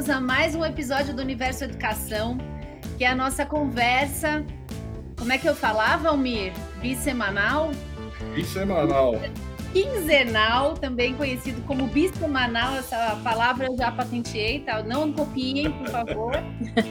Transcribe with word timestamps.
bem-vindos 0.00 0.10
a 0.10 0.20
mais 0.20 0.54
um 0.54 0.64
episódio 0.64 1.14
do 1.14 1.20
Universo 1.20 1.64
Educação, 1.64 2.38
que 2.96 3.04
é 3.04 3.08
a 3.08 3.14
nossa 3.14 3.44
conversa. 3.44 4.42
Como 5.18 5.30
é 5.30 5.36
que 5.36 5.46
eu 5.46 5.54
falava, 5.54 6.08
Almir? 6.08 6.54
Bissemanal? 6.80 7.70
Bissemanal. 8.34 9.20
Quinzenal, 9.74 10.72
também 10.72 11.14
conhecido 11.14 11.60
como 11.66 11.86
bissemanal, 11.86 12.76
essa 12.76 13.20
palavra 13.22 13.66
eu 13.66 13.76
já 13.76 13.92
patenteei, 13.92 14.60
tá? 14.60 14.82
Não 14.82 15.12
copiem, 15.12 15.70
por 15.70 15.88
favor. 15.88 16.32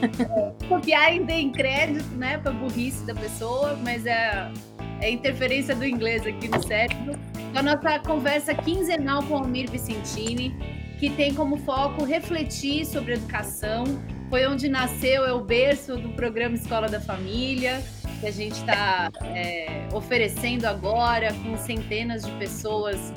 Copiar 0.68 1.06
ainda 1.06 1.32
em 1.32 1.50
crédito, 1.50 2.14
né, 2.14 2.38
para 2.38 2.52
burrice 2.52 3.04
da 3.04 3.14
pessoa, 3.14 3.76
mas 3.82 4.06
é, 4.06 4.52
é 5.00 5.10
interferência 5.10 5.74
do 5.74 5.84
inglês 5.84 6.24
aqui 6.24 6.46
no 6.46 6.62
cérebro. 6.62 7.18
Então, 7.50 7.58
a 7.58 7.62
nossa 7.62 7.98
conversa 7.98 8.54
quinzenal 8.54 9.20
com 9.24 9.36
Almir 9.36 9.68
Vicentini, 9.68 10.79
que 11.00 11.08
tem 11.08 11.34
como 11.34 11.56
foco 11.56 12.04
refletir 12.04 12.84
sobre 12.84 13.14
educação. 13.14 13.84
Foi 14.28 14.46
onde 14.46 14.68
nasceu, 14.68 15.24
é 15.24 15.32
o 15.32 15.40
berço 15.40 15.96
do 15.96 16.10
programa 16.10 16.54
Escola 16.54 16.88
da 16.88 17.00
Família, 17.00 17.82
que 18.20 18.26
a 18.26 18.30
gente 18.30 18.52
está 18.52 19.10
é, 19.34 19.88
oferecendo 19.94 20.66
agora 20.66 21.32
com 21.32 21.56
centenas 21.56 22.22
de 22.22 22.30
pessoas 22.32 23.12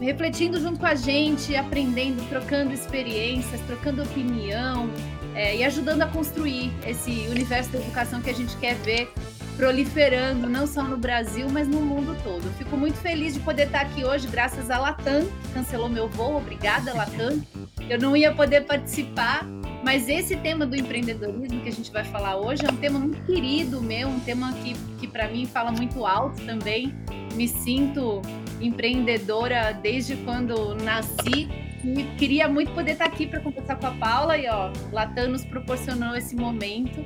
refletindo 0.00 0.60
junto 0.60 0.78
com 0.78 0.86
a 0.86 0.94
gente, 0.94 1.56
aprendendo, 1.56 2.22
trocando 2.28 2.74
experiências, 2.74 3.58
trocando 3.62 4.02
opinião 4.02 4.90
é, 5.34 5.56
e 5.56 5.64
ajudando 5.64 6.02
a 6.02 6.06
construir 6.06 6.70
esse 6.86 7.26
universo 7.30 7.70
da 7.70 7.78
educação 7.78 8.20
que 8.20 8.28
a 8.28 8.34
gente 8.34 8.54
quer 8.58 8.74
ver 8.74 9.10
proliferando, 9.56 10.48
não 10.48 10.66
só 10.66 10.82
no 10.82 10.96
Brasil, 10.96 11.46
mas 11.50 11.68
no 11.68 11.80
mundo 11.80 12.16
todo. 12.22 12.42
fico 12.58 12.76
muito 12.76 12.96
feliz 12.98 13.34
de 13.34 13.40
poder 13.40 13.66
estar 13.66 13.82
aqui 13.82 14.04
hoje, 14.04 14.26
graças 14.26 14.70
a 14.70 14.78
Latam, 14.78 15.26
que 15.26 15.52
cancelou 15.52 15.88
meu 15.88 16.08
voo. 16.08 16.36
Obrigada, 16.36 16.92
Latam. 16.92 17.40
Eu 17.88 17.98
não 17.98 18.16
ia 18.16 18.34
poder 18.34 18.62
participar, 18.62 19.46
mas 19.84 20.08
esse 20.08 20.36
tema 20.36 20.66
do 20.66 20.74
empreendedorismo 20.74 21.60
que 21.60 21.68
a 21.68 21.72
gente 21.72 21.92
vai 21.92 22.04
falar 22.04 22.36
hoje 22.36 22.64
é 22.66 22.70
um 22.70 22.76
tema 22.76 22.98
muito 22.98 23.22
querido 23.24 23.80
meu, 23.80 24.08
um 24.08 24.20
tema 24.20 24.52
que, 24.54 24.74
que 24.98 25.06
para 25.06 25.28
mim 25.28 25.46
fala 25.46 25.70
muito 25.70 26.04
alto 26.04 26.44
também. 26.44 26.94
Me 27.34 27.46
sinto 27.46 28.22
empreendedora 28.60 29.72
desde 29.72 30.16
quando 30.16 30.74
nasci 30.76 31.48
e 31.84 32.04
queria 32.16 32.48
muito 32.48 32.72
poder 32.72 32.92
estar 32.92 33.04
aqui 33.04 33.26
para 33.26 33.40
conversar 33.40 33.76
com 33.76 33.86
a 33.86 33.90
Paula 33.92 34.38
e 34.38 34.48
ó, 34.48 34.72
Latam 34.90 35.28
nos 35.28 35.44
proporcionou 35.44 36.16
esse 36.16 36.34
momento. 36.34 37.04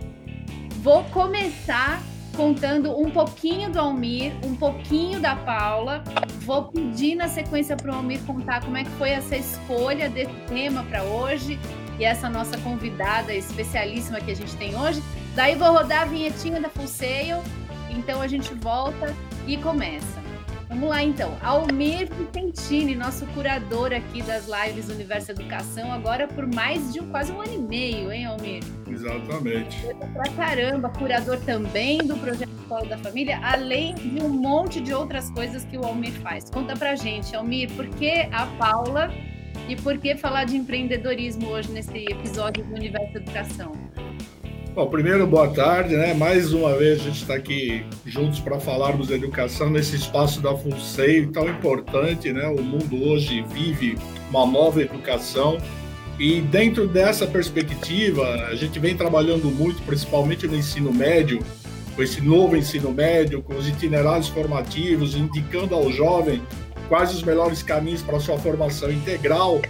Vou 0.80 1.02
começar 1.04 2.00
contando 2.38 2.96
um 2.96 3.10
pouquinho 3.10 3.68
do 3.68 3.80
Almir, 3.80 4.32
um 4.44 4.54
pouquinho 4.54 5.18
da 5.18 5.34
Paula. 5.34 6.04
Vou 6.42 6.68
pedir 6.68 7.16
na 7.16 7.26
sequência 7.26 7.76
para 7.76 7.90
o 7.90 7.96
Almir 7.96 8.20
contar 8.20 8.64
como 8.64 8.76
é 8.76 8.84
que 8.84 8.90
foi 8.90 9.10
essa 9.10 9.36
escolha 9.36 10.08
desse 10.08 10.32
tema 10.46 10.84
para 10.84 11.02
hoje 11.02 11.58
e 11.98 12.04
essa 12.04 12.30
nossa 12.30 12.56
convidada 12.58 13.34
especialíssima 13.34 14.20
que 14.20 14.30
a 14.30 14.36
gente 14.36 14.54
tem 14.54 14.76
hoje. 14.76 15.02
Daí 15.34 15.56
vou 15.56 15.72
rodar 15.72 16.02
a 16.02 16.04
vinhetinha 16.04 16.60
da 16.60 16.68
Full 16.68 16.86
Sail, 16.86 17.42
então 17.90 18.22
a 18.22 18.28
gente 18.28 18.54
volta 18.54 19.12
e 19.44 19.56
começa. 19.56 20.27
Vamos 20.68 20.90
lá 20.90 21.02
então. 21.02 21.36
Almir 21.42 22.08
Vicentini, 22.12 22.94
nosso 22.94 23.24
curador 23.28 23.92
aqui 23.92 24.22
das 24.22 24.46
lives 24.46 24.90
Universo 24.90 25.30
Educação, 25.30 25.90
agora 25.90 26.28
por 26.28 26.46
mais 26.46 26.92
de 26.92 27.00
um, 27.00 27.08
quase 27.08 27.32
um 27.32 27.40
ano 27.40 27.54
e 27.54 27.58
meio, 27.58 28.12
hein, 28.12 28.26
Almir? 28.26 28.62
Exatamente. 28.86 29.78
Pra 30.12 30.30
caramba, 30.36 30.90
curador 30.90 31.38
também 31.40 31.98
do 31.98 32.16
projeto 32.16 32.50
Escola 32.60 32.84
da 32.84 32.98
Família, 32.98 33.40
além 33.42 33.94
de 33.94 34.22
um 34.22 34.28
monte 34.28 34.80
de 34.80 34.92
outras 34.92 35.30
coisas 35.30 35.64
que 35.64 35.78
o 35.78 35.84
Almir 35.84 36.12
faz. 36.20 36.50
Conta 36.50 36.76
pra 36.76 36.94
gente, 36.94 37.34
Almir, 37.34 37.70
por 37.72 37.88
que 37.88 38.28
a 38.30 38.46
Paula 38.58 39.10
e 39.68 39.74
por 39.74 39.96
que 39.96 40.16
falar 40.16 40.44
de 40.44 40.56
empreendedorismo 40.56 41.48
hoje 41.48 41.70
nesse 41.72 42.04
episódio 42.10 42.64
do 42.64 42.74
Universo 42.74 43.16
Educação? 43.16 43.72
Bom, 44.78 44.86
primeiro, 44.86 45.26
boa 45.26 45.48
tarde, 45.48 45.96
né? 45.96 46.14
Mais 46.14 46.52
uma 46.52 46.72
vez 46.76 47.00
a 47.00 47.02
gente 47.02 47.22
está 47.22 47.34
aqui 47.34 47.84
juntos 48.06 48.38
para 48.38 48.60
falarmos 48.60 49.08
de 49.08 49.14
educação 49.14 49.68
nesse 49.68 49.96
espaço 49.96 50.40
da 50.40 50.56
FUNSEI 50.56 51.26
tão 51.26 51.48
importante, 51.48 52.32
né? 52.32 52.46
O 52.46 52.62
mundo 52.62 53.08
hoje 53.08 53.44
vive 53.52 53.98
uma 54.30 54.46
nova 54.46 54.80
educação 54.80 55.58
e 56.16 56.40
dentro 56.40 56.86
dessa 56.86 57.26
perspectiva 57.26 58.22
a 58.48 58.54
gente 58.54 58.78
vem 58.78 58.96
trabalhando 58.96 59.50
muito, 59.50 59.82
principalmente 59.82 60.46
no 60.46 60.54
ensino 60.54 60.92
médio, 60.92 61.40
com 61.96 62.00
esse 62.04 62.20
novo 62.20 62.56
ensino 62.56 62.92
médio, 62.92 63.42
com 63.42 63.56
os 63.56 63.68
itinerários 63.68 64.28
formativos, 64.28 65.16
indicando 65.16 65.74
ao 65.74 65.90
jovem 65.90 66.40
quais 66.88 67.12
os 67.12 67.24
melhores 67.24 67.64
caminhos 67.64 68.00
para 68.00 68.20
sua 68.20 68.38
formação 68.38 68.92
integral 68.92 69.60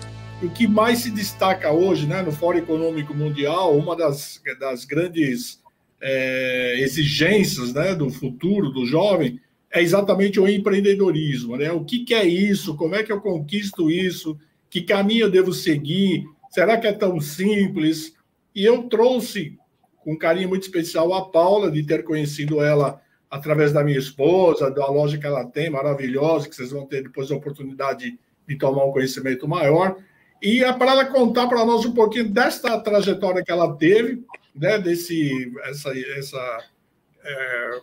o 0.43 0.49
que 0.49 0.69
mais 0.69 1.01
se 1.01 1.11
destaca 1.11 1.73
hoje, 1.73 2.07
né, 2.07 2.23
no 2.23 2.31
Fórum 2.31 2.59
Econômico 2.59 3.13
Mundial, 3.13 3.77
uma 3.77 3.97
das, 3.97 4.41
das 4.61 4.85
grandes 4.85 5.61
é, 6.01 6.77
exigências 6.81 7.73
né, 7.73 7.95
do 7.95 8.09
futuro 8.09 8.71
do 8.71 8.87
jovem 8.87 9.41
é 9.71 9.83
exatamente 9.83 10.39
o 10.39 10.49
empreendedorismo. 10.49 11.57
Né? 11.57 11.73
O 11.73 11.85
que, 11.85 12.05
que 12.05 12.15
é 12.15 12.25
isso? 12.25 12.77
Como 12.77 12.95
é 12.95 13.03
que 13.03 13.13
eu 13.13 13.21
conquisto 13.21 13.91
isso? 13.91 14.39
Que 14.71 14.83
caminho 14.83 15.27
eu 15.27 15.31
devo 15.31 15.53
seguir? 15.53 16.25
Será 16.51 16.79
que 16.79 16.87
é 16.87 16.93
tão 16.93 17.21
simples? 17.21 18.15
E 18.55 18.65
eu 18.65 18.85
trouxe 18.85 19.59
com 19.99 20.17
carinho 20.17 20.49
muito 20.49 20.63
especial 20.63 21.13
a 21.13 21.29
Paula, 21.29 21.71
de 21.71 21.83
ter 21.83 22.03
conhecido 22.05 22.63
ela 22.63 23.01
através 23.31 23.73
da 23.73 23.85
minha 23.85 23.99
esposa, 23.99 24.71
da 24.71 24.87
loja 24.89 25.19
que 25.19 25.27
ela 25.27 25.45
tem, 25.45 25.69
maravilhosa, 25.69 26.49
que 26.49 26.55
vocês 26.55 26.71
vão 26.71 26.87
ter 26.87 27.03
depois 27.03 27.31
a 27.31 27.37
oportunidade 27.37 28.19
de 28.47 28.57
tomar 28.57 28.87
um 28.87 28.93
conhecimento 28.93 29.47
maior. 29.47 29.99
E 30.41 30.63
é 30.63 30.73
para 30.73 30.93
ela 30.93 31.05
contar 31.07 31.47
para 31.49 31.65
nós 31.65 31.85
um 31.85 31.93
pouquinho 31.93 32.29
desta 32.29 32.79
trajetória 32.81 33.43
que 33.43 33.51
ela 33.51 33.77
teve, 33.77 34.25
né, 34.55 34.79
desse 34.79 35.53
essa, 35.65 35.99
essa 36.17 36.65
é, 37.25 37.81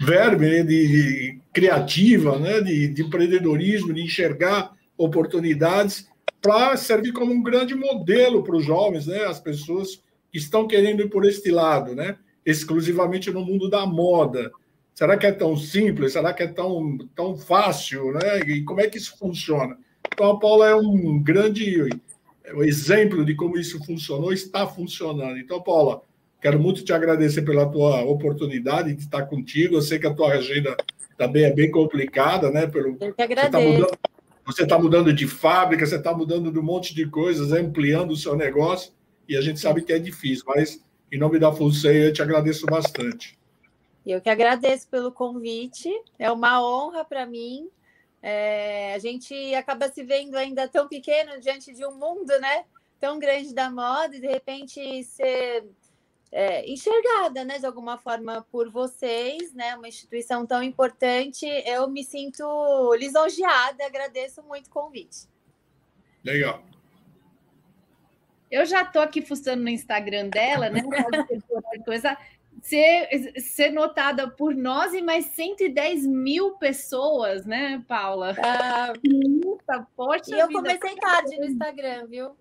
verbe 0.00 0.46
né, 0.46 0.62
de, 0.62 0.88
de, 0.88 1.40
criativa, 1.52 2.38
né, 2.38 2.60
de, 2.60 2.88
de 2.88 3.02
empreendedorismo, 3.02 3.92
de 3.92 4.02
enxergar 4.02 4.72
oportunidades 4.96 6.08
para 6.40 6.76
servir 6.76 7.12
como 7.12 7.32
um 7.32 7.42
grande 7.42 7.74
modelo 7.74 8.42
para 8.42 8.56
os 8.56 8.64
jovens, 8.64 9.06
né, 9.06 9.24
as 9.24 9.38
pessoas 9.38 10.02
que 10.30 10.38
estão 10.38 10.66
querendo 10.66 11.02
ir 11.02 11.08
por 11.08 11.24
este 11.24 11.50
lado, 11.50 11.94
né, 11.94 12.16
exclusivamente 12.44 13.30
no 13.30 13.44
mundo 13.44 13.70
da 13.70 13.86
moda. 13.86 14.50
Será 14.94 15.16
que 15.16 15.26
é 15.26 15.32
tão 15.32 15.56
simples? 15.56 16.12
Será 16.12 16.32
que 16.34 16.42
é 16.42 16.46
tão, 16.46 16.98
tão 17.14 17.36
fácil? 17.36 18.12
Né? 18.12 18.40
E 18.46 18.62
como 18.62 18.80
é 18.80 18.88
que 18.88 18.98
isso 18.98 19.16
funciona? 19.18 19.78
Então, 20.22 20.36
a 20.36 20.38
Paula 20.38 20.68
é 20.68 20.74
um 20.76 21.20
grande 21.20 21.90
exemplo 22.58 23.24
de 23.24 23.34
como 23.34 23.58
isso 23.58 23.84
funcionou, 23.84 24.32
está 24.32 24.68
funcionando. 24.68 25.36
Então, 25.36 25.60
Paula, 25.60 26.00
quero 26.40 26.60
muito 26.60 26.84
te 26.84 26.92
agradecer 26.92 27.42
pela 27.42 27.68
tua 27.68 28.04
oportunidade 28.04 28.94
de 28.94 29.02
estar 29.02 29.26
contigo. 29.26 29.74
Eu 29.74 29.82
sei 29.82 29.98
que 29.98 30.06
a 30.06 30.14
tua 30.14 30.34
agenda 30.34 30.76
também 31.18 31.42
é 31.42 31.52
bem 31.52 31.72
complicada, 31.72 32.52
né? 32.52 32.68
Pelo, 32.68 32.96
Eu 33.00 33.12
que 33.12 33.20
agradeço. 33.20 33.88
Você 34.46 34.62
está 34.62 34.78
mudando, 34.78 35.06
mudando, 35.06 35.12
de 35.12 35.26
fábrica, 35.26 35.84
você 35.84 35.96
está 35.96 36.14
mudando 36.14 36.52
de 36.52 36.58
um 36.60 36.62
monte 36.62 36.94
de 36.94 37.04
coisas, 37.10 37.50
ampliando 37.50 38.12
o 38.12 38.16
seu 38.16 38.36
negócio, 38.36 38.92
e 39.28 39.36
a 39.36 39.40
gente 39.40 39.58
sabe 39.58 39.82
que 39.82 39.92
é 39.92 39.98
difícil, 39.98 40.44
mas 40.46 40.80
em 41.10 41.18
nome 41.18 41.40
da 41.40 41.50
Fulcei, 41.50 42.06
eu 42.06 42.12
te 42.12 42.22
agradeço 42.22 42.64
bastante. 42.66 43.36
Eu 44.06 44.20
que 44.20 44.30
agradeço 44.30 44.86
pelo 44.88 45.10
convite, 45.10 45.90
é 46.16 46.30
uma 46.30 46.64
honra 46.64 47.04
para 47.04 47.26
mim 47.26 47.68
é, 48.22 48.94
a 48.94 48.98
gente 49.00 49.34
acaba 49.54 49.88
se 49.88 50.04
vendo 50.04 50.36
ainda 50.36 50.68
tão 50.68 50.86
pequeno 50.86 51.40
diante 51.40 51.74
de 51.74 51.84
um 51.84 51.96
mundo, 51.96 52.32
né? 52.40 52.64
Tão 53.00 53.18
grande 53.18 53.52
da 53.52 53.68
moda 53.68 54.14
e 54.14 54.20
de 54.20 54.28
repente 54.28 55.02
ser 55.02 55.64
é, 56.30 56.70
enxergada, 56.70 57.44
né? 57.44 57.58
De 57.58 57.66
alguma 57.66 57.98
forma 57.98 58.46
por 58.52 58.70
vocês, 58.70 59.52
né? 59.52 59.74
Uma 59.74 59.88
instituição 59.88 60.46
tão 60.46 60.62
importante, 60.62 61.44
eu 61.66 61.88
me 61.88 62.04
sinto 62.04 62.94
lisonjeada. 62.94 63.84
Agradeço 63.84 64.40
muito 64.44 64.68
o 64.68 64.70
convite. 64.70 65.28
Legal. 66.22 66.62
Eu 68.48 68.64
já 68.64 68.82
estou 68.82 69.02
aqui 69.02 69.20
fuçando 69.20 69.62
no 69.62 69.68
Instagram 69.68 70.28
dela, 70.28 70.70
né? 70.70 70.80
Coisa 71.84 72.16
ser, 72.62 73.40
ser 73.40 73.70
notada 73.72 74.30
por 74.30 74.54
nós 74.54 74.94
e 74.94 75.02
mais 75.02 75.26
110 75.26 76.06
mil 76.06 76.52
pessoas, 76.52 77.44
né, 77.44 77.84
Paula? 77.88 78.34
Ah, 78.38 78.92
poxa 79.96 80.34
e 80.34 80.38
eu 80.38 80.48
comecei 80.48 80.94
tarde 80.96 81.36
no 81.38 81.44
Instagram, 81.44 82.06
viu? 82.06 82.36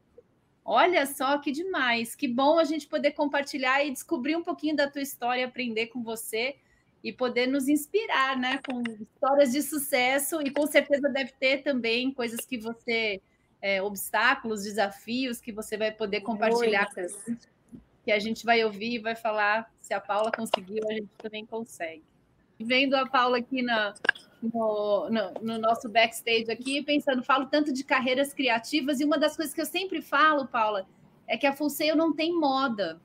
Olha 0.64 1.08
só 1.08 1.40
que 1.40 1.52
demais, 1.52 2.16
que 2.16 2.28
bom 2.28 2.60
a 2.60 2.64
gente 2.64 2.88
poder 2.88 3.12
compartilhar 3.12 3.84
e 3.84 3.92
descobrir 3.92 4.36
um 4.36 4.44
pouquinho 4.44 4.76
da 4.76 4.90
tua 4.90 5.02
história, 5.02 5.46
aprender 5.46 5.88
com 5.88 6.04
você 6.04 6.56
e 7.04 7.12
poder 7.12 7.48
nos 7.48 7.68
inspirar, 7.68 8.38
né, 8.38 8.60
com 8.70 8.84
histórias 9.02 9.52
de 9.52 9.64
sucesso 9.64 10.40
e 10.40 10.52
com 10.52 10.68
certeza 10.68 11.10
deve 11.10 11.32
ter 11.40 11.64
também 11.64 12.14
coisas 12.14 12.46
que 12.46 12.60
você 12.60 13.20
é, 13.60 13.82
obstáculos, 13.82 14.64
desafios 14.64 15.42
que 15.42 15.52
você 15.52 15.78
vai 15.78 15.92
poder 15.92 16.22
compartilhar 16.22 16.88
Muitas. 16.96 17.14
com 17.24 17.36
que 18.04 18.12
a 18.12 18.20
gente 18.20 18.46
vai 18.46 18.64
ouvir 18.64 18.96
e 18.96 19.00
vai 19.00 19.16
falar 19.16 19.72
se 19.80 19.94
a 19.94 20.02
Paula 20.02 20.32
conseguiu, 20.32 20.84
a 20.90 20.94
gente 20.94 21.10
também 21.18 21.46
consegue. 21.46 22.04
Vendo 22.60 22.96
a 22.96 23.08
Paula 23.08 23.38
aqui 23.38 23.62
na, 23.62 23.94
no, 24.42 25.10
no, 25.10 25.34
no, 25.42 25.58
nosso 25.60 25.90
backstage 25.90 26.52
aqui, 26.52 26.82
pensando, 26.84 27.24
falo 27.24 27.46
tanto 27.48 27.74
de 27.74 27.84
carreiras 27.84 28.34
criativas, 28.34 29.00
e 29.00 29.06
uma 29.06 29.18
das 29.18 29.36
coisas 29.36 29.54
que 29.54 29.62
eu 29.62 29.66
sempre 29.66 30.02
falo, 30.02 30.48
Paula, 30.48 30.88
é 31.28 31.38
que 31.38 31.48
a 31.48 31.54
Full 31.54 31.70
Sail 31.70 31.96
não 31.96 32.14
tem 32.14 32.38
moda. 32.38 33.00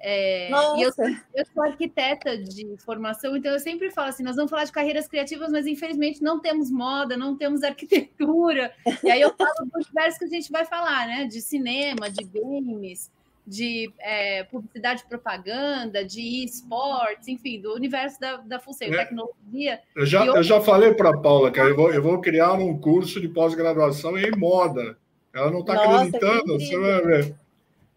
É, 0.00 0.48
e 0.48 0.82
eu, 0.82 0.92
eu, 1.34 1.44
sou 1.52 1.64
arquiteta 1.64 2.38
de 2.38 2.76
formação, 2.78 3.36
então 3.36 3.52
eu 3.52 3.58
sempre 3.58 3.90
falo 3.90 4.08
assim: 4.08 4.22
nós 4.22 4.36
vamos 4.36 4.48
falar 4.48 4.62
de 4.62 4.70
carreiras 4.70 5.08
criativas, 5.08 5.50
mas 5.50 5.66
infelizmente 5.66 6.22
não 6.22 6.38
temos 6.38 6.70
moda, 6.70 7.16
não 7.16 7.36
temos 7.36 7.64
arquitetura. 7.64 8.72
E 9.02 9.10
aí 9.10 9.20
eu 9.20 9.34
falo 9.34 9.66
do 9.66 9.74
universo 9.74 10.20
que 10.20 10.24
a 10.26 10.28
gente 10.28 10.52
vai 10.52 10.64
falar, 10.64 11.08
né? 11.08 11.24
De 11.24 11.40
cinema, 11.40 12.08
de 12.08 12.22
games, 12.22 13.10
de 13.48 13.92
é, 13.98 14.44
publicidade 14.44 15.02
e 15.04 15.08
propaganda, 15.08 16.04
de 16.04 16.44
esportes, 16.44 17.28
enfim, 17.28 17.60
do 17.60 17.74
universo 17.74 18.20
da, 18.20 18.36
da 18.36 18.60
Full 18.60 18.74
é. 18.82 18.90
tecnologia. 18.90 19.80
Eu 19.96 20.06
já, 20.06 20.26
eu... 20.26 20.36
eu 20.36 20.42
já 20.42 20.60
falei 20.60 20.92
para 20.94 21.10
a 21.10 21.18
Paula 21.18 21.50
que 21.50 21.58
eu 21.58 21.74
vou, 21.74 21.92
eu 21.92 22.02
vou 22.02 22.20
criar 22.20 22.52
um 22.52 22.78
curso 22.78 23.20
de 23.20 23.28
pós-graduação 23.28 24.18
em 24.18 24.30
moda. 24.36 24.98
Ela 25.34 25.50
não 25.50 25.60
está 25.60 25.74
acreditando, 25.74 26.60
você 26.60 26.78
vai 26.78 27.02
ver. 27.02 27.36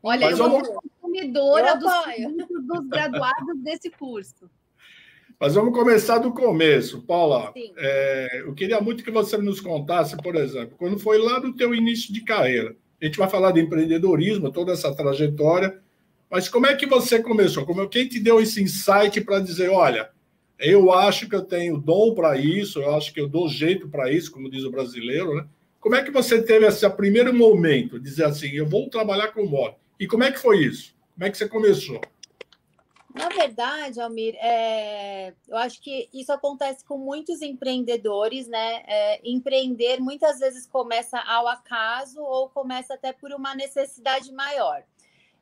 Olha, 0.04 0.30
Mas 0.30 0.40
eu 0.40 0.50
vou 0.50 0.82
consumidora 1.12 1.76
dos, 1.76 1.92
dos 2.66 2.88
graduados 2.88 3.62
desse 3.64 3.90
curso. 3.90 4.50
Mas 5.40 5.56
vamos 5.56 5.74
começar 5.74 6.20
do 6.20 6.32
começo, 6.32 7.02
Paula. 7.02 7.52
É, 7.78 8.44
eu 8.46 8.54
queria 8.54 8.80
muito 8.80 9.04
que 9.04 9.12
você 9.12 9.38
nos 9.38 9.60
contasse, 9.60 10.16
por 10.18 10.36
exemplo, 10.36 10.76
quando 10.78 11.00
foi 11.00 11.18
lá 11.18 11.40
do 11.40 11.54
teu 11.54 11.74
início 11.74 12.14
de 12.14 12.24
carreira. 12.24 12.76
A 13.02 13.06
gente 13.06 13.18
vai 13.18 13.28
falar 13.28 13.52
de 13.52 13.62
empreendedorismo, 13.62 14.52
toda 14.52 14.74
essa 14.74 14.94
trajetória, 14.94 15.80
mas 16.30 16.48
como 16.48 16.68
é 16.68 16.76
que 16.76 16.86
você 16.86 17.22
começou? 17.22 17.66
Como 17.66 17.90
quem 17.90 18.08
te 18.08 18.20
deu 18.20 18.40
esse 18.40 18.62
insight 18.62 19.20
para 19.22 19.40
dizer, 19.40 19.70
olha, 19.70 20.10
eu 20.60 20.94
acho 20.94 21.28
que 21.28 21.36
eu 21.36 21.42
tenho 21.42 21.80
dom 21.80 22.14
para 22.14 22.38
isso, 22.38 22.80
eu 22.80 22.96
acho 22.96 23.12
que 23.12 23.20
eu 23.20 23.28
dou 23.28 23.50
jeito 23.50 23.90
para 23.90 24.12
isso, 24.12 24.32
como 24.32 24.50
diz 24.50 24.64
o 24.64 24.72
brasileiro, 24.72 25.36
né? 25.36 25.46
Como 25.80 25.96
é 25.96 26.04
que 26.04 26.12
você 26.12 26.40
teve 26.40 26.68
esse 26.68 26.88
primeiro 26.92 27.34
momento, 27.34 28.00
dizer 28.00 28.26
assim, 28.26 28.52
eu 28.52 28.68
vou 28.68 28.88
trabalhar 28.88 29.30
com 29.30 29.48
moda? 29.48 29.76
E 30.00 30.06
como 30.06 30.24
é 30.24 30.32
que 30.32 30.38
foi 30.38 30.64
isso? 30.64 30.94
Como 31.16 31.26
é 31.26 31.32
que 31.32 31.38
você 31.38 31.48
começou? 31.48 32.00
Na 33.14 33.30
verdade, 33.30 34.00
Almir, 34.00 34.36
é, 34.40 35.34
eu 35.48 35.58
acho 35.58 35.82
que 35.82 36.10
isso 36.14 36.32
acontece 36.32 36.84
com 36.86 36.98
muitos 36.98 37.42
empreendedores, 37.42 38.48
né? 38.48 38.84
É, 38.88 39.22
empreender 39.24 40.00
muitas 40.00 40.40
vezes 40.40 40.66
começa 40.66 41.20
ao 41.20 41.48
acaso 41.48 42.22
ou 42.22 42.50
começa 42.50 42.94
até 42.94 43.12
por 43.12 43.32
uma 43.34 43.54
necessidade 43.56 44.32
maior. 44.32 44.84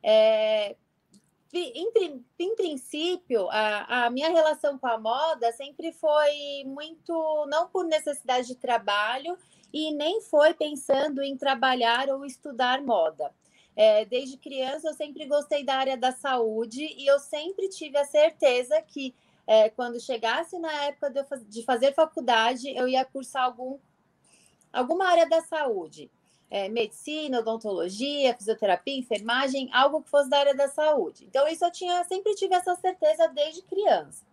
É, 0.02 0.76
em, 1.54 1.92
em, 2.40 2.56
princípio, 2.56 3.50
a, 3.50 4.06
a, 4.06 4.10
minha 4.10 4.30
relação 4.30 4.78
com 4.78 4.88
a 4.88 4.98
moda 4.98 5.52
sempre 5.52 5.92
foi 5.92 6.64
muito, 6.66 7.46
não 7.48 7.68
por 7.68 7.86
necessidade 7.86 8.48
de 8.48 8.56
trabalho, 8.56 9.38
e 9.74 9.92
nem 9.92 10.22
foi 10.22 10.54
pensando 10.54 11.22
em 11.22 11.36
trabalhar 11.38 12.10
ou 12.10 12.26
estudar 12.26 12.82
moda. 12.82 13.34
É, 13.82 14.04
desde 14.04 14.36
criança 14.36 14.90
eu 14.90 14.94
sempre 14.94 15.26
gostei 15.26 15.64
da 15.64 15.76
área 15.76 15.96
da 15.96 16.12
saúde 16.12 16.84
e 16.84 17.08
eu 17.08 17.18
sempre 17.18 17.70
tive 17.70 17.98
a 17.98 18.04
certeza 18.04 18.82
que 18.82 19.16
é, 19.48 19.70
quando 19.70 20.02
chegasse 20.02 20.60
na 20.60 20.84
época 20.84 21.10
de, 21.10 21.24
de, 21.48 21.64
fazer 21.64 21.94
faculdade 21.94 22.76
eu 22.76 22.90
ia 22.90 23.06
cursar 23.06 23.46
algum, 23.46 23.80
alguma 24.74 25.08
área 25.08 25.30
da 25.30 25.40
saúde. 25.40 26.12
É, 26.52 26.68
medicina, 26.68 27.40
odontologia, 27.40 28.36
fisioterapia, 28.36 28.98
enfermagem, 28.98 29.70
algo 29.72 30.02
que 30.02 30.10
fosse 30.10 30.30
da 30.30 30.40
área 30.40 30.56
da 30.56 30.68
saúde. 30.68 31.24
Então, 31.24 31.48
isso 31.48 31.64
eu 31.64 31.72
tinha, 31.72 32.04
sempre 32.04 32.36
tive 32.36 32.56
essa 32.56 32.76
certeza 32.76 33.30
desde 33.30 33.62
criança. 33.62 34.26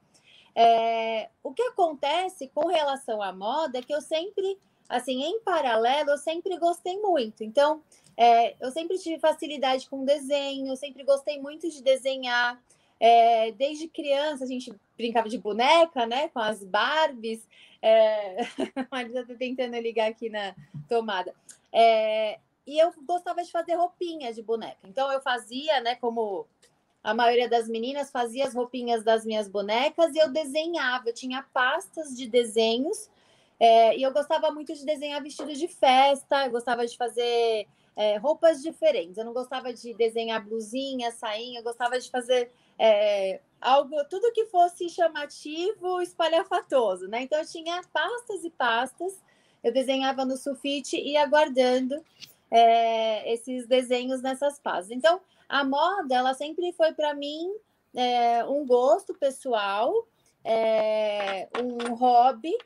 É, 0.57 1.29
o 1.41 1.53
que 1.53 1.63
acontece 1.63 2.51
com 2.53 2.67
relação 2.67 3.23
à 3.23 3.33
moda 3.33 3.79
é 3.79 3.83
que 3.83 3.95
eu 3.95 4.01
sempre, 4.01 4.59
assim, 4.89 5.23
em 5.23 5.39
paralelo, 5.41 6.11
eu 6.11 6.19
sempre 6.19 6.57
gostei 6.57 6.99
muito. 6.99 7.45
Então, 7.45 7.83
é, 8.17 8.57
eu 8.61 8.71
sempre 8.71 8.99
tive 8.99 9.19
facilidade 9.19 9.89
com 9.89 10.05
desenho, 10.05 10.69
eu 10.69 10.77
sempre 10.77 11.05
gostei 11.05 11.41
muito 11.41 11.69
de 11.71 11.83
desenhar. 11.83 12.61
É, 12.99 13.53
desde 13.53 13.89
criança 13.89 14.45
a 14.45 14.47
gente 14.47 14.75
brincava 14.97 15.29
de 15.29 15.37
boneca, 15.39 16.07
né? 16.07 16.29
Com 16.29 16.39
as 16.39 16.65
Barbies. 16.65 17.47
É... 17.83 18.41
a 18.75 18.87
Marisa 18.91 19.21
está 19.21 19.35
tentando 19.35 19.79
ligar 19.79 20.11
aqui 20.11 20.31
na 20.31 20.55
tomada. 20.89 21.35
É... 21.73 22.39
E 22.67 22.79
eu 22.79 22.93
gostava 23.07 23.43
de 23.43 23.51
fazer 23.51 23.75
roupinha 23.75 24.33
de 24.33 24.43
boneca. 24.43 24.79
Então 24.85 25.13
eu 25.13 25.21
fazia, 25.21 25.81
né? 25.81 25.95
Como 25.97 26.47
a 27.05 27.15
maioria 27.15 27.49
das 27.49 27.69
meninas 27.69 28.11
fazia 28.11 28.47
as 28.47 28.55
roupinhas 28.55 29.05
das 29.05 29.25
minhas 29.25 29.47
bonecas 29.47 30.15
e 30.15 30.19
eu 30.19 30.31
desenhava. 30.31 31.11
Eu 31.11 31.15
tinha 31.15 31.45
pastas 31.53 32.17
de 32.17 32.27
desenhos 32.27 33.09
é, 33.61 33.97
e 33.97 34.03
eu 34.03 34.13
gostava 34.13 34.51
muito 34.51 34.75
de 34.75 34.85
desenhar 34.85 35.23
vestidos 35.23 35.59
de 35.59 35.69
festa. 35.69 36.47
Eu 36.47 36.51
gostava 36.51 36.87
de 36.87 36.97
fazer 36.97 37.69
é, 37.97 38.19
roupas 38.19 38.63
diferentes. 38.63 39.17
Eu 39.17 39.25
não 39.25 39.33
gostava 39.33 39.73
de 39.73 39.95
desenhar 39.95 40.45
blusinha, 40.45 41.11
sainha, 41.11 41.61
eu 41.61 41.65
gostava 41.65 41.99
de 41.99 42.11
fazer 42.11 42.53
é, 42.79 43.41
algo, 43.61 43.97
tudo 44.05 44.33
que 44.33 44.45
fosse 44.47 44.89
chamativo, 44.91 46.03
espalhafatoso, 46.03 47.09
né? 47.09 47.23
Então 47.23 47.39
eu 47.39 47.47
tinha 47.47 47.81
pastas 47.93 48.45
e 48.45 48.51
pastas, 48.51 49.19
eu 49.65 49.73
desenhava 49.73 50.25
no 50.25 50.37
sulfite 50.37 50.97
e 50.97 51.13
ia 51.13 51.27
guardando 51.27 52.05
é, 52.51 53.33
esses 53.33 53.67
desenhos 53.67 54.21
nessas 54.21 54.59
pastas. 54.59 54.91
Então 54.91 55.21
a 55.49 55.65
moda, 55.65 56.15
ela 56.15 56.35
sempre 56.35 56.73
foi 56.73 56.93
para 56.93 57.15
mim 57.15 57.51
é, 57.95 58.45
um 58.45 58.67
gosto 58.67 59.15
pessoal, 59.15 60.07
é, 60.45 61.49
um 61.63 61.95
hobby 61.95 62.57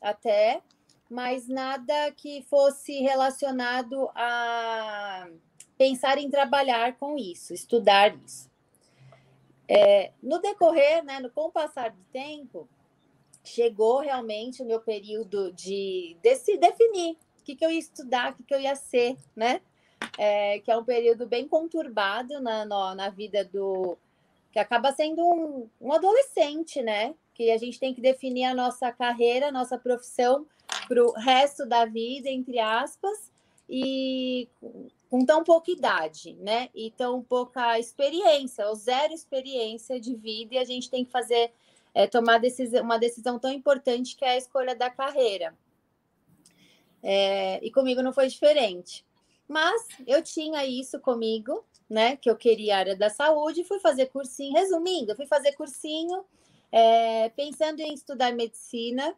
até, 0.00 0.60
mas 1.14 1.46
nada 1.46 2.10
que 2.10 2.42
fosse 2.42 3.00
relacionado 3.00 4.10
a 4.16 5.28
pensar 5.78 6.18
em 6.18 6.28
trabalhar 6.28 6.98
com 6.98 7.16
isso, 7.16 7.54
estudar 7.54 8.12
isso. 8.26 8.50
É, 9.68 10.10
no 10.20 10.40
decorrer, 10.40 11.04
né, 11.04 11.20
no, 11.20 11.30
com 11.30 11.42
o 11.42 11.52
passar 11.52 11.92
do 11.92 12.02
tempo, 12.12 12.68
chegou 13.44 14.00
realmente 14.00 14.60
o 14.60 14.66
meu 14.66 14.80
período 14.80 15.52
de, 15.52 16.16
de 16.20 16.34
se 16.34 16.56
definir 16.56 17.12
o 17.40 17.44
que, 17.44 17.54
que 17.54 17.64
eu 17.64 17.70
ia 17.70 17.78
estudar, 17.78 18.32
o 18.32 18.34
que, 18.34 18.42
que 18.42 18.54
eu 18.54 18.60
ia 18.60 18.74
ser, 18.74 19.16
né? 19.36 19.60
É, 20.18 20.58
que 20.58 20.70
é 20.70 20.76
um 20.76 20.84
período 20.84 21.28
bem 21.28 21.46
conturbado 21.46 22.40
na, 22.40 22.64
na, 22.64 22.94
na 22.96 23.08
vida 23.08 23.44
do. 23.44 23.96
que 24.50 24.58
acaba 24.58 24.90
sendo 24.92 25.22
um, 25.22 25.68
um 25.80 25.92
adolescente, 25.92 26.82
né? 26.82 27.14
Que 27.34 27.52
a 27.52 27.56
gente 27.56 27.78
tem 27.78 27.94
que 27.94 28.00
definir 28.00 28.46
a 28.46 28.54
nossa 28.54 28.90
carreira, 28.90 29.48
a 29.48 29.52
nossa 29.52 29.78
profissão 29.78 30.44
para 30.86 31.04
o 31.04 31.12
resto 31.12 31.66
da 31.66 31.84
vida, 31.84 32.28
entre 32.28 32.58
aspas, 32.58 33.32
e 33.68 34.48
com 35.10 35.24
tão 35.24 35.44
pouca 35.44 35.70
idade, 35.70 36.34
né? 36.40 36.68
E 36.74 36.90
tão 36.90 37.22
pouca 37.22 37.78
experiência, 37.78 38.66
ou 38.68 38.74
zero 38.74 39.12
experiência 39.12 40.00
de 40.00 40.14
vida, 40.14 40.54
e 40.54 40.58
a 40.58 40.64
gente 40.64 40.90
tem 40.90 41.04
que 41.04 41.10
fazer, 41.10 41.52
é, 41.94 42.06
tomar 42.06 42.38
decisão, 42.38 42.82
uma 42.82 42.98
decisão 42.98 43.38
tão 43.38 43.52
importante 43.52 44.16
que 44.16 44.24
é 44.24 44.30
a 44.30 44.36
escolha 44.36 44.74
da 44.74 44.90
carreira. 44.90 45.56
É, 47.02 47.64
e 47.64 47.70
comigo 47.70 48.02
não 48.02 48.12
foi 48.12 48.28
diferente. 48.28 49.04
Mas 49.46 49.88
eu 50.06 50.22
tinha 50.22 50.64
isso 50.64 50.98
comigo, 50.98 51.64
né? 51.88 52.16
Que 52.16 52.30
eu 52.30 52.36
queria 52.36 52.76
a 52.76 52.78
área 52.78 52.96
da 52.96 53.10
saúde, 53.10 53.64
fui 53.64 53.78
fazer 53.78 54.06
cursinho. 54.06 54.54
Resumindo, 54.54 55.14
fui 55.14 55.26
fazer 55.26 55.52
cursinho, 55.52 56.24
é, 56.72 57.28
pensando 57.30 57.80
em 57.80 57.92
estudar 57.92 58.32
medicina, 58.32 59.14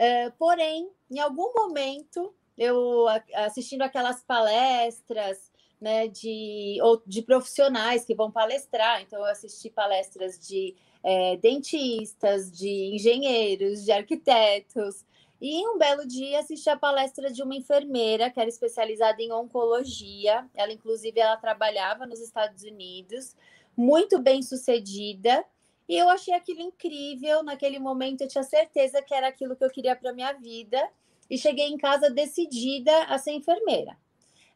é, 0.00 0.30
porém, 0.30 0.90
em 1.10 1.18
algum 1.18 1.52
momento, 1.52 2.34
eu 2.56 3.06
assistindo 3.34 3.82
aquelas 3.82 4.22
palestras 4.24 5.52
né, 5.78 6.08
de, 6.08 6.78
ou 6.80 7.02
de 7.06 7.20
profissionais 7.20 8.06
que 8.06 8.14
vão 8.14 8.30
palestrar, 8.30 9.02
então 9.02 9.18
eu 9.18 9.26
assisti 9.26 9.68
palestras 9.68 10.38
de 10.38 10.74
é, 11.04 11.36
dentistas, 11.36 12.50
de 12.50 12.94
engenheiros, 12.94 13.84
de 13.84 13.92
arquitetos, 13.92 15.04
e 15.38 15.68
um 15.68 15.76
belo 15.76 16.06
dia 16.06 16.40
assisti 16.40 16.70
a 16.70 16.78
palestra 16.78 17.30
de 17.30 17.42
uma 17.42 17.54
enfermeira 17.54 18.30
que 18.30 18.40
era 18.40 18.48
especializada 18.48 19.20
em 19.20 19.32
oncologia. 19.32 20.48
Ela, 20.54 20.72
inclusive, 20.72 21.20
ela 21.20 21.36
trabalhava 21.36 22.06
nos 22.06 22.20
Estados 22.20 22.62
Unidos, 22.62 23.36
muito 23.76 24.18
bem 24.18 24.40
sucedida. 24.40 25.44
E 25.90 25.96
eu 25.96 26.08
achei 26.08 26.32
aquilo 26.32 26.60
incrível. 26.60 27.42
Naquele 27.42 27.80
momento, 27.80 28.20
eu 28.20 28.28
tinha 28.28 28.44
certeza 28.44 29.02
que 29.02 29.12
era 29.12 29.26
aquilo 29.26 29.56
que 29.56 29.64
eu 29.64 29.70
queria 29.70 29.96
para 29.96 30.12
minha 30.12 30.32
vida. 30.34 30.80
E 31.28 31.36
cheguei 31.36 31.66
em 31.66 31.76
casa 31.76 32.08
decidida 32.08 32.96
a 33.06 33.18
ser 33.18 33.32
enfermeira. 33.32 33.98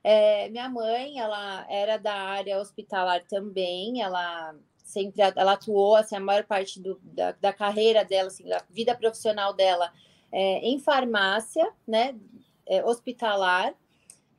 É, 0.05 0.49
minha 0.51 0.69
mãe, 0.69 1.19
ela 1.19 1.67
era 1.69 1.97
da 1.97 2.15
área 2.15 2.61
hospitalar 2.61 3.25
também. 3.27 4.01
Ela 4.01 4.55
sempre 4.85 5.23
ela 5.23 5.55
atuou 5.55 5.97
assim, 5.97 6.15
a 6.15 6.21
maior 6.21 6.45
parte 6.45 6.79
do, 6.81 7.01
da, 7.03 7.33
da 7.33 7.53
carreira 7.53 8.05
dela, 8.05 8.29
assim, 8.29 8.45
da 8.45 8.63
vida 8.71 8.95
profissional 8.95 9.53
dela, 9.53 9.93
é, 10.31 10.59
em 10.61 10.79
farmácia, 10.79 11.69
né, 11.85 12.15
é, 12.65 12.85
hospitalar. 12.85 13.75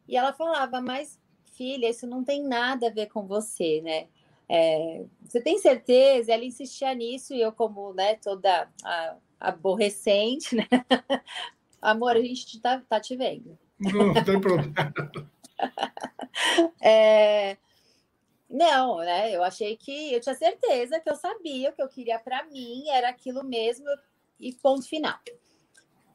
E 0.08 0.16
ela 0.16 0.32
falava, 0.32 0.80
mas 0.80 1.20
filha, 1.58 1.90
isso 1.90 2.08
não 2.08 2.24
tem 2.24 2.42
nada 2.42 2.88
a 2.88 2.94
ver 2.94 3.08
com 3.08 3.28
você, 3.28 3.82
né? 3.82 4.08
É, 4.48 5.04
você 5.24 5.42
tem 5.42 5.58
certeza? 5.58 6.32
Ela 6.32 6.46
insistia 6.46 6.94
nisso 6.94 7.34
e 7.34 7.42
eu, 7.42 7.52
como 7.52 7.94
né, 7.94 8.16
toda 8.16 8.70
a, 8.84 9.16
aborrecente, 9.40 10.56
né? 10.56 10.68
Amor, 11.82 12.16
a 12.16 12.22
gente 12.22 12.60
tá, 12.60 12.82
tá 12.88 13.00
te 13.00 13.16
vendo. 13.16 13.58
Não, 13.80 14.14
não 14.14 14.24
tem 14.24 14.40
problema. 14.40 14.74
é, 16.82 17.58
Não, 18.50 18.98
né? 18.98 19.36
Eu 19.36 19.44
achei 19.44 19.76
que 19.76 20.14
eu 20.14 20.20
tinha 20.20 20.36
certeza 20.36 21.00
que 21.00 21.10
eu 21.10 21.16
sabia 21.16 21.70
o 21.70 21.74
que 21.74 21.82
eu 21.82 21.90
queria 21.90 22.20
para 22.20 22.44
mim, 22.46 22.90
era 22.90 23.10
aquilo 23.10 23.44
mesmo 23.44 23.86
e 24.40 24.54
ponto 24.54 24.88
final. 24.88 25.20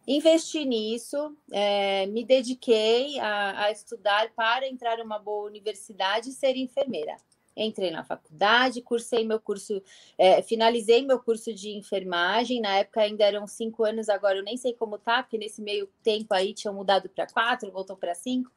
Investi 0.07 0.65
nisso, 0.65 1.37
é, 1.53 2.07
me 2.07 2.25
dediquei 2.25 3.19
a, 3.21 3.67
a, 3.67 3.71
estudar 3.71 4.33
para 4.35 4.67
entrar 4.67 4.99
em 4.99 5.03
uma 5.03 5.19
boa 5.19 5.47
universidade 5.47 6.31
e 6.31 6.33
ser 6.33 6.57
enfermeira. 6.57 7.17
Entrei 7.57 7.90
na 7.90 8.04
faculdade, 8.04 8.80
cursei 8.80 9.25
meu 9.25 9.40
curso, 9.40 9.83
é, 10.16 10.40
finalizei 10.40 11.04
meu 11.04 11.19
curso 11.19 11.52
de 11.52 11.71
enfermagem. 11.71 12.61
Na 12.61 12.76
época 12.76 13.00
ainda 13.00 13.25
eram 13.25 13.47
cinco 13.47 13.85
anos, 13.85 14.09
agora 14.09 14.38
eu 14.38 14.45
nem 14.45 14.57
sei 14.57 14.73
como 14.73 14.99
tá, 14.99 15.23
porque 15.23 15.37
nesse 15.38 15.61
meio 15.61 15.88
tempo 16.02 16.33
aí 16.33 16.54
tinham 16.54 16.75
mudado 16.75 17.09
para 17.09 17.26
quatro, 17.26 17.71
voltou 17.71 17.97
para 17.97 18.14
cinco. 18.14 18.50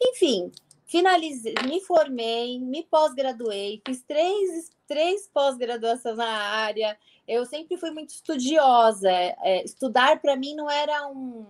Enfim, 0.00 0.50
finalizei, 0.84 1.54
me 1.64 1.80
formei, 1.80 2.58
me 2.58 2.82
pós-graduei, 2.84 3.80
fiz 3.86 4.02
três, 4.02 4.70
três 4.86 5.28
pós-graduações 5.28 6.16
na 6.16 6.26
área. 6.26 6.98
Eu 7.26 7.44
sempre 7.44 7.76
fui 7.76 7.90
muito 7.90 8.10
estudiosa. 8.10 9.10
É, 9.10 9.64
estudar 9.64 10.20
para 10.20 10.36
mim 10.36 10.54
não 10.54 10.70
era 10.70 11.06
um, 11.08 11.46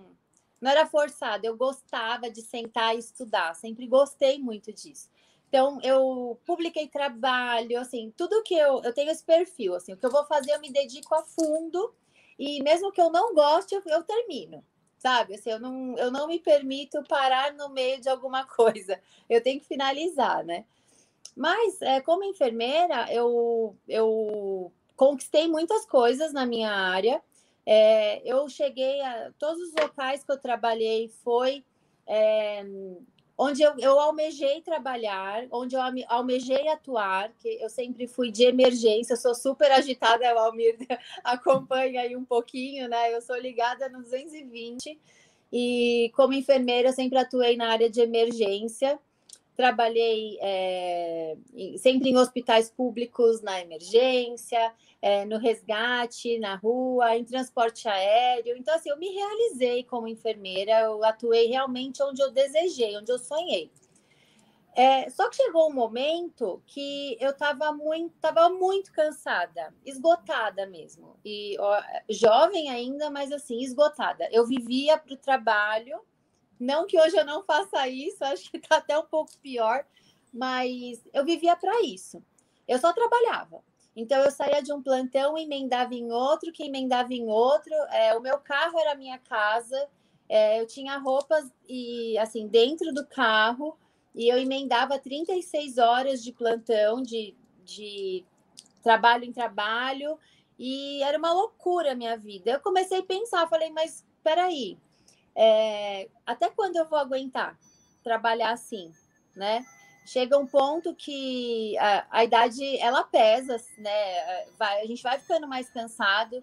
não 0.61 0.71
era 0.71 0.87
forçado. 0.87 1.47
Eu 1.47 1.57
gostava 1.57 2.31
de 2.31 2.43
sentar 2.43 2.95
e 2.97 2.99
estudar. 2.99 3.55
Sempre 3.55 3.87
gostei 3.87 4.39
muito 4.39 4.73
disso. 4.73 5.11
Então 5.49 5.79
eu 5.83 6.39
publiquei 6.45 6.89
trabalho, 6.89 7.79
assim, 7.79 8.13
tudo 8.17 8.43
que 8.43 8.55
eu 8.55 8.83
eu 8.83 8.93
tenho 8.93 9.11
esse 9.11 9.25
perfil, 9.25 9.75
assim, 9.75 9.93
o 9.93 9.97
que 9.97 10.07
eu 10.07 10.11
vou 10.11 10.25
fazer 10.27 10.53
eu 10.53 10.61
me 10.61 10.73
dedico 10.73 11.15
a 11.15 11.23
fundo 11.23 11.95
e 12.39 12.63
mesmo 12.63 12.93
que 12.93 13.01
eu 13.01 13.11
não 13.11 13.35
goste 13.35 13.75
eu, 13.75 13.83
eu 13.87 14.03
termino 14.03 14.65
sabe? 14.99 15.35
Assim, 15.35 15.51
eu 15.51 15.61
não, 15.61 15.97
eu 15.97 16.11
não 16.11 16.27
me 16.27 16.39
permito 16.41 17.03
parar 17.05 17.53
no 17.55 17.69
meio 17.69 18.01
de 18.01 18.09
alguma 18.09 18.45
coisa. 18.57 19.01
Eu 19.29 19.41
tenho 19.43 19.61
que 19.61 19.67
finalizar, 19.67 20.45
né? 20.45 20.65
Mas, 21.37 21.81
é, 21.83 22.01
como 22.01 22.25
enfermeira, 22.25 23.13
eu, 23.13 23.77
eu 23.87 24.73
conquistei 24.97 25.47
muitas 25.49 25.85
coisas 25.87 26.33
na 26.33 26.47
minha 26.47 26.71
área. 26.71 27.23
É, 27.65 28.23
eu 28.25 28.49
cheguei 28.49 29.01
a 29.03 29.33
todos 29.39 29.61
os 29.69 29.75
locais 29.75 30.25
que 30.25 30.33
eu 30.33 30.39
trabalhei 30.39 31.09
foi 31.23 31.65
é, 32.07 32.65
onde 33.39 33.63
eu, 33.63 33.75
eu, 33.79 34.01
almejei 34.01 34.63
trabalhar, 34.63 35.47
onde 35.51 35.77
eu 35.77 35.81
almejei 36.09 36.69
atuar, 36.69 37.31
que 37.39 37.49
eu 37.61 37.69
sempre 37.69 38.07
fui 38.07 38.31
de 38.31 38.45
emergência, 38.45 39.17
sou 39.17 39.35
super 39.35 39.71
agitada, 39.71 40.35
o 40.35 40.39
Almir 40.39 40.77
acompanha 41.23 42.01
aí 42.01 42.17
um 42.17 42.25
pouquinho, 42.25 42.89
né? 42.89 43.15
Eu 43.15 43.21
sou 43.21 43.37
ligada 43.37 43.89
no 43.89 44.03
220 44.03 44.99
e 45.53 46.11
como 46.17 46.33
enfermeira 46.33 46.93
sempre 46.93 47.19
atuei 47.19 47.57
na 47.57 47.71
área 47.71 47.91
de 47.91 48.01
emergência. 48.01 48.99
Trabalhei 49.57 50.39
é, 50.41 51.37
sempre 51.79 52.11
em 52.11 52.17
hospitais 52.17 52.71
públicos 52.71 53.41
na 53.41 53.61
emergência, 53.61 54.73
é, 55.01 55.25
no 55.25 55.39
resgate, 55.39 56.39
na 56.39 56.57
rua, 56.57 57.17
em 57.17 57.25
transporte 57.25 57.89
aéreo. 57.89 58.57
Então, 58.57 58.75
assim, 58.75 58.91
eu 58.91 58.99
me 58.99 59.09
realizei 59.09 59.83
como 59.85 60.07
enfermeira, 60.07 60.81
eu 60.81 61.03
atuei 61.05 61.47
realmente 61.47 62.03
onde 62.03 62.23
eu 62.23 62.31
desejei, 62.31 62.97
onde 62.97 63.11
eu 63.11 63.19
sonhei. 63.19 63.71
É, 64.77 65.09
só 65.09 65.31
que 65.31 65.37
chegou 65.37 65.71
um 65.71 65.73
momento 65.73 66.63
que 66.67 67.17
eu 67.19 67.31
estava 67.31 67.73
muito, 67.73 68.15
tava 68.21 68.51
muito 68.51 68.93
cansada, 68.93 69.73
esgotada 69.87 70.67
mesmo. 70.67 71.19
E 71.25 71.57
ó, 71.59 71.83
jovem 72.11 72.69
ainda, 72.69 73.09
mas 73.09 73.33
assim, 73.33 73.63
esgotada. 73.63 74.29
Eu 74.31 74.47
vivia 74.47 74.99
para 74.99 75.15
o 75.15 75.17
trabalho, 75.17 75.99
não 76.59 76.87
que 76.87 76.99
hoje 77.01 77.17
eu 77.17 77.25
não 77.25 77.43
faça 77.43 77.89
isso, 77.89 78.23
acho 78.25 78.51
que 78.51 78.57
está 78.57 78.77
até 78.77 78.99
um 78.99 79.05
pouco 79.05 79.33
pior, 79.43 79.85
mas 80.33 81.03
eu 81.13 81.25
vivia 81.25 81.57
para 81.57 81.83
isso. 81.83 82.23
Eu 82.67 82.79
só 82.79 82.93
trabalhava. 82.93 83.63
Então 83.95 84.19
eu 84.23 84.31
saía 84.31 84.63
de 84.63 84.73
um 84.73 84.83
plantão, 84.83 85.39
emendava 85.39 85.95
em 85.95 86.13
outro, 86.13 86.53
que 86.53 86.65
emendava 86.65 87.15
em 87.15 87.27
outro. 87.29 87.73
É, 87.91 88.15
o 88.15 88.21
meu 88.21 88.39
carro 88.39 88.79
era 88.79 88.93
a 88.93 88.97
minha 88.97 89.19
casa. 89.19 89.89
É, 90.29 90.61
eu 90.61 90.67
tinha 90.67 90.99
roupas 90.99 91.51
e 91.69 92.19
assim 92.19 92.49
dentro 92.49 92.93
do 92.93 93.07
carro 93.07 93.79
e 94.17 94.33
eu 94.33 94.39
emendava 94.39 94.99
36 94.99 95.77
horas 95.77 96.25
de 96.25 96.33
plantão, 96.33 97.03
de, 97.03 97.35
de 97.63 98.25
trabalho 98.83 99.25
em 99.25 99.33
trabalho, 99.33 100.19
e 100.59 101.03
era 101.03 101.19
uma 101.19 101.35
loucura 101.35 101.93
a 101.93 101.95
minha 101.95 102.17
vida. 102.17 102.53
Eu 102.53 102.61
comecei 102.61 103.01
a 103.01 103.03
pensar, 103.03 103.47
falei, 103.47 103.69
mas 103.71 104.07
peraí, 104.25 104.79
é, 105.37 106.09
até 106.27 106.51
quando 106.51 106.77
eu 106.77 106.89
vou 106.89 106.99
aguentar 106.99 107.57
trabalhar 108.03 108.51
assim, 108.51 108.93
né? 109.35 109.65
chega 110.07 110.39
um 110.39 110.47
ponto 110.47 110.95
que 110.95 111.77
a, 111.79 112.07
a, 112.11 112.25
idade 112.25 112.79
ela 112.79 113.03
pesa, 113.03 113.61
né? 113.77 114.47
Vai, 114.57 114.81
a 114.81 114.87
gente 114.87 115.03
vai 115.03 115.19
ficando 115.19 115.49
mais 115.49 115.69
cansado. 115.69 116.43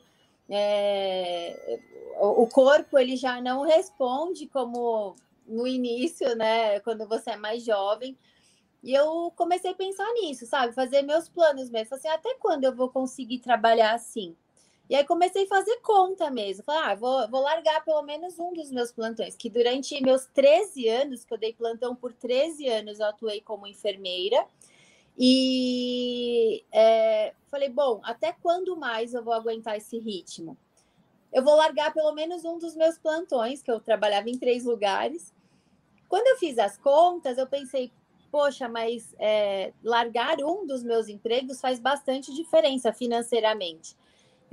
É, 0.49 1.79
o, 2.19 2.43
o 2.43 2.47
corpo 2.47 2.99
ele 2.99 3.15
já 3.15 3.41
não 3.41 3.61
responde 3.61 4.47
como 4.47 5.15
no 5.47 5.65
início, 5.65 6.35
né? 6.35 6.79
Quando 6.81 7.07
você 7.07 7.31
é 7.31 7.37
mais 7.37 7.63
jovem. 7.63 8.17
E 8.83 8.93
eu 8.93 9.31
comecei 9.37 9.71
a 9.71 9.75
pensar 9.75 10.11
nisso, 10.13 10.45
sabe? 10.45 10.73
Fazer 10.73 11.01
meus 11.01 11.29
planos 11.29 11.69
mesmo. 11.69 11.95
Assim, 11.95 12.09
até 12.09 12.35
quando 12.35 12.65
eu 12.65 12.75
vou 12.75 12.89
conseguir 12.89 13.39
trabalhar 13.39 13.93
assim? 13.93 14.35
E 14.89 14.95
aí 14.95 15.05
comecei 15.05 15.45
a 15.45 15.47
fazer 15.47 15.77
conta 15.77 16.29
mesmo. 16.29 16.63
Falei, 16.63 16.81
ah, 16.91 16.95
vou, 16.95 17.27
vou 17.29 17.41
largar 17.41 17.83
pelo 17.83 18.01
menos 18.01 18.37
um 18.37 18.53
dos 18.53 18.69
meus 18.69 18.91
plantões, 18.91 19.35
que 19.35 19.49
durante 19.49 20.01
meus 20.01 20.25
13 20.27 20.87
anos, 20.89 21.23
que 21.23 21.33
eu 21.33 21.37
dei 21.37 21.53
plantão 21.53 21.95
por 21.95 22.13
13 22.13 22.67
anos, 22.67 22.99
eu 22.99 23.05
atuei 23.07 23.41
como 23.41 23.65
enfermeira. 23.65 24.45
E 25.17 26.63
é, 26.71 27.33
falei, 27.49 27.69
bom, 27.69 28.01
até 28.03 28.33
quando 28.33 28.75
mais 28.75 29.13
eu 29.13 29.23
vou 29.23 29.33
aguentar 29.33 29.77
esse 29.77 29.97
ritmo? 29.97 30.57
Eu 31.31 31.43
vou 31.43 31.55
largar 31.55 31.93
pelo 31.93 32.11
menos 32.13 32.45
um 32.45 32.57
dos 32.59 32.75
meus 32.75 32.97
plantões, 32.97 33.61
que 33.61 33.71
eu 33.71 33.79
trabalhava 33.79 34.29
em 34.29 34.37
três 34.37 34.65
lugares. 34.65 35.33
Quando 36.07 36.27
eu 36.27 36.37
fiz 36.37 36.59
as 36.59 36.77
contas, 36.77 37.37
eu 37.37 37.47
pensei, 37.47 37.91
poxa, 38.31 38.67
mas 38.67 39.15
é, 39.17 39.73
largar 39.83 40.37
um 40.41 40.65
dos 40.67 40.83
meus 40.83 41.07
empregos 41.07 41.61
faz 41.61 41.79
bastante 41.79 42.33
diferença 42.33 42.91
financeiramente. 42.91 43.95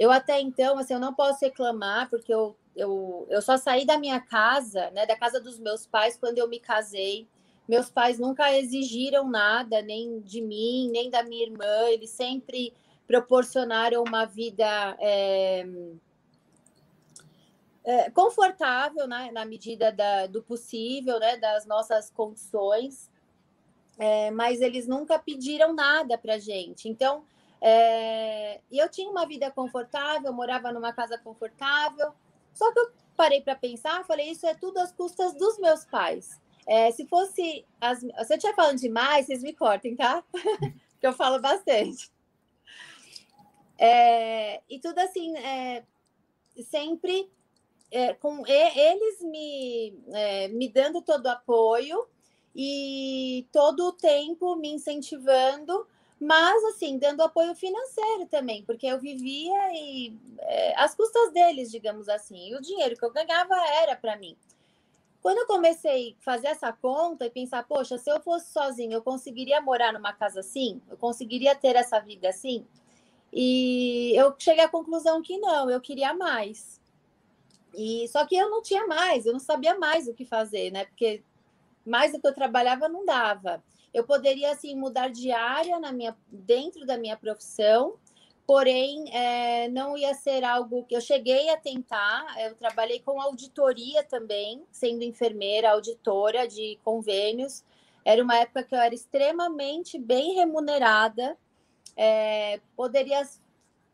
Eu 0.01 0.11
até 0.11 0.41
então, 0.41 0.79
assim, 0.79 0.95
eu 0.95 0.99
não 0.99 1.13
posso 1.13 1.45
reclamar, 1.45 2.09
porque 2.09 2.33
eu, 2.33 2.57
eu, 2.75 3.27
eu 3.29 3.43
só 3.43 3.59
saí 3.59 3.85
da 3.85 3.99
minha 3.99 4.19
casa, 4.19 4.91
né, 4.93 5.05
da 5.05 5.15
casa 5.15 5.39
dos 5.39 5.59
meus 5.59 5.87
pais, 5.87 6.17
quando 6.17 6.39
eu 6.39 6.49
me 6.49 6.59
casei. 6.59 7.29
Meus 7.69 7.91
pais 7.91 8.19
nunca 8.19 8.51
exigiram 8.57 9.29
nada, 9.29 9.83
nem 9.83 10.21
de 10.21 10.41
mim, 10.41 10.89
nem 10.91 11.11
da 11.11 11.23
minha 11.23 11.45
irmã. 11.45 11.87
Eles 11.91 12.09
sempre 12.09 12.73
proporcionaram 13.07 14.03
uma 14.03 14.25
vida 14.25 14.97
é, 14.99 15.67
é, 17.85 18.11
confortável, 18.11 19.07
né, 19.07 19.31
na 19.31 19.45
medida 19.45 19.93
da, 19.93 20.27
do 20.27 20.43
possível, 20.43 21.21
né, 21.21 21.37
das 21.37 21.67
nossas 21.67 22.09
condições. 22.11 23.11
É, 23.99 24.31
mas 24.31 24.63
eles 24.63 24.89
nunca 24.89 25.19
pediram 25.19 25.75
nada 25.75 26.17
para 26.17 26.39
gente. 26.39 26.89
Então, 26.89 27.23
é, 27.61 28.61
e 28.71 28.79
eu 28.79 28.89
tinha 28.89 29.11
uma 29.11 29.27
vida 29.27 29.51
confortável, 29.51 30.33
morava 30.33 30.73
numa 30.73 30.93
casa 30.93 31.19
confortável. 31.19 32.13
Só 32.55 32.73
que 32.73 32.79
eu 32.79 32.91
parei 33.17 33.41
para 33.43 33.55
pensar, 33.55 34.05
falei, 34.05 34.31
isso 34.31 34.47
é 34.47 34.55
tudo 34.55 34.79
às 34.79 34.93
custas 34.93 35.35
dos 35.35 35.59
meus 35.59 35.85
pais. 35.85 36.41
É, 36.67 36.91
se 36.91 37.07
fosse. 37.07 37.67
As, 37.81 38.01
se 38.01 38.07
eu 38.07 38.37
estiver 38.37 38.55
falando 38.55 38.79
demais, 38.79 39.27
vocês 39.27 39.43
me 39.43 39.53
cortem, 39.53 39.97
tá? 39.97 40.25
Porque 40.33 41.07
eu 41.07 41.13
falo 41.13 41.41
bastante. 41.41 42.11
É, 43.79 44.63
e 44.69 44.79
tudo 44.79 44.99
assim, 44.99 45.37
é, 45.39 45.85
sempre 46.65 47.31
é, 47.91 48.13
com 48.15 48.47
eles 48.47 49.23
me, 49.23 49.99
é, 50.13 50.49
me 50.49 50.69
dando 50.69 51.01
todo 51.01 51.27
o 51.27 51.31
apoio 51.31 52.07
e 52.55 53.49
todo 53.53 53.89
o 53.89 53.93
tempo 53.93 54.55
me 54.57 54.69
incentivando 54.69 55.87
mas 56.21 56.63
assim, 56.65 56.99
dando 56.99 57.23
apoio 57.23 57.55
financeiro 57.55 58.27
também, 58.27 58.63
porque 58.65 58.87
eu 58.87 59.01
vivia 59.01 59.73
e 59.73 60.15
é, 60.41 60.79
as 60.79 60.95
custas 60.95 61.33
deles, 61.33 61.71
digamos 61.71 62.09
assim, 62.11 62.51
e 62.51 62.55
o 62.55 62.61
dinheiro 62.61 62.95
que 62.95 63.05
eu 63.05 63.13
ganhava 63.13 63.57
era 63.83 63.97
para 63.97 64.17
mim. 64.17 64.37
Quando 65.23 65.39
eu 65.39 65.47
comecei 65.47 66.17
a 66.21 66.23
fazer 66.23 66.49
essa 66.49 66.73
conta 66.73 67.27
e 67.27 67.31
pensar, 67.31 67.67
poxa, 67.67 67.97
se 67.97 68.11
eu 68.11 68.21
fosse 68.21 68.53
sozinha, 68.53 68.95
eu 68.97 69.03
conseguiria 69.03 69.61
morar 69.61 69.93
numa 69.93 70.13
casa 70.13 70.41
assim? 70.41 70.81
Eu 70.91 70.97
conseguiria 70.97 71.55
ter 71.55 71.77
essa 71.77 71.99
vida 72.01 72.29
assim? 72.29 72.67
E 73.33 74.13
eu 74.15 74.35
cheguei 74.39 74.65
à 74.65 74.69
conclusão 74.69 75.23
que 75.23 75.39
não, 75.39 75.71
eu 75.71 75.81
queria 75.81 76.13
mais. 76.15 76.81
E 77.75 78.09
só 78.09 78.27
que 78.27 78.35
eu 78.35 78.51
não 78.51 78.63
tinha 78.63 78.87
mais, 78.87 79.25
eu 79.25 79.33
não 79.33 79.41
sabia 79.41 79.79
mais 79.79 80.09
o 80.09 80.15
que 80.15 80.25
fazer, 80.25 80.71
né? 80.71 80.85
Porque 80.87 81.23
mais 81.85 82.13
do 82.13 82.21
que 82.21 82.27
eu 82.27 82.35
trabalhava 82.35 82.89
não 82.89 83.05
dava. 83.05 83.63
Eu 83.93 84.05
poderia 84.05 84.53
assim 84.53 84.75
mudar 84.75 85.09
de 85.09 85.33
área 85.33 85.79
na 85.81 85.93
minha, 85.93 86.17
dentro 86.29 86.87
da 86.87 86.97
minha 86.97 87.17
profissão, 87.17 87.97
porém 88.47 89.05
é, 89.15 89.69
não 89.69 89.97
ia 89.97 90.15
ser 90.15 90.45
algo 90.45 90.85
que 90.85 90.95
eu 90.95 91.01
cheguei 91.01 91.51
a 91.51 91.57
tentar. 91.57 92.25
Eu 92.41 92.55
trabalhei 92.55 93.01
com 93.01 93.21
auditoria 93.21 94.03
também, 94.05 94.63
sendo 94.71 95.03
enfermeira, 95.03 95.71
auditora 95.71 96.47
de 96.47 96.79
convênios. 96.85 97.65
Era 98.05 98.23
uma 98.23 98.37
época 98.39 98.63
que 98.63 98.75
eu 98.75 98.79
era 98.79 98.95
extremamente 98.95 99.99
bem 99.99 100.35
remunerada, 100.35 101.37
é, 101.97 102.61
poderia 102.75 103.23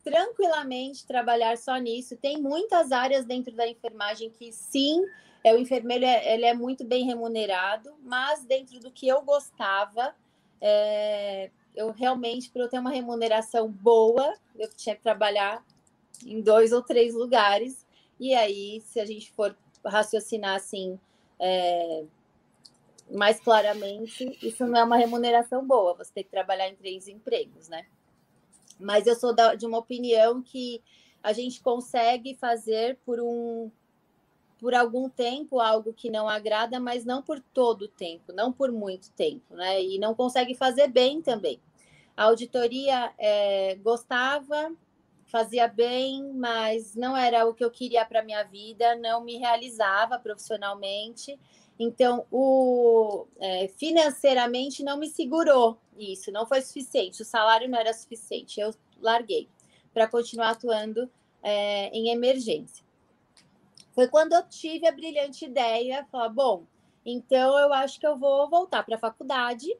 tranquilamente 0.04 1.04
trabalhar 1.04 1.58
só 1.58 1.76
nisso. 1.76 2.16
Tem 2.16 2.40
muitas 2.40 2.92
áreas 2.92 3.24
dentro 3.24 3.52
da 3.54 3.66
enfermagem 3.66 4.30
que 4.30 4.52
sim, 4.52 5.02
é, 5.46 5.54
o 5.54 5.60
enfermeiro 5.60 6.04
é, 6.04 6.34
ele 6.34 6.44
é 6.44 6.52
muito 6.52 6.84
bem 6.84 7.04
remunerado, 7.04 7.94
mas 8.02 8.44
dentro 8.44 8.80
do 8.80 8.90
que 8.90 9.06
eu 9.06 9.22
gostava, 9.22 10.12
é, 10.60 11.52
eu 11.72 11.92
realmente, 11.92 12.50
para 12.50 12.62
eu 12.62 12.68
ter 12.68 12.80
uma 12.80 12.90
remuneração 12.90 13.70
boa, 13.70 14.34
eu 14.58 14.68
tinha 14.74 14.96
que 14.96 15.02
trabalhar 15.02 15.64
em 16.26 16.40
dois 16.40 16.72
ou 16.72 16.82
três 16.82 17.14
lugares. 17.14 17.86
E 18.18 18.34
aí, 18.34 18.82
se 18.86 18.98
a 18.98 19.06
gente 19.06 19.30
for 19.30 19.56
raciocinar 19.84 20.56
assim, 20.56 20.98
é, 21.38 22.04
mais 23.08 23.38
claramente, 23.38 24.36
isso 24.42 24.66
não 24.66 24.80
é 24.80 24.82
uma 24.82 24.96
remuneração 24.96 25.64
boa, 25.64 25.94
você 25.94 26.12
tem 26.12 26.24
que 26.24 26.30
trabalhar 26.30 26.68
em 26.68 26.74
três 26.74 27.06
empregos, 27.06 27.68
né? 27.68 27.86
Mas 28.80 29.06
eu 29.06 29.14
sou 29.14 29.32
da, 29.32 29.54
de 29.54 29.64
uma 29.64 29.78
opinião 29.78 30.42
que 30.42 30.82
a 31.22 31.32
gente 31.32 31.60
consegue 31.60 32.34
fazer 32.34 32.98
por 33.06 33.20
um 33.20 33.70
por 34.66 34.74
algum 34.74 35.08
tempo 35.08 35.60
algo 35.60 35.92
que 35.92 36.10
não 36.10 36.28
agrada, 36.28 36.80
mas 36.80 37.04
não 37.04 37.22
por 37.22 37.38
todo 37.38 37.82
o 37.82 37.88
tempo, 37.88 38.32
não 38.32 38.50
por 38.50 38.72
muito 38.72 39.12
tempo, 39.12 39.54
né? 39.54 39.80
E 39.80 39.96
não 39.96 40.12
consegue 40.12 40.56
fazer 40.56 40.88
bem 40.88 41.22
também. 41.22 41.60
A 42.16 42.24
auditoria 42.24 43.12
é, 43.16 43.76
gostava, 43.76 44.74
fazia 45.26 45.68
bem, 45.68 46.32
mas 46.34 46.96
não 46.96 47.16
era 47.16 47.46
o 47.46 47.54
que 47.54 47.64
eu 47.64 47.70
queria 47.70 48.04
para 48.04 48.24
minha 48.24 48.42
vida, 48.42 48.96
não 48.96 49.22
me 49.22 49.36
realizava 49.36 50.18
profissionalmente. 50.18 51.38
Então, 51.78 52.26
o, 52.28 53.24
é, 53.38 53.68
financeiramente 53.68 54.82
não 54.82 54.98
me 54.98 55.06
segurou 55.06 55.78
isso, 55.96 56.32
não 56.32 56.44
foi 56.44 56.60
suficiente, 56.60 57.22
o 57.22 57.24
salário 57.24 57.68
não 57.68 57.78
era 57.78 57.94
suficiente, 57.94 58.58
eu 58.58 58.74
larguei 59.00 59.48
para 59.94 60.08
continuar 60.08 60.50
atuando 60.50 61.08
é, 61.40 61.88
em 61.90 62.08
emergência. 62.08 62.84
Foi 63.96 64.06
quando 64.08 64.34
eu 64.34 64.46
tive 64.46 64.86
a 64.86 64.92
brilhante 64.92 65.46
ideia, 65.46 66.06
falar, 66.12 66.28
bom, 66.28 66.64
então 67.02 67.58
eu 67.58 67.72
acho 67.72 67.98
que 67.98 68.06
eu 68.06 68.14
vou 68.18 68.46
voltar 68.50 68.82
para 68.84 68.96
a 68.96 68.98
faculdade 68.98 69.74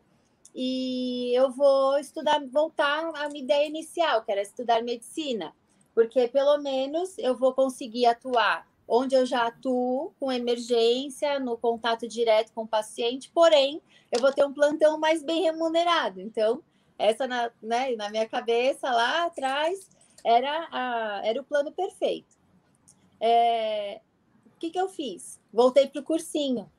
e 0.55 1.33
eu 1.35 1.51
vou 1.51 1.99
estudar, 1.99 2.43
voltar 2.47 3.11
à 3.15 3.29
minha 3.29 3.45
ideia 3.45 3.67
inicial, 3.67 4.23
que 4.23 4.33
era 4.33 4.41
estudar 4.41 4.83
medicina, 4.83 5.55
porque 5.95 6.29
pelo 6.29 6.57
menos 6.57 7.19
eu 7.19 7.37
vou 7.37 7.53
conseguir 7.53 8.07
atuar 8.07 8.67
onde 8.89 9.15
eu 9.15 9.27
já 9.27 9.49
atuo 9.49 10.15
com 10.19 10.33
emergência, 10.33 11.39
no 11.39 11.59
contato 11.59 12.09
direto 12.09 12.55
com 12.55 12.63
o 12.63 12.69
paciente, 12.69 13.31
porém, 13.35 13.83
eu 14.11 14.19
vou 14.19 14.33
ter 14.33 14.47
um 14.47 14.53
plantão 14.55 14.99
mais 14.99 15.23
bem 15.23 15.43
remunerado. 15.43 16.23
Então, 16.23 16.63
essa 16.99 17.27
na, 17.27 17.51
né, 17.63 17.95
na 17.97 18.09
minha 18.09 18.27
cabeça 18.27 18.91
lá 18.91 19.27
atrás 19.27 19.91
era, 20.25 20.69
a, 20.71 21.21
era 21.23 21.39
o 21.39 21.45
plano 21.45 21.71
perfeito. 21.71 22.35
É, 23.21 24.01
o 24.57 24.59
que, 24.59 24.71
que 24.71 24.81
eu 24.81 24.89
fiz? 24.89 25.39
Voltei 25.53 25.87
para 25.87 26.01
o 26.01 26.05
cursinho, 26.05 26.71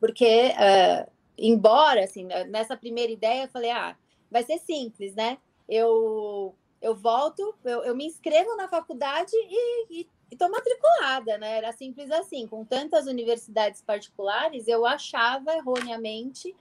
porque, 0.00 0.48
uh, 0.48 1.10
embora, 1.38 2.04
assim, 2.04 2.24
nessa 2.48 2.76
primeira 2.76 3.12
ideia, 3.12 3.44
eu 3.44 3.48
falei, 3.48 3.70
ah, 3.70 3.96
vai 4.30 4.42
ser 4.42 4.58
simples, 4.58 5.14
né? 5.14 5.38
Eu, 5.68 6.54
eu 6.82 6.94
volto, 6.94 7.54
eu, 7.64 7.84
eu 7.84 7.94
me 7.94 8.04
inscrevo 8.04 8.56
na 8.56 8.68
faculdade 8.68 9.30
e, 9.32 10.00
e 10.00 10.08
estou 10.30 10.50
matriculada, 10.50 11.38
né? 11.38 11.58
Era 11.58 11.72
simples 11.72 12.10
assim. 12.10 12.48
Com 12.48 12.64
tantas 12.64 13.06
universidades 13.06 13.80
particulares, 13.80 14.66
eu 14.66 14.84
achava 14.84 15.54
erroneamente 15.54 16.54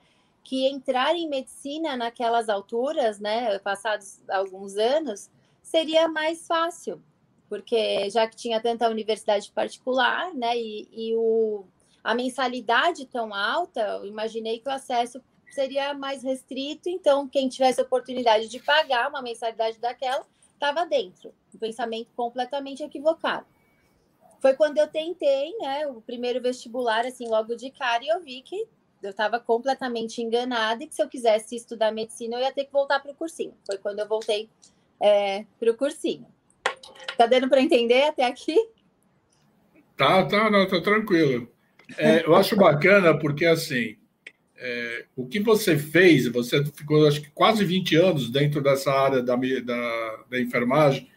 que 0.44 0.68
entrar 0.68 1.16
em 1.16 1.28
medicina 1.28 1.98
naquelas 1.98 2.48
alturas, 2.48 3.20
né, 3.20 3.60
passados 3.60 4.24
alguns 4.30 4.78
anos, 4.78 5.30
seria 5.62 6.08
mais 6.08 6.48
fácil, 6.48 7.04
porque 7.50 8.10
já 8.10 8.28
que 8.28 8.36
tinha 8.36 8.62
tanta 8.62 8.90
universidade 8.90 9.52
particular, 9.52 10.34
né, 10.34 10.56
e, 10.56 10.88
e 10.92 11.16
o, 11.16 11.66
a 12.04 12.14
mensalidade 12.16 13.06
tão 13.08 13.34
alta, 13.34 13.82
eu 13.82 14.06
imaginei 14.06 14.60
que 14.60 14.70
o 14.70 14.72
acesso 14.72 15.22
seria 15.52 15.94
mais 15.94 16.24
restrito, 16.24 16.88
então 16.88 17.28
quem 17.28 17.50
tivesse 17.50 17.82
oportunidade 17.82 18.48
de 18.48 18.60
pagar 18.60 19.10
uma 19.10 19.22
mensalidade 19.22 19.80
daquela 19.80 20.26
estava 20.54 20.86
dentro. 20.86 21.34
Um 21.54 21.58
pensamento 21.58 22.10
completamente 22.16 22.84
equivocado 22.84 23.46
foi 24.40 24.54
quando 24.54 24.78
eu 24.78 24.88
tentei, 24.88 25.56
né, 25.58 25.88
o 25.88 26.02
primeiro 26.02 26.42
vestibular, 26.42 27.06
assim, 27.06 27.28
logo 27.28 27.56
de 27.56 27.70
cara, 27.72 28.04
e 28.04 28.08
eu 28.08 28.22
vi 28.22 28.42
que 28.42 28.68
eu 29.02 29.12
estava 29.12 29.40
completamente 29.40 30.22
enganada 30.22 30.84
e 30.84 30.88
que 30.88 30.96
se 30.96 31.02
eu 31.02 31.08
quisesse 31.08 31.56
estudar 31.56 31.92
medicina, 31.92 32.36
eu 32.36 32.42
ia 32.42 32.52
ter 32.52 32.66
que 32.66 32.72
voltar 32.72 33.00
para 33.00 33.12
o 33.12 33.16
cursinho. 33.16 33.54
Foi 33.66 33.78
quando 33.78 34.00
eu 34.00 34.08
voltei 34.08 34.50
é, 35.00 35.46
para 35.58 35.72
o 35.72 35.78
cursinho. 35.78 36.26
Tá 37.18 37.26
dando 37.26 37.50
para 37.50 37.62
entender 37.62 38.04
até 38.04 38.26
aqui? 38.26 38.58
Tá, 39.98 40.26
tá, 40.26 40.50
não, 40.50 40.68
tá 40.68 40.80
tranquilo. 40.82 41.50
É, 41.98 42.26
eu 42.26 42.36
acho 42.36 42.56
bacana 42.56 43.18
porque, 43.18 43.46
assim, 43.46 43.98
é, 44.58 45.06
o 45.16 45.26
que 45.26 45.40
você 45.40 45.78
fez, 45.78 46.28
você 46.28 46.64
ficou, 46.66 47.08
acho 47.08 47.22
que 47.22 47.32
quase 47.32 47.66
20 47.66 47.96
anos 47.96 48.30
dentro 48.30 48.62
dessa 48.62 48.92
área 48.92 49.22
da, 49.22 49.36
da, 49.36 50.20
da 50.30 50.40
enfermagem, 50.40 51.10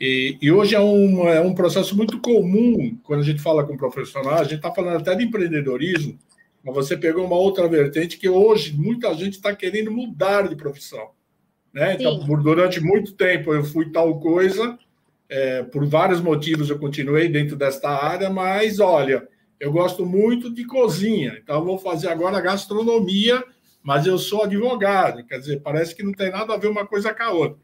e, 0.00 0.38
e, 0.40 0.52
hoje 0.52 0.76
é 0.76 0.80
um, 0.80 1.28
é 1.28 1.40
um 1.40 1.52
processo 1.52 1.96
muito 1.96 2.20
comum 2.20 2.96
quando 3.02 3.20
a 3.20 3.24
gente 3.24 3.42
fala 3.42 3.66
com 3.66 3.76
profissionais, 3.76 4.42
a 4.42 4.44
gente 4.44 4.54
está 4.54 4.72
falando 4.72 4.96
até 4.96 5.12
de 5.16 5.24
empreendedorismo, 5.24 6.16
mas 6.62 6.74
você 6.74 6.96
pegou 6.96 7.24
uma 7.26 7.36
outra 7.36 7.66
vertente 7.68 8.16
que 8.16 8.28
hoje 8.28 8.76
muita 8.76 9.12
gente 9.14 9.34
está 9.34 9.54
querendo 9.54 9.90
mudar 9.90 10.48
de 10.48 10.54
profissão. 10.54 11.10
Né? 11.72 11.94
Então, 11.94 12.24
por, 12.26 12.40
durante 12.40 12.80
muito 12.80 13.12
tempo 13.14 13.52
eu 13.52 13.64
fui 13.64 13.90
tal 13.90 14.20
coisa, 14.20 14.78
é, 15.28 15.62
por 15.62 15.86
vários 15.86 16.20
motivos 16.20 16.70
eu 16.70 16.78
continuei 16.78 17.28
dentro 17.28 17.56
desta 17.56 17.90
área, 17.90 18.30
mas 18.30 18.80
olha, 18.80 19.28
eu 19.60 19.72
gosto 19.72 20.06
muito 20.06 20.52
de 20.52 20.64
cozinha, 20.64 21.38
então 21.42 21.64
vou 21.64 21.78
fazer 21.78 22.08
agora 22.08 22.40
gastronomia, 22.40 23.44
mas 23.82 24.06
eu 24.06 24.18
sou 24.18 24.44
advogado, 24.44 25.24
quer 25.24 25.38
dizer, 25.38 25.60
parece 25.60 25.94
que 25.94 26.02
não 26.02 26.12
tem 26.12 26.30
nada 26.30 26.54
a 26.54 26.58
ver 26.58 26.68
uma 26.68 26.86
coisa 26.86 27.14
com 27.14 27.22
a 27.22 27.30
outra. 27.30 27.58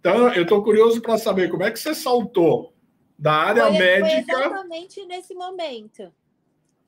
Então, 0.00 0.32
eu 0.32 0.44
estou 0.44 0.64
curioso 0.64 1.00
para 1.02 1.18
saber 1.18 1.50
como 1.50 1.62
é 1.62 1.70
que 1.70 1.78
você 1.78 1.94
saltou 1.94 2.72
da 3.18 3.34
área 3.34 3.66
foi, 3.66 3.78
médica. 3.78 4.32
Foi 4.32 4.46
exatamente 4.46 5.06
nesse 5.06 5.34
momento. 5.34 6.12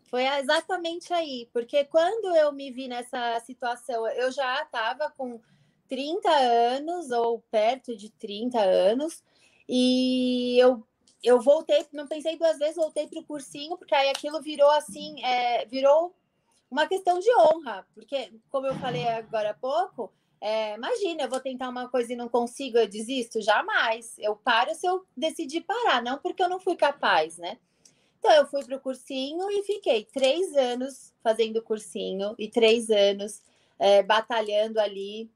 Foi 0.05 0.25
exatamente 0.25 1.13
aí, 1.13 1.49
porque 1.53 1.85
quando 1.85 2.35
eu 2.37 2.53
me 2.53 2.71
vi 2.71 2.89
nessa 2.89 3.39
situação, 3.41 4.07
eu 4.09 4.33
já 4.33 4.63
estava 4.63 5.11
com 5.11 5.41
30 5.89 6.29
anos, 6.31 7.11
ou 7.11 7.45
perto 7.51 7.95
de 7.95 8.11
30 8.11 8.59
anos, 8.59 9.23
e 9.69 10.59
eu, 10.59 10.87
eu 11.23 11.41
voltei, 11.41 11.87
não 11.93 12.07
pensei 12.07 12.37
duas 12.37 12.59
vezes, 12.59 12.77
voltei 12.77 13.07
para 13.07 13.21
o 13.21 13.25
cursinho, 13.25 13.77
porque 13.77 13.95
aí 13.95 14.09
aquilo 14.11 14.41
virou 14.41 14.71
assim, 14.71 15.23
é, 15.25 15.65
virou 15.67 16.15
uma 16.71 16.87
questão 16.87 17.19
de 17.19 17.29
honra, 17.37 17.87
porque, 17.95 18.33
como 18.51 18.67
eu 18.67 18.75
falei 18.77 19.07
agora 19.07 19.51
há 19.51 19.55
pouco, 19.55 20.13
é, 20.41 20.75
imagina, 20.75 21.23
eu 21.23 21.29
vou 21.29 21.39
tentar 21.39 21.69
uma 21.69 21.89
coisa 21.89 22.13
e 22.13 22.17
não 22.17 22.29
consigo, 22.29 22.77
eu 22.77 22.89
desisto? 22.89 23.41
Jamais. 23.41 24.19
Eu 24.19 24.35
paro 24.35 24.75
se 24.75 24.87
eu 24.87 25.07
decidir 25.17 25.61
parar, 25.61 26.03
não 26.03 26.19
porque 26.19 26.43
eu 26.43 26.49
não 26.49 26.59
fui 26.59 26.75
capaz, 26.75 27.39
né? 27.39 27.59
Então, 28.19 28.33
eu 28.33 28.47
fui 28.47 28.65
para 28.65 28.77
o 28.77 28.81
cursinho 28.81 29.51
e 29.51 29.63
fiquei 29.63 30.05
três 30.05 30.57
anos 30.57 31.13
fazendo 31.23 31.63
cursinho 31.63 32.35
e 32.39 32.49
três 32.49 32.91
anos 32.91 33.41
é, 33.79 34.03
batalhando 34.03 34.81
ali 34.81 35.31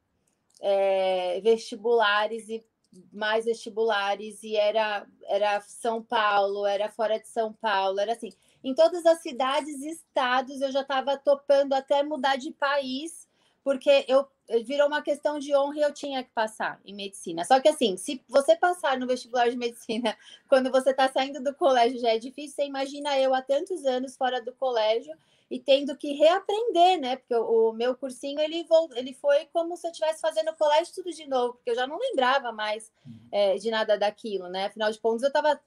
é, 0.61 1.41
vestibulares 1.41 2.49
e 2.49 2.65
mais 3.13 3.45
vestibulares 3.45 4.43
e 4.43 4.57
era 4.57 5.07
era 5.25 5.61
São 5.61 6.03
Paulo, 6.03 6.67
era 6.67 6.89
fora 6.91 7.19
de 7.19 7.29
São 7.29 7.53
Paulo, 7.53 8.01
era 8.01 8.13
assim. 8.13 8.31
Em 8.63 8.75
todas 8.75 9.05
as 9.07 9.23
cidades 9.23 9.81
e 9.81 9.91
estados 9.91 10.61
eu 10.61 10.73
já 10.73 10.81
estava 10.83 11.17
topando 11.17 11.73
até 11.73 12.03
mudar 12.03 12.37
de 12.37 12.53
país, 12.53 13.26
porque 13.67 14.05
eu 14.07 14.25
virou 14.65 14.87
uma 14.87 15.03
questão 15.03 15.41
de 15.41 15.53
honra 15.53 15.77
e 15.77 15.83
eu 15.83 15.93
tinha 15.93 16.23
que 16.23 16.31
passar 16.31 16.81
em 16.85 16.95
medicina. 16.95 17.45
Só 17.45 17.59
que 17.59 17.67
assim, 17.69 17.97
se 17.97 18.23
você 18.29 18.55
passar 18.55 18.97
no 18.97 19.09
vestibular 19.09 19.51
de 19.51 19.57
medicina 19.57 20.17
quando 20.49 20.71
você 20.71 20.91
está 20.91 21.09
saindo 21.09 21.43
do 21.43 21.53
colégio 21.53 21.99
já 21.99 22.11
é 22.11 22.19
difícil, 22.21 22.55
você 22.55 22.65
imagina 22.65 23.19
eu 23.19 23.35
há 23.35 23.43
tantos 23.43 23.85
anos 23.85 24.17
fora 24.17 24.41
do 24.41 24.53
colégio 24.53 25.13
e 25.51 25.59
tendo 25.59 25.97
que 25.97 26.13
reaprender, 26.13 27.01
né? 27.01 27.17
Porque 27.17 27.35
o, 27.35 27.71
o 27.71 27.73
meu 27.73 27.97
cursinho 27.97 28.39
ele, 28.39 28.65
ele 28.95 29.13
foi 29.15 29.47
como 29.47 29.77
se 29.77 29.85
eu 29.85 29.91
estivesse 29.91 30.21
fazendo 30.21 30.53
o 30.53 30.57
colégio 30.57 30.95
tudo 30.95 31.11
de 31.11 31.27
novo, 31.27 31.55
porque 31.55 31.71
eu 31.71 31.75
já 31.75 31.89
não 31.89 31.99
lembrava 31.99 32.53
mais 32.53 32.93
é, 33.33 33.57
de 33.57 33.69
nada 33.69 33.99
daquilo, 33.99 34.49
né? 34.49 34.67
Afinal 34.67 34.93
de 34.93 35.01
contas, 35.01 35.25
eu 35.25 35.29
estava 35.29 35.61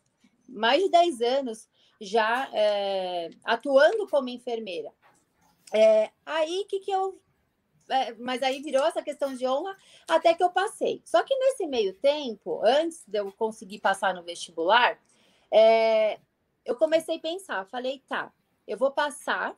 mais 0.48 0.82
de 0.82 0.90
10 0.90 1.22
anos 1.22 1.68
já 2.00 2.50
é, 2.54 3.30
atuando 3.44 4.08
como 4.08 4.30
enfermeira. 4.30 4.90
É, 5.74 6.10
aí 6.26 6.66
que, 6.70 6.80
que 6.80 6.92
eu 6.92 7.20
é, 7.90 8.14
mas 8.16 8.42
aí 8.44 8.62
virou 8.62 8.86
essa 8.86 9.02
questão 9.02 9.34
de 9.34 9.48
honra 9.48 9.76
até 10.08 10.34
que 10.34 10.44
eu 10.44 10.50
passei. 10.50 11.02
Só 11.06 11.24
que 11.24 11.36
nesse 11.36 11.66
meio 11.68 11.94
tempo, 11.94 12.62
antes 12.64 13.04
de 13.08 13.20
eu 13.20 13.32
conseguir 13.32 13.80
passar 13.80 14.14
no 14.14 14.24
vestibular, 14.24 15.00
é, 15.52 16.20
eu 16.66 16.76
comecei 16.76 17.18
a 17.18 17.20
pensar, 17.20 17.66
falei, 17.66 18.04
tá, 18.08 18.32
eu 18.68 18.78
vou 18.78 18.92
passar, 18.92 19.58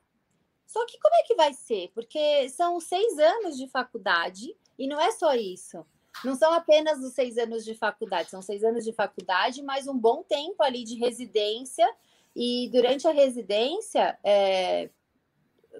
Só 0.65 0.85
que 0.85 0.97
como 0.99 1.13
é 1.15 1.23
que 1.23 1.35
vai 1.35 1.53
ser? 1.53 1.91
Porque 1.93 2.47
são 2.49 2.79
seis 2.79 3.19
anos 3.19 3.57
de 3.57 3.67
faculdade 3.67 4.55
e 4.79 4.87
não 4.87 5.01
é 5.01 5.11
só 5.11 5.33
isso. 5.35 5.85
Não 6.23 6.33
são 6.35 6.53
apenas 6.53 6.99
os 6.99 7.13
seis 7.13 7.37
anos 7.37 7.65
de 7.65 7.75
faculdade, 7.75 8.29
são 8.29 8.41
seis 8.41 8.63
anos 8.63 8.85
de 8.85 8.93
faculdade, 8.93 9.61
mais 9.61 9.85
um 9.85 9.97
bom 9.97 10.23
tempo 10.23 10.63
ali 10.63 10.85
de 10.85 10.95
residência. 10.95 11.85
E 12.33 12.69
durante 12.71 13.05
a 13.05 13.11
residência, 13.11 14.17
é, 14.23 14.89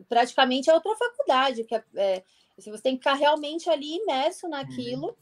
praticamente 0.08 0.69
é 0.69 0.73
outra 0.73 0.95
faculdade, 0.95 1.63
que 1.63 1.75
é, 1.75 1.84
é, 1.95 2.23
você 2.56 2.82
tem 2.82 2.95
que 2.95 3.04
ficar 3.04 3.15
realmente 3.15 3.69
ali 3.69 3.97
imerso 3.97 4.47
naquilo. 4.47 5.08
Uhum. 5.08 5.15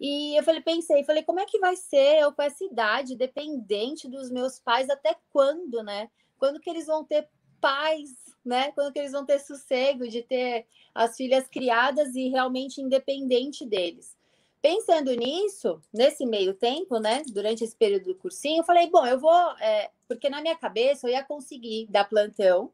E 0.00 0.38
eu 0.38 0.44
falei, 0.44 0.60
pensei, 0.60 1.04
falei, 1.04 1.22
como 1.22 1.40
é 1.40 1.44
que 1.44 1.58
vai 1.58 1.74
ser 1.76 2.20
eu 2.20 2.32
com 2.32 2.42
essa 2.42 2.64
idade, 2.64 3.16
dependente 3.16 4.08
dos 4.08 4.30
meus 4.30 4.58
pais, 4.60 4.88
até 4.88 5.16
quando, 5.32 5.82
né? 5.82 6.08
Quando 6.38 6.60
que 6.60 6.70
eles 6.70 6.86
vão 6.86 7.04
ter 7.04 7.28
paz, 7.60 8.10
né? 8.44 8.70
Quando 8.72 8.92
que 8.92 8.98
eles 9.00 9.12
vão 9.12 9.26
ter 9.26 9.40
sossego 9.40 10.06
de 10.08 10.22
ter 10.22 10.66
as 10.94 11.16
filhas 11.16 11.48
criadas 11.48 12.14
e 12.14 12.28
realmente 12.28 12.80
independente 12.80 13.66
deles. 13.66 14.16
Pensando 14.60 15.12
nisso, 15.14 15.80
nesse 15.92 16.26
meio 16.26 16.52
tempo, 16.52 16.98
né, 16.98 17.22
durante 17.28 17.62
esse 17.62 17.76
período 17.76 18.06
do 18.06 18.14
cursinho, 18.16 18.60
eu 18.60 18.64
falei, 18.64 18.90
bom, 18.90 19.06
eu 19.06 19.18
vou, 19.18 19.32
é, 19.60 19.90
porque 20.08 20.28
na 20.28 20.40
minha 20.40 20.56
cabeça 20.56 21.06
eu 21.06 21.12
ia 21.12 21.22
conseguir 21.22 21.86
dar 21.88 22.08
plantão 22.08 22.72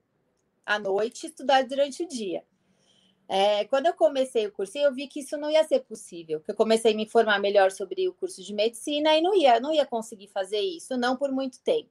à 0.65 0.79
noite 0.79 1.25
e 1.25 1.27
estudar 1.29 1.65
durante 1.65 2.03
o 2.03 2.09
dia. 2.09 2.45
É, 3.27 3.65
quando 3.65 3.87
eu 3.87 3.95
comecei 3.95 4.47
o 4.47 4.53
cursinho, 4.53 4.87
eu 4.87 4.95
vi 4.95 5.09
que 5.09 5.21
isso 5.21 5.37
não 5.37 5.51
ia 5.51 5.65
ser 5.65 5.81
possível, 5.81 6.41
que 6.41 6.51
eu 6.51 6.55
comecei 6.55 6.93
a 6.93 6.95
me 6.95 7.05
informar 7.05 7.39
melhor 7.39 7.71
sobre 7.71 8.07
o 8.09 8.13
curso 8.13 8.43
de 8.43 8.53
medicina 8.53 9.17
e 9.17 9.23
não 9.23 9.35
ia, 9.35 9.59
não 9.61 9.73
ia 9.73 9.87
conseguir 9.87 10.29
fazer 10.29 10.61
isso, 10.61 10.97
não 10.97 11.17
por 11.17 11.33
muito 11.33 11.61
tempo. 11.61 11.91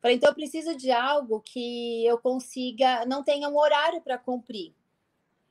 Falei, 0.00 0.16
então 0.16 0.30
eu 0.30 0.34
preciso 0.34 0.74
de 0.76 0.90
algo 0.90 1.40
que 1.40 2.04
eu 2.06 2.18
consiga, 2.18 3.04
não 3.06 3.22
tenha 3.22 3.48
um 3.48 3.56
horário 3.58 4.00
para 4.00 4.18
cumprir. 4.18 4.74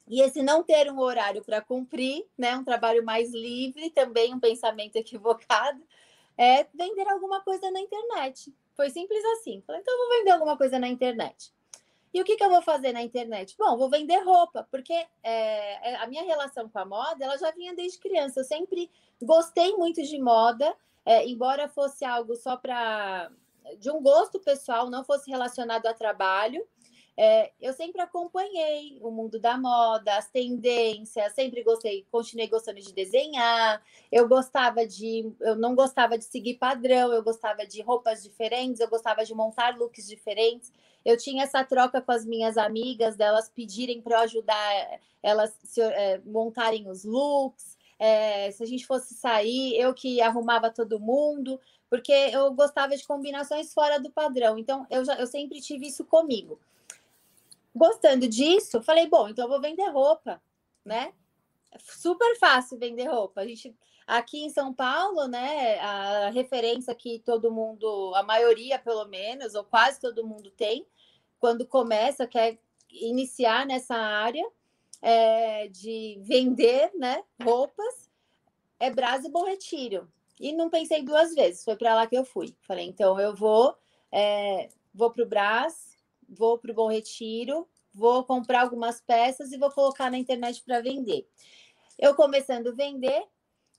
E 0.07 0.21
esse 0.21 0.41
não 0.41 0.63
ter 0.63 0.91
um 0.91 0.99
horário 0.99 1.43
para 1.43 1.61
cumprir, 1.61 2.25
né, 2.35 2.57
um 2.57 2.63
trabalho 2.63 3.05
mais 3.05 3.31
livre, 3.31 3.91
também 3.91 4.33
um 4.33 4.39
pensamento 4.39 4.95
equivocado, 4.95 5.79
é 6.35 6.65
vender 6.73 7.07
alguma 7.07 7.41
coisa 7.41 7.69
na 7.69 7.79
internet. 7.79 8.51
Foi 8.73 8.89
simples 8.89 9.23
assim. 9.25 9.61
Falei, 9.67 9.81
então 9.81 9.93
eu 9.93 9.97
vou 9.99 10.17
vender 10.17 10.31
alguma 10.31 10.57
coisa 10.57 10.79
na 10.79 10.87
internet. 10.87 11.53
E 12.13 12.21
o 12.21 12.25
que, 12.25 12.35
que 12.35 12.43
eu 12.43 12.49
vou 12.49 12.61
fazer 12.61 12.91
na 12.91 13.03
internet? 13.03 13.55
Bom, 13.57 13.77
vou 13.77 13.89
vender 13.89 14.17
roupa, 14.23 14.67
porque 14.71 14.93
é, 15.23 15.91
é 15.91 15.95
a 15.97 16.07
minha 16.07 16.23
relação 16.23 16.67
com 16.67 16.79
a 16.79 16.85
moda, 16.85 17.23
ela 17.23 17.37
já 17.37 17.51
vinha 17.51 17.75
desde 17.75 17.99
criança. 17.99 18.39
Eu 18.39 18.43
sempre 18.43 18.89
gostei 19.21 19.75
muito 19.75 20.01
de 20.01 20.19
moda, 20.19 20.75
é, 21.05 21.27
embora 21.27 21.69
fosse 21.69 22.03
algo 22.03 22.35
só 22.35 22.57
para 22.57 23.31
de 23.77 23.91
um 23.91 24.01
gosto 24.01 24.39
pessoal, 24.39 24.89
não 24.89 25.03
fosse 25.03 25.29
relacionado 25.29 25.85
a 25.85 25.93
trabalho. 25.93 26.65
É, 27.21 27.51
eu 27.59 27.73
sempre 27.73 27.99
acompanhei 27.99 28.97
o 29.01 29.11
mundo 29.11 29.37
da 29.41 29.57
moda, 29.57 30.15
as 30.15 30.29
tendências, 30.31 31.33
sempre 31.33 31.61
gostei, 31.63 32.05
continuei 32.09 32.47
gostando 32.47 32.79
de 32.79 32.93
desenhar. 32.93 33.83
Eu 34.09 34.25
gostava 34.25 34.87
de, 34.87 35.29
eu 35.41 35.57
não 35.57 35.75
gostava 35.75 36.17
de 36.17 36.23
seguir 36.23 36.53
padrão, 36.53 37.11
eu 37.11 37.21
gostava 37.21 37.67
de 37.67 37.81
roupas 37.81 38.23
diferentes, 38.23 38.79
eu 38.79 38.87
gostava 38.87 39.25
de 39.25 39.35
montar 39.35 39.77
looks 39.77 40.07
diferentes. 40.07 40.71
Eu 41.03 41.17
tinha 41.17 41.43
essa 41.43 41.61
troca 41.61 42.01
com 42.01 42.13
as 42.13 42.25
minhas 42.25 42.57
amigas, 42.57 43.17
delas 43.17 43.49
pedirem 43.49 44.01
para 44.01 44.15
eu 44.15 44.21
ajudar 44.21 44.99
elas 45.21 45.53
se, 45.61 45.81
é, 45.81 46.21
montarem 46.25 46.89
os 46.89 47.03
looks. 47.03 47.77
É, 47.99 48.49
se 48.51 48.63
a 48.63 48.65
gente 48.65 48.87
fosse 48.87 49.13
sair, 49.13 49.75
eu 49.75 49.93
que 49.93 50.21
arrumava 50.21 50.71
todo 50.71 51.01
mundo, 51.01 51.59
porque 51.89 52.13
eu 52.13 52.53
gostava 52.53 52.95
de 52.95 53.05
combinações 53.05 53.73
fora 53.73 53.99
do 53.99 54.09
padrão. 54.09 54.57
Então, 54.57 54.87
eu, 54.89 55.03
já, 55.03 55.15
eu 55.15 55.27
sempre 55.27 55.59
tive 55.59 55.85
isso 55.87 56.05
comigo. 56.05 56.57
Gostando 57.79 58.27
disso, 58.27 58.81
falei, 58.81 59.07
bom, 59.07 59.29
então 59.29 59.45
eu 59.45 59.49
vou 59.49 59.61
vender 59.61 59.87
roupa, 59.89 60.41
né? 60.83 61.13
Super 61.79 62.37
fácil 62.37 62.77
vender 62.77 63.05
roupa. 63.05 63.39
A 63.39 63.47
gente 63.47 63.73
aqui 64.05 64.43
em 64.43 64.49
São 64.49 64.73
Paulo, 64.73 65.29
né, 65.29 65.79
a 65.79 66.29
referência 66.29 66.93
que 66.93 67.19
todo 67.19 67.53
mundo, 67.53 68.11
a 68.15 68.23
maioria 68.23 68.77
pelo 68.77 69.05
menos, 69.05 69.55
ou 69.55 69.63
quase 69.63 70.01
todo 70.01 70.27
mundo 70.27 70.51
tem, 70.51 70.85
quando 71.39 71.65
começa, 71.65 72.27
quer 72.27 72.59
iniciar 72.89 73.65
nessa 73.65 73.95
área 73.95 74.45
é, 75.01 75.69
de 75.69 76.19
vender, 76.21 76.91
né, 76.95 77.23
roupas, 77.41 78.11
é 78.77 78.89
Brás 78.89 79.23
e 79.23 79.29
Bom 79.29 79.45
Retiro. 79.45 80.11
E 80.37 80.51
não 80.51 80.69
pensei 80.69 81.01
duas 81.01 81.33
vezes, 81.33 81.63
foi 81.63 81.77
para 81.77 81.95
lá 81.95 82.07
que 82.07 82.17
eu 82.17 82.25
fui. 82.25 82.53
Falei, 82.63 82.87
então 82.87 83.17
eu 83.17 83.33
vou, 83.33 83.73
é, 84.11 84.67
vou 84.93 85.11
para 85.11 85.23
o 85.23 85.29
Brás, 85.29 85.88
vou 86.29 86.57
para 86.57 86.71
o 86.71 86.75
Bom 86.75 86.89
Retiro, 86.89 87.67
vou 87.93 88.23
comprar 88.23 88.61
algumas 88.61 89.01
peças 89.01 89.51
e 89.51 89.57
vou 89.57 89.71
colocar 89.71 90.11
na 90.11 90.17
internet 90.17 90.63
para 90.63 90.81
vender. 90.81 91.27
Eu 91.97 92.15
começando 92.15 92.67
a 92.67 92.71
vender, 92.71 93.23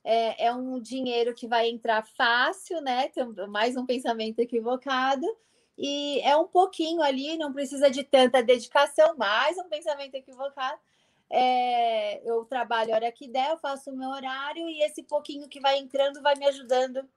é, 0.03 0.45
é, 0.45 0.53
um 0.53 0.79
dinheiro 0.79 1.33
que 1.33 1.47
vai 1.47 1.69
entrar 1.69 2.05
fácil, 2.05 2.81
né? 2.81 3.09
Mais 3.49 3.77
um 3.77 3.85
pensamento 3.85 4.39
equivocado. 4.39 5.25
E 5.77 6.19
é 6.21 6.35
um 6.35 6.47
pouquinho 6.47 7.01
ali, 7.01 7.37
não 7.37 7.53
precisa 7.53 7.89
de 7.89 8.03
tanta 8.03 8.43
dedicação, 8.43 9.15
mais 9.17 9.57
um 9.57 9.67
pensamento 9.67 10.15
equivocado. 10.15 10.79
É, 11.29 12.21
eu 12.29 12.43
trabalho 12.45 12.91
a 12.91 12.95
hora 12.95 13.11
que 13.11 13.27
der, 13.27 13.51
eu 13.51 13.57
faço 13.57 13.89
o 13.89 13.95
meu 13.95 14.09
horário 14.09 14.67
e 14.67 14.83
esse 14.83 15.01
pouquinho 15.01 15.47
que 15.47 15.61
vai 15.61 15.79
entrando 15.79 16.21
vai 16.21 16.35
me 16.35 16.45
ajudando 16.45 17.07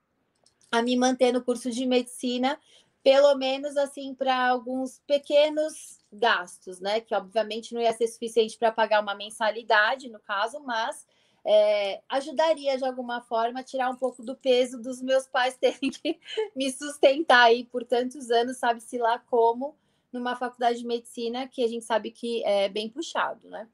a 0.71 0.81
me 0.81 0.95
manter 0.95 1.33
no 1.33 1.43
curso 1.43 1.69
de 1.69 1.85
medicina 1.85 2.59
pelo 3.05 3.35
menos 3.35 3.77
assim 3.77 4.15
para 4.15 4.47
alguns 4.47 4.99
pequenos 5.05 5.99
gastos, 6.11 6.79
né? 6.79 6.99
Que 6.99 7.13
obviamente 7.13 7.71
não 7.71 7.79
ia 7.79 7.93
ser 7.93 8.07
suficiente 8.07 8.57
para 8.57 8.71
pagar 8.71 8.99
uma 8.99 9.13
mensalidade, 9.13 10.09
no 10.09 10.19
caso, 10.19 10.59
mas 10.61 11.05
é, 11.45 12.01
ajudaria 12.09 12.75
de 12.75 12.83
alguma 12.83 13.21
forma 13.21 13.59
a 13.59 13.63
tirar 13.63 13.91
um 13.91 13.95
pouco 13.95 14.23
do 14.23 14.35
peso 14.35 14.81
dos 14.81 15.03
meus 15.03 15.27
pais 15.27 15.55
terem 15.61 15.91
que 15.91 16.19
me 16.55 16.71
sustentar 16.71 17.43
aí 17.43 17.63
por 17.63 17.83
tantos 17.83 18.31
anos, 18.31 18.57
sabe-se 18.57 18.97
lá 18.97 19.19
como, 19.19 19.75
numa 20.11 20.35
faculdade 20.35 20.79
de 20.79 20.87
medicina 20.87 21.47
que 21.47 21.63
a 21.63 21.67
gente 21.67 21.85
sabe 21.85 22.09
que 22.09 22.43
é 22.43 22.67
bem 22.69 22.89
puxado, 22.89 23.47
né? 23.51 23.69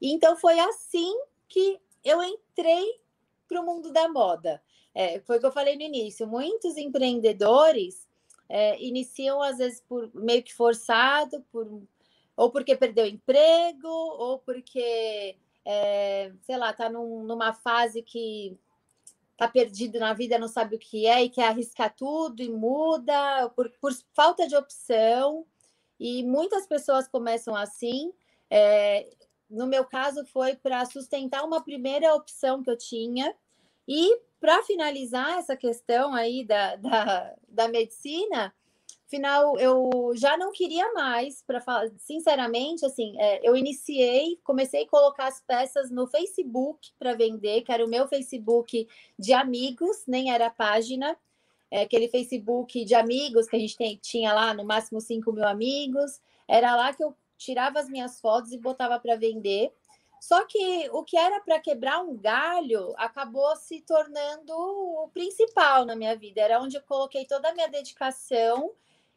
E 0.00 0.10
então 0.10 0.34
foi 0.34 0.58
assim 0.60 1.12
que 1.46 1.78
eu 2.02 2.22
entrei 2.22 3.00
para 3.46 3.60
o 3.60 3.66
mundo 3.66 3.92
da 3.92 4.08
moda. 4.08 4.62
É, 4.94 5.20
foi 5.20 5.36
o 5.36 5.40
que 5.40 5.46
eu 5.46 5.52
falei 5.52 5.76
no 5.76 5.82
início. 5.82 6.26
Muitos 6.26 6.78
empreendedores 6.78 8.05
é, 8.48 8.82
iniciam 8.82 9.42
às 9.42 9.58
vezes 9.58 9.80
por 9.80 10.10
meio 10.14 10.42
que 10.42 10.54
forçado, 10.54 11.44
por, 11.50 11.82
ou 12.36 12.50
porque 12.50 12.76
perdeu 12.76 13.06
emprego, 13.06 13.88
ou 13.88 14.38
porque, 14.38 15.36
é, 15.64 16.32
sei 16.42 16.56
lá, 16.56 16.70
está 16.70 16.88
num, 16.88 17.24
numa 17.24 17.52
fase 17.52 18.02
que 18.02 18.56
está 19.32 19.48
perdido 19.48 19.98
na 19.98 20.14
vida, 20.14 20.38
não 20.38 20.48
sabe 20.48 20.76
o 20.76 20.78
que 20.78 21.06
é 21.06 21.22
e 21.22 21.28
quer 21.28 21.48
arriscar 21.48 21.94
tudo 21.94 22.42
e 22.42 22.48
muda, 22.48 23.50
por, 23.50 23.70
por 23.80 23.92
falta 24.14 24.46
de 24.46 24.56
opção. 24.56 25.46
E 25.98 26.22
muitas 26.24 26.66
pessoas 26.66 27.08
começam 27.08 27.54
assim. 27.54 28.12
É, 28.50 29.10
no 29.48 29.66
meu 29.66 29.84
caso, 29.84 30.24
foi 30.26 30.56
para 30.56 30.84
sustentar 30.86 31.44
uma 31.44 31.62
primeira 31.62 32.14
opção 32.14 32.62
que 32.62 32.70
eu 32.70 32.76
tinha 32.76 33.34
e 33.86 34.18
para 34.40 34.62
finalizar 34.62 35.38
essa 35.38 35.56
questão 35.56 36.14
aí 36.14 36.44
da, 36.44 36.76
da, 36.76 37.34
da 37.48 37.68
medicina, 37.68 38.54
final 39.06 39.58
eu 39.58 40.12
já 40.14 40.36
não 40.36 40.50
queria 40.52 40.92
mais 40.92 41.42
para 41.42 41.60
falar 41.60 41.88
sinceramente 41.98 42.84
assim 42.84 43.14
é, 43.20 43.48
eu 43.48 43.56
iniciei 43.56 44.36
comecei 44.42 44.82
a 44.82 44.88
colocar 44.88 45.28
as 45.28 45.40
peças 45.40 45.92
no 45.92 46.08
Facebook 46.08 46.90
para 46.98 47.14
vender 47.14 47.62
que 47.62 47.70
era 47.70 47.84
o 47.84 47.88
meu 47.88 48.08
Facebook 48.08 48.88
de 49.18 49.32
amigos 49.32 50.04
nem 50.06 50.32
era 50.32 50.50
página. 50.50 51.16
É, 51.68 51.82
aquele 51.82 52.08
Facebook 52.08 52.84
de 52.84 52.94
amigos 52.94 53.48
que 53.48 53.56
a 53.56 53.58
gente 53.58 53.76
tem, 53.76 53.96
tinha 53.96 54.32
lá 54.32 54.54
no 54.54 54.64
máximo 54.64 55.00
5 55.00 55.32
mil 55.32 55.44
amigos. 55.44 56.20
Era 56.46 56.76
lá 56.76 56.94
que 56.94 57.02
eu 57.02 57.12
tirava 57.36 57.80
as 57.80 57.88
minhas 57.88 58.20
fotos 58.20 58.52
e 58.52 58.58
botava 58.58 58.98
para 59.00 59.16
vender 59.16 59.72
só 60.20 60.44
que 60.44 60.88
o 60.92 61.04
que 61.04 61.16
era 61.16 61.40
para 61.40 61.60
quebrar 61.60 62.00
um 62.00 62.16
galho 62.16 62.94
acabou 62.96 63.54
se 63.56 63.80
tornando 63.82 64.52
o 64.52 65.08
principal 65.12 65.84
na 65.84 65.94
minha 65.94 66.16
vida. 66.16 66.40
Era 66.40 66.60
onde 66.60 66.76
eu 66.76 66.82
coloquei 66.82 67.24
toda 67.24 67.48
a 67.48 67.54
minha 67.54 67.68
dedicação 67.68 68.72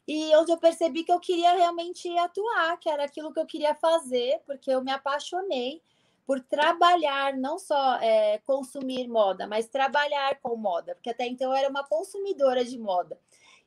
e 0.07 0.35
onde 0.35 0.51
eu 0.51 0.57
percebi 0.57 1.03
que 1.03 1.11
eu 1.11 1.19
queria 1.19 1.53
realmente 1.53 2.09
atuar, 2.17 2.77
que 2.79 2.89
era 2.89 3.03
aquilo 3.05 3.31
que 3.31 3.39
eu 3.39 3.45
queria 3.45 3.75
fazer, 3.75 4.41
porque 4.45 4.71
eu 4.71 4.83
me 4.83 4.91
apaixonei 4.91 5.81
por 6.25 6.39
trabalhar, 6.41 7.35
não 7.35 7.57
só 7.57 7.95
é, 7.95 8.37
consumir 8.39 9.07
moda, 9.07 9.47
mas 9.47 9.67
trabalhar 9.67 10.39
com 10.41 10.55
moda, 10.55 10.93
porque 10.93 11.09
até 11.09 11.25
então 11.25 11.51
eu 11.51 11.57
era 11.57 11.69
uma 11.69 11.83
consumidora 11.83 12.63
de 12.63 12.77
moda. 12.77 13.19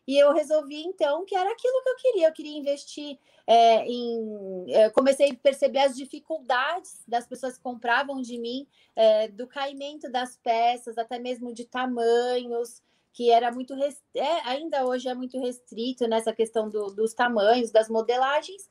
E 0.07 0.19
eu 0.19 0.33
resolvi, 0.33 0.83
então, 0.83 1.25
que 1.25 1.35
era 1.35 1.51
aquilo 1.51 1.83
que 1.83 1.89
eu 1.89 1.97
queria. 1.97 2.29
Eu 2.29 2.33
queria 2.33 2.59
investir 2.59 3.19
é, 3.47 3.87
em. 3.87 4.65
É, 4.69 4.91
comecei 4.91 5.31
a 5.31 5.35
perceber 5.35 5.79
as 5.79 5.97
dificuldades 5.97 7.03
das 7.07 7.27
pessoas 7.27 7.57
que 7.57 7.63
compravam 7.63 8.21
de 8.21 8.39
mim, 8.39 8.67
é, 8.97 9.29
do 9.29 9.47
caimento 9.47 10.11
das 10.11 10.37
peças, 10.37 10.99
até 10.99 11.19
mesmo 11.19 11.55
de 11.55 11.65
tamanhos, 11.65 12.83
que 13.13 13.31
era 13.31 13.53
muito. 13.53 13.75
Rest... 13.75 14.01
É, 14.15 14.49
ainda 14.49 14.85
hoje 14.85 15.09
é 15.09 15.15
muito 15.15 15.39
restrito 15.39 16.09
nessa 16.09 16.33
questão 16.33 16.69
do, 16.69 16.87
dos 16.87 17.15
tamanhos, 17.15 17.71
das 17.71 17.89
modelagens. 17.89 18.69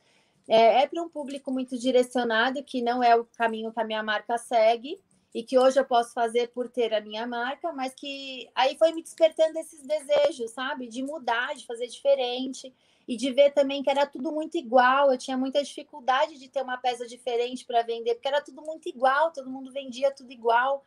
é, 0.48 0.84
é 0.84 0.88
para 0.88 1.02
um 1.02 1.10
público 1.10 1.52
muito 1.52 1.78
direcionado, 1.78 2.64
que 2.64 2.82
não 2.82 3.02
é 3.02 3.16
o 3.16 3.26
caminho 3.26 3.72
que 3.72 3.80
a 3.80 3.86
minha 3.86 4.04
marca 4.04 4.38
segue, 4.38 5.00
e 5.34 5.44
que 5.44 5.58
hoje 5.58 5.80
eu 5.80 5.86
posso 5.86 6.14
fazer 6.14 6.50
por 6.50 6.70
ter 6.70 6.94
a 6.94 7.00
minha 7.00 7.26
marca, 7.26 7.72
mas 7.72 7.94
que 7.94 8.50
aí 8.54 8.78
foi 8.78 8.92
me 8.92 9.02
despertando 9.02 9.58
esses 9.58 9.82
desejos, 9.82 10.52
sabe? 10.52 10.88
De 10.88 11.02
mudar, 11.02 11.56
de 11.56 11.66
fazer 11.66 11.88
diferente 11.88 12.74
e 13.08 13.16
de 13.16 13.32
ver 13.32 13.52
também 13.52 13.82
que 13.82 13.90
era 13.90 14.06
tudo 14.06 14.32
muito 14.32 14.58
igual. 14.58 15.12
Eu 15.12 15.18
tinha 15.18 15.38
muita 15.38 15.64
dificuldade 15.64 16.38
de 16.38 16.50
ter 16.50 16.62
uma 16.62 16.78
peça 16.78 17.08
diferente 17.08 17.66
para 17.66 17.82
vender, 17.82 18.16
porque 18.16 18.28
era 18.28 18.42
tudo 18.42 18.62
muito 18.62 18.90
igual, 18.90 19.32
todo 19.32 19.50
mundo 19.50 19.72
vendia 19.72 20.12
tudo 20.12 20.32
igual. 20.32 20.84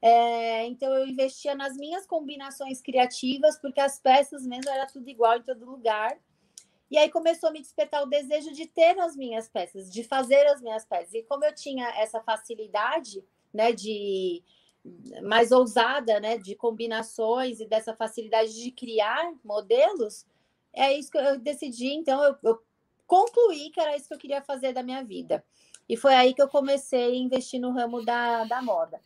É, 0.00 0.64
então 0.66 0.94
eu 0.94 1.06
investia 1.06 1.56
nas 1.56 1.76
minhas 1.76 2.06
combinações 2.06 2.80
criativas, 2.80 3.58
porque 3.58 3.80
as 3.80 3.98
peças 3.98 4.46
mesmo 4.46 4.70
era 4.70 4.86
tudo 4.86 5.08
igual 5.08 5.38
em 5.38 5.42
todo 5.42 5.68
lugar. 5.68 6.16
E 6.90 6.96
aí 6.96 7.10
começou 7.10 7.50
a 7.50 7.52
me 7.52 7.60
despertar 7.60 8.02
o 8.02 8.06
desejo 8.06 8.52
de 8.52 8.64
ter 8.66 8.98
as 9.00 9.14
minhas 9.16 9.48
peças, 9.48 9.92
de 9.92 10.04
fazer 10.04 10.46
as 10.46 10.62
minhas 10.62 10.86
peças. 10.86 11.14
E 11.14 11.22
como 11.24 11.44
eu 11.44 11.54
tinha 11.54 11.86
essa 12.00 12.20
facilidade, 12.22 13.22
né, 13.52 13.72
de 13.72 14.42
mais 15.22 15.52
ousada, 15.52 16.18
né, 16.20 16.38
de 16.38 16.54
combinações 16.54 17.60
e 17.60 17.66
dessa 17.66 17.94
facilidade 17.94 18.54
de 18.54 18.70
criar 18.70 19.32
modelos, 19.44 20.26
é 20.72 20.92
isso 20.92 21.10
que 21.10 21.18
eu 21.18 21.38
decidi. 21.38 21.88
Então, 21.88 22.22
eu, 22.22 22.36
eu 22.42 22.62
concluí 23.06 23.70
que 23.70 23.80
era 23.80 23.96
isso 23.96 24.08
que 24.08 24.14
eu 24.14 24.18
queria 24.18 24.42
fazer 24.42 24.72
da 24.72 24.82
minha 24.82 25.02
vida. 25.04 25.44
E 25.88 25.96
foi 25.96 26.14
aí 26.14 26.34
que 26.34 26.42
eu 26.42 26.48
comecei 26.48 27.12
a 27.12 27.16
investir 27.16 27.60
no 27.60 27.72
ramo 27.72 28.04
da, 28.04 28.44
da 28.44 28.60
moda. 28.62 29.00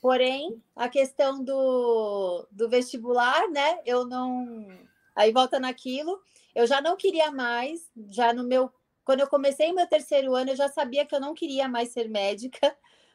Porém, 0.00 0.60
a 0.74 0.88
questão 0.88 1.44
do, 1.44 2.46
do 2.50 2.68
vestibular, 2.68 3.48
né? 3.50 3.80
Eu 3.86 4.04
não. 4.06 4.66
Aí 5.14 5.30
volta 5.30 5.60
naquilo, 5.60 6.20
eu 6.54 6.66
já 6.66 6.80
não 6.80 6.96
queria 6.96 7.30
mais, 7.30 7.88
já 8.08 8.32
no 8.32 8.42
meu. 8.42 8.70
Quando 9.04 9.20
eu 9.20 9.28
comecei 9.28 9.72
meu 9.72 9.86
terceiro 9.86 10.34
ano, 10.34 10.50
eu 10.50 10.56
já 10.56 10.68
sabia 10.68 11.04
que 11.06 11.14
eu 11.14 11.20
não 11.20 11.34
queria 11.34 11.68
mais 11.68 11.90
ser 11.90 12.08
médica, 12.08 12.74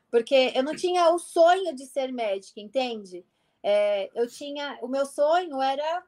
porque 0.10 0.52
eu 0.56 0.64
não 0.64 0.76
tinha 0.76 1.10
o 1.10 1.20
sonho 1.20 1.76
de 1.76 1.86
ser 1.86 2.12
médica, 2.12 2.60
entende? 2.60 3.26
É, 3.62 4.10
eu 4.16 4.28
tinha. 4.28 4.78
O 4.82 4.88
meu 4.88 5.06
sonho 5.06 5.62
era 5.62 6.04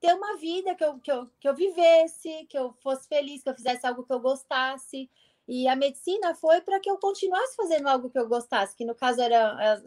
ter 0.00 0.14
uma 0.14 0.36
vida 0.36 0.74
que 0.74 0.84
eu, 0.84 0.98
que, 0.98 1.12
eu, 1.12 1.28
que 1.38 1.48
eu 1.48 1.54
vivesse, 1.54 2.46
que 2.48 2.58
eu 2.58 2.74
fosse 2.82 3.06
feliz, 3.08 3.42
que 3.42 3.48
eu 3.48 3.54
fizesse 3.54 3.86
algo 3.86 4.02
que 4.02 4.12
eu 4.12 4.20
gostasse. 4.20 5.08
E 5.46 5.68
a 5.68 5.76
medicina 5.76 6.34
foi 6.34 6.60
para 6.60 6.80
que 6.80 6.88
eu 6.88 6.96
continuasse 6.98 7.54
fazendo 7.56 7.88
algo 7.88 8.08
que 8.08 8.18
eu 8.18 8.28
gostasse, 8.28 8.76
que 8.76 8.84
no 8.84 8.94
caso 8.94 9.20
era 9.20 9.80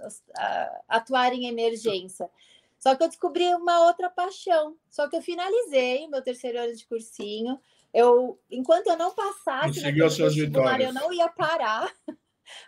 atuar 0.88 1.34
em 1.34 1.48
emergência. 1.48 2.30
Só 2.78 2.94
que 2.94 3.04
eu 3.04 3.08
descobri 3.08 3.54
uma 3.56 3.86
outra 3.88 4.10
paixão. 4.10 4.76
Só 4.90 5.08
que 5.10 5.16
eu 5.16 5.22
finalizei 5.22 6.08
meu 6.08 6.22
terceiro 6.22 6.60
ano 6.60 6.76
de 6.76 6.86
cursinho. 6.86 7.60
Eu, 7.94 8.38
enquanto 8.52 8.88
eu 8.88 8.98
não 8.98 9.12
passasse 9.16 9.80
no 9.92 10.10
vestibular, 10.30 10.80
eu 10.82 10.94
não 10.94 11.12
ia 11.14 11.30
parar. 11.30 11.92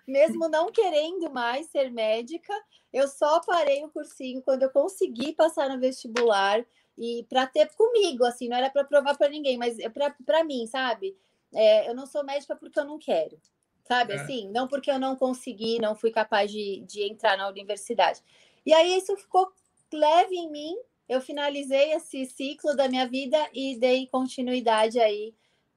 Mesmo 0.08 0.48
não 0.50 0.72
querendo 0.72 1.32
mais 1.32 1.68
ser 1.68 1.92
médica, 1.92 2.54
eu 2.92 3.08
só 3.08 3.40
parei 3.42 3.84
o 3.84 3.90
cursinho 3.90 4.42
quando 4.42 4.64
eu 4.64 4.70
consegui 4.70 5.34
passar 5.34 5.70
no 5.70 5.80
vestibular 5.80 6.66
e 6.98 7.26
para 7.30 7.46
ter 7.46 7.70
comigo, 7.76 8.26
assim, 8.26 8.50
não 8.50 8.58
era 8.58 8.70
para 8.70 8.84
provar 8.84 9.16
para 9.16 9.30
ninguém, 9.30 9.58
mas 9.58 9.78
é 9.78 9.90
para 9.90 10.44
mim, 10.44 10.66
sabe? 10.66 11.16
É, 11.54 11.90
eu 11.90 11.96
não 11.96 12.08
sou 12.08 12.24
médica 12.24 12.56
porque 12.56 12.80
eu 12.80 12.86
não 12.86 12.98
quero, 12.98 13.40
sabe? 13.88 14.14
É. 14.14 14.16
Assim, 14.18 14.50
não 14.50 14.68
porque 14.68 14.90
eu 14.90 15.00
não 15.00 15.16
consegui, 15.16 15.80
não 15.80 15.96
fui 15.96 16.12
capaz 16.12 16.52
de, 16.52 16.84
de 16.88 17.04
entrar 17.04 17.38
na 17.38 17.48
universidade. 17.48 18.22
E 18.66 18.74
aí 18.74 18.98
isso 18.98 19.16
ficou 19.16 19.52
leve 19.94 20.36
em 20.36 20.52
mim. 20.52 20.76
Eu 21.08 21.22
finalizei 21.22 21.94
esse 21.94 22.26
ciclo 22.26 22.76
da 22.76 22.90
minha 22.90 23.08
vida 23.08 23.38
e 23.54 23.78
dei 23.78 24.08
continuidade 24.08 25.00
aí 25.00 25.34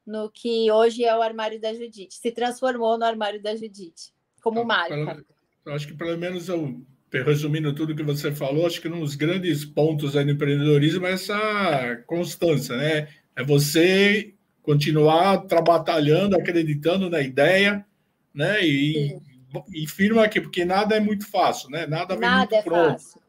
no 0.06 0.30
que 0.30 0.70
hoje 0.70 1.04
é 1.04 1.16
o 1.16 1.22
armário 1.22 1.60
da 1.60 1.72
Judite. 1.72 2.14
Se 2.14 2.30
transformou 2.30 2.98
no 2.98 3.04
armário 3.04 3.42
da 3.42 3.54
Judite, 3.54 4.12
como 4.42 4.64
marca. 4.64 5.24
Eu 5.64 5.74
acho 5.74 5.86
que 5.86 5.94
pelo 5.94 6.16
menos 6.16 6.48
eu, 6.48 6.82
resumindo 7.12 7.74
tudo 7.74 7.94
que 7.94 8.02
você 8.02 8.32
falou, 8.32 8.66
acho 8.66 8.80
que 8.80 8.88
um 8.88 9.00
dos 9.00 9.14
grandes 9.14 9.64
pontos 9.64 10.14
no 10.14 10.30
empreendedorismo 10.30 11.06
é 11.06 11.12
essa 11.12 12.02
constância, 12.06 12.76
né? 12.76 13.08
É 13.36 13.44
você 13.44 14.34
continuar 14.62 15.38
trabalhando, 15.46 16.34
acreditando 16.34 17.10
na 17.10 17.20
ideia, 17.20 17.84
né? 18.32 18.64
E, 18.64 19.18
e 19.74 19.86
firma 19.86 20.24
aqui, 20.24 20.40
porque 20.40 20.64
nada 20.64 20.96
é 20.96 21.00
muito 21.00 21.26
fácil, 21.26 21.70
né? 21.70 21.86
Nada, 21.86 22.14
vem 22.14 22.28
nada 22.28 22.38
muito 22.40 22.54
é 22.54 22.62
pronto. 22.62 22.92
Fácil. 22.92 23.20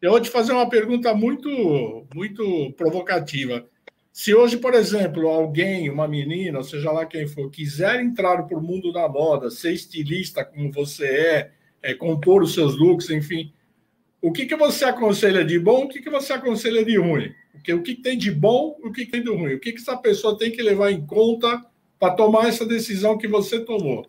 Eu 0.00 0.10
vou 0.10 0.20
te 0.20 0.30
fazer 0.30 0.52
uma 0.52 0.68
pergunta 0.68 1.14
muito, 1.14 2.06
muito 2.12 2.72
provocativa. 2.76 3.64
Se 4.12 4.34
hoje, 4.34 4.58
por 4.58 4.74
exemplo, 4.74 5.26
alguém, 5.26 5.88
uma 5.88 6.06
menina, 6.06 6.62
seja 6.62 6.92
lá 6.92 7.06
quem 7.06 7.26
for, 7.26 7.50
quiser 7.50 7.98
entrar 8.00 8.42
para 8.42 8.58
o 8.58 8.62
mundo 8.62 8.92
da 8.92 9.08
moda, 9.08 9.50
ser 9.50 9.72
estilista 9.72 10.44
como 10.44 10.70
você 10.70 11.06
é, 11.06 11.50
é, 11.82 11.94
compor 11.94 12.42
os 12.42 12.52
seus 12.52 12.76
looks, 12.76 13.08
enfim, 13.08 13.50
o 14.20 14.30
que, 14.30 14.44
que 14.44 14.54
você 14.54 14.84
aconselha 14.84 15.42
de 15.42 15.58
bom, 15.58 15.84
o 15.84 15.88
que, 15.88 16.02
que 16.02 16.10
você 16.10 16.34
aconselha 16.34 16.84
de 16.84 16.98
ruim? 16.98 17.34
Porque 17.52 17.72
o 17.72 17.82
que 17.82 17.94
tem 17.94 18.18
de 18.18 18.30
bom, 18.30 18.78
o 18.84 18.92
que 18.92 19.06
tem 19.06 19.22
de 19.22 19.30
ruim? 19.30 19.54
O 19.54 19.60
que, 19.60 19.72
que 19.72 19.80
essa 19.80 19.96
pessoa 19.96 20.36
tem 20.36 20.52
que 20.52 20.62
levar 20.62 20.92
em 20.92 21.04
conta 21.06 21.64
para 21.98 22.14
tomar 22.14 22.48
essa 22.48 22.66
decisão 22.66 23.16
que 23.16 23.26
você 23.26 23.64
tomou? 23.64 24.06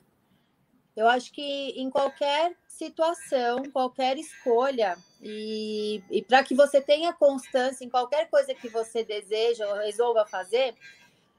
Eu 0.96 1.08
acho 1.08 1.32
que 1.32 1.42
em 1.42 1.90
qualquer 1.90 2.52
situação, 2.78 3.64
qualquer 3.72 4.18
escolha, 4.18 4.98
e, 5.22 6.04
e 6.10 6.22
para 6.22 6.44
que 6.44 6.56
você 6.56 6.82
tenha 6.82 7.14
constância 7.14 7.86
em 7.86 7.90
qualquer 7.90 8.30
coisa 8.30 8.54
que 8.54 8.68
você 8.68 9.04
deseja 9.04 9.68
ou 9.68 9.76
resolva 9.76 10.26
fazer, 10.26 10.76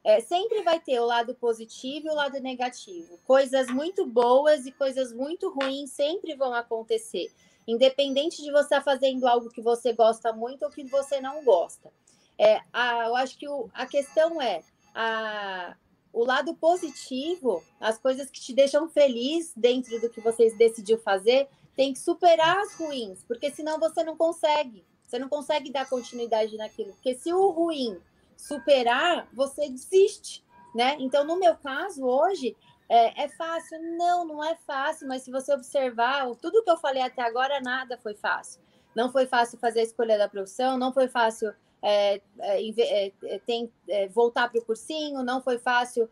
é, 0.03 0.21
sempre 0.21 0.63
vai 0.63 0.79
ter 0.79 1.01
o 1.01 1.07
lado 1.07 1.35
positivo 1.35 2.07
e 2.07 2.11
o 2.11 2.15
lado 2.15 2.39
negativo. 2.41 3.19
Coisas 3.25 3.69
muito 3.69 4.07
boas 4.07 4.67
e 4.67 4.73
coisas 4.73 5.13
muito 5.13 5.51
ruins 5.51 5.91
sempre 5.91 6.35
vão 6.35 6.55
acontecer, 6.55 7.33
independente 7.67 8.43
de 8.43 8.51
você 8.53 8.65
estar 8.65 8.83
fazendo 8.83 9.27
algo 9.27 9.51
que 9.51 9.63
você 9.63 9.93
gosta 9.93 10.33
muito 10.33 10.65
ou 10.65 10.71
que 10.71 10.85
você 10.85 11.21
não 11.21 11.43
gosta. 11.45 11.93
É, 12.39 12.61
a, 12.73 13.07
eu 13.07 13.17
acho 13.17 13.39
que 13.39 13.49
o, 13.49 13.71
a 13.73 13.87
questão 13.87 14.41
é 14.41 14.63
a, 14.95 15.77
o 16.15 16.25
lado 16.25 16.55
positivo, 16.55 17.63
as 17.81 17.99
coisas 17.99 18.31
que 18.31 18.41
te 18.41 18.55
deixam 18.55 18.89
feliz 18.89 19.53
dentro 19.57 20.01
do 20.01 20.09
que 20.09 20.21
você 20.21 20.49
decidiu 20.55 20.97
fazer, 20.99 21.49
tem 21.77 21.93
que 21.93 21.99
superar 21.99 22.57
as 22.59 22.75
ruins, 22.77 23.25
porque 23.25 23.51
senão 23.51 23.81
você 23.81 24.05
não 24.05 24.17
consegue. 24.17 24.85
Você 25.05 25.19
não 25.19 25.29
consegue 25.29 25.71
dar 25.71 25.89
continuidade 25.89 26.57
naquilo. 26.57 26.93
Porque 26.93 27.15
se 27.15 27.33
o 27.33 27.51
ruim 27.51 28.01
superar, 28.37 29.29
você 29.33 29.69
desiste, 29.69 30.45
né? 30.75 30.97
Então, 31.01 31.25
no 31.25 31.37
meu 31.37 31.57
caso, 31.57 32.05
hoje, 32.05 32.57
é, 32.89 33.25
é, 33.25 33.29
fácil? 33.29 33.79
Não, 33.97 34.25
não 34.25 34.45
é 34.45 34.55
fácil, 34.67 35.09
mas 35.09 35.23
se 35.23 35.31
você 35.31 35.53
observar, 35.53 36.27
tudo 36.37 36.63
que 36.63 36.71
eu 36.71 36.77
falei 36.77 37.03
até 37.03 37.23
agora, 37.23 37.61
nada 37.61 37.99
foi 37.99 38.15
fácil. 38.15 38.63
Não 38.95 39.11
foi 39.11 39.27
fácil 39.27 39.59
fazer 39.59 39.81
a 39.81 39.85
escolha 39.85 40.17
da 40.17 40.29
profissão, 40.29 40.79
não 40.79 40.93
foi 40.93 41.09
fácil 41.09 41.53
é, 41.87 42.19
é, 42.41 42.71
é, 42.81 43.13
é 43.25 43.39
tem, 43.41 43.71
é, 43.87 44.09
voltar 44.09 44.49
para 44.49 44.59
o 44.59 44.65
cursinho, 44.65 45.23
não 45.23 45.43
foi 45.43 45.59
fácil 45.59 46.09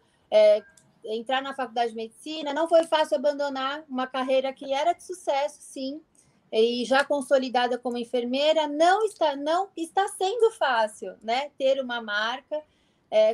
entrar 1.04 1.42
na 1.42 1.54
faculdade 1.54 1.90
de 1.90 1.96
medicina, 1.96 2.54
não 2.54 2.66
foi 2.66 2.84
fácil 2.84 3.16
abandonar 3.16 3.84
uma 3.88 4.06
carreira 4.06 4.52
que 4.52 4.72
era 4.72 4.92
de 4.94 5.02
sucesso, 5.02 5.58
sim, 5.60 6.00
e 6.50 6.84
já 6.86 7.04
consolidada 7.04 7.76
como 7.78 7.98
enfermeira, 7.98 8.66
não 8.66 9.04
está, 9.04 9.36
não 9.36 9.68
está 9.76 10.08
sendo 10.08 10.50
fácil, 10.52 11.14
né? 11.22 11.50
Ter 11.58 11.82
uma 11.82 12.00
marca. 12.00 12.62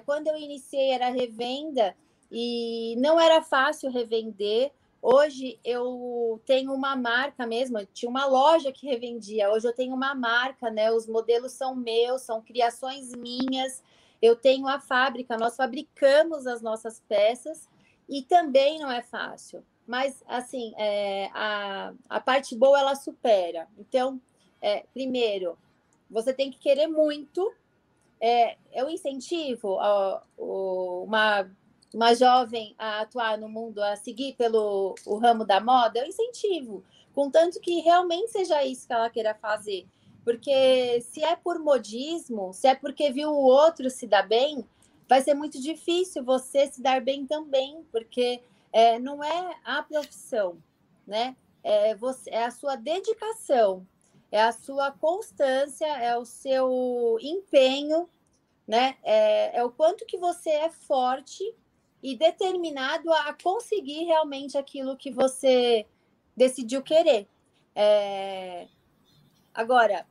Quando 0.04 0.26
eu 0.26 0.36
iniciei 0.36 0.90
era 0.90 1.08
revenda 1.08 1.94
e 2.32 2.96
não 2.98 3.20
era 3.20 3.42
fácil 3.42 3.90
revender. 3.90 4.72
Hoje 5.00 5.58
eu 5.64 6.40
tenho 6.44 6.72
uma 6.72 6.96
marca 6.96 7.46
mesmo, 7.46 7.84
tinha 7.86 8.10
uma 8.10 8.26
loja 8.26 8.72
que 8.72 8.86
revendia. 8.86 9.50
Hoje 9.50 9.66
eu 9.68 9.72
tenho 9.72 9.94
uma 9.94 10.14
marca, 10.14 10.70
né? 10.70 10.90
Os 10.90 11.06
modelos 11.06 11.52
são 11.52 11.74
meus, 11.74 12.22
são 12.22 12.42
criações 12.42 13.14
minhas. 13.14 13.82
Eu 14.20 14.34
tenho 14.34 14.66
a 14.66 14.80
fábrica, 14.80 15.36
nós 15.36 15.56
fabricamos 15.56 16.46
as 16.46 16.60
nossas 16.60 17.00
peças 17.08 17.68
e 18.08 18.22
também 18.22 18.80
não 18.80 18.90
é 18.90 19.02
fácil. 19.02 19.64
Mas, 19.86 20.22
assim, 20.26 20.74
é, 20.76 21.30
a, 21.32 21.94
a 22.08 22.20
parte 22.20 22.56
boa 22.56 22.78
ela 22.78 22.94
supera. 22.94 23.68
Então, 23.78 24.20
é, 24.60 24.84
primeiro, 24.92 25.56
você 26.10 26.32
tem 26.32 26.50
que 26.50 26.58
querer 26.58 26.88
muito. 26.88 27.54
É, 28.20 28.56
eu 28.72 28.90
incentivo 28.90 29.78
uma, 30.36 31.48
uma 31.94 32.14
jovem 32.14 32.74
a 32.78 33.00
atuar 33.00 33.38
no 33.38 33.48
mundo, 33.48 33.82
a 33.82 33.96
seguir 33.96 34.34
pelo 34.34 34.94
o 35.06 35.16
ramo 35.16 35.44
da 35.44 35.60
moda, 35.60 36.00
eu 36.00 36.06
incentivo, 36.06 36.84
contanto 37.14 37.60
que 37.60 37.80
realmente 37.80 38.30
seja 38.30 38.62
isso 38.64 38.86
que 38.86 38.92
ela 38.92 39.10
queira 39.10 39.34
fazer. 39.34 39.86
Porque 40.24 41.00
se 41.00 41.24
é 41.24 41.34
por 41.36 41.58
modismo, 41.58 42.52
se 42.52 42.66
é 42.68 42.74
porque 42.74 43.10
viu 43.10 43.30
o 43.30 43.44
outro 43.44 43.88
se 43.88 44.06
dar 44.06 44.28
bem, 44.28 44.64
vai 45.08 45.22
ser 45.22 45.32
muito 45.32 45.60
difícil 45.60 46.22
você 46.22 46.66
se 46.66 46.82
dar 46.82 47.00
bem 47.00 47.26
também, 47.26 47.82
porque 47.90 48.42
é, 48.70 48.98
não 48.98 49.24
é 49.24 49.56
a 49.64 49.82
profissão, 49.82 50.58
né? 51.06 51.34
É, 51.64 51.94
você, 51.94 52.30
é 52.30 52.44
a 52.44 52.50
sua 52.50 52.76
dedicação, 52.76 53.86
é 54.30 54.42
a 54.42 54.52
sua 54.52 54.92
constância, 54.92 55.86
é 55.86 56.16
o 56.16 56.26
seu 56.26 57.18
empenho, 57.22 58.08
né? 58.66 58.96
É, 59.02 59.58
é 59.58 59.64
o 59.64 59.70
quanto 59.70 60.04
que 60.04 60.18
você 60.18 60.50
é 60.50 60.68
forte 60.68 61.42
e 62.02 62.16
determinado 62.16 63.12
a 63.12 63.32
conseguir 63.42 64.04
realmente 64.04 64.56
aquilo 64.56 64.96
que 64.96 65.10
você 65.10 65.86
decidiu 66.36 66.82
querer. 66.82 67.28
É... 67.74 68.68
Agora, 69.52 70.06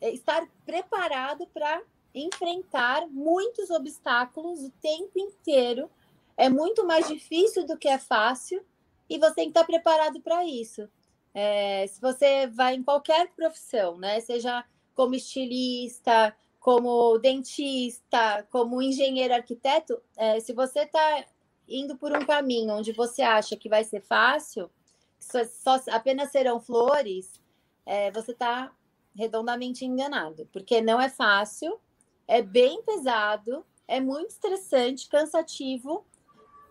é 0.00 0.10
estar 0.10 0.48
preparado 0.64 1.46
para 1.48 1.82
enfrentar 2.14 3.06
muitos 3.08 3.70
obstáculos 3.70 4.64
o 4.64 4.70
tempo 4.80 5.18
inteiro 5.18 5.90
é 6.36 6.48
muito 6.48 6.86
mais 6.86 7.06
difícil 7.06 7.66
do 7.66 7.76
que 7.76 7.86
é 7.86 7.98
fácil 7.98 8.64
e 9.08 9.18
você 9.18 9.34
tem 9.34 9.44
que 9.44 9.50
estar 9.50 9.64
preparado 9.64 10.20
para 10.22 10.42
isso. 10.44 10.88
É, 11.34 11.86
se 11.86 12.00
você 12.00 12.46
vai 12.46 12.74
em 12.74 12.82
qualquer 12.82 13.28
profissão, 13.36 13.98
né, 13.98 14.20
seja 14.20 14.64
como 14.94 15.14
estilista, 15.14 16.34
como 16.60 17.18
dentista, 17.18 18.46
como 18.50 18.82
engenheiro 18.82 19.34
arquiteto, 19.34 20.00
é, 20.16 20.38
se 20.40 20.52
você 20.52 20.80
está 20.80 21.24
indo 21.66 21.96
por 21.96 22.12
um 22.16 22.24
caminho 22.24 22.74
onde 22.74 22.92
você 22.92 23.22
acha 23.22 23.56
que 23.56 23.68
vai 23.68 23.82
ser 23.82 24.02
fácil, 24.02 24.70
só, 25.18 25.44
só 25.44 25.80
apenas 25.90 26.30
serão 26.30 26.60
flores, 26.60 27.40
é, 27.86 28.10
você 28.10 28.32
está 28.32 28.72
redondamente 29.16 29.84
enganado, 29.86 30.48
porque 30.52 30.82
não 30.82 31.00
é 31.00 31.08
fácil, 31.08 31.80
é 32.28 32.42
bem 32.42 32.82
pesado, 32.82 33.64
é 33.88 33.98
muito 33.98 34.30
estressante, 34.30 35.08
cansativo. 35.08 36.04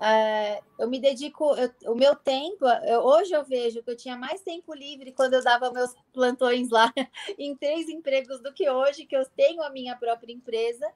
É, 0.01 0.61
eu 0.79 0.89
me 0.89 0.97
dedico, 0.97 1.53
eu, 1.55 1.91
o 1.91 1.95
meu 1.95 2.15
tempo, 2.15 2.65
eu, 2.85 3.01
hoje 3.01 3.33
eu 3.33 3.43
vejo 3.43 3.83
que 3.83 3.91
eu 3.91 3.97
tinha 3.97 4.15
mais 4.15 4.41
tempo 4.41 4.73
livre 4.73 5.11
quando 5.11 5.33
eu 5.33 5.43
dava 5.43 5.71
meus 5.71 5.93
plantões 6.13 6.69
lá 6.69 6.93
em 7.37 7.53
três 7.55 7.89
empregos 7.89 8.41
do 8.41 8.53
que 8.53 8.69
hoje, 8.69 9.05
que 9.05 9.15
eu 9.15 9.25
tenho 9.35 9.61
a 9.61 9.69
minha 9.69 9.97
própria 9.97 10.31
empresa, 10.31 10.89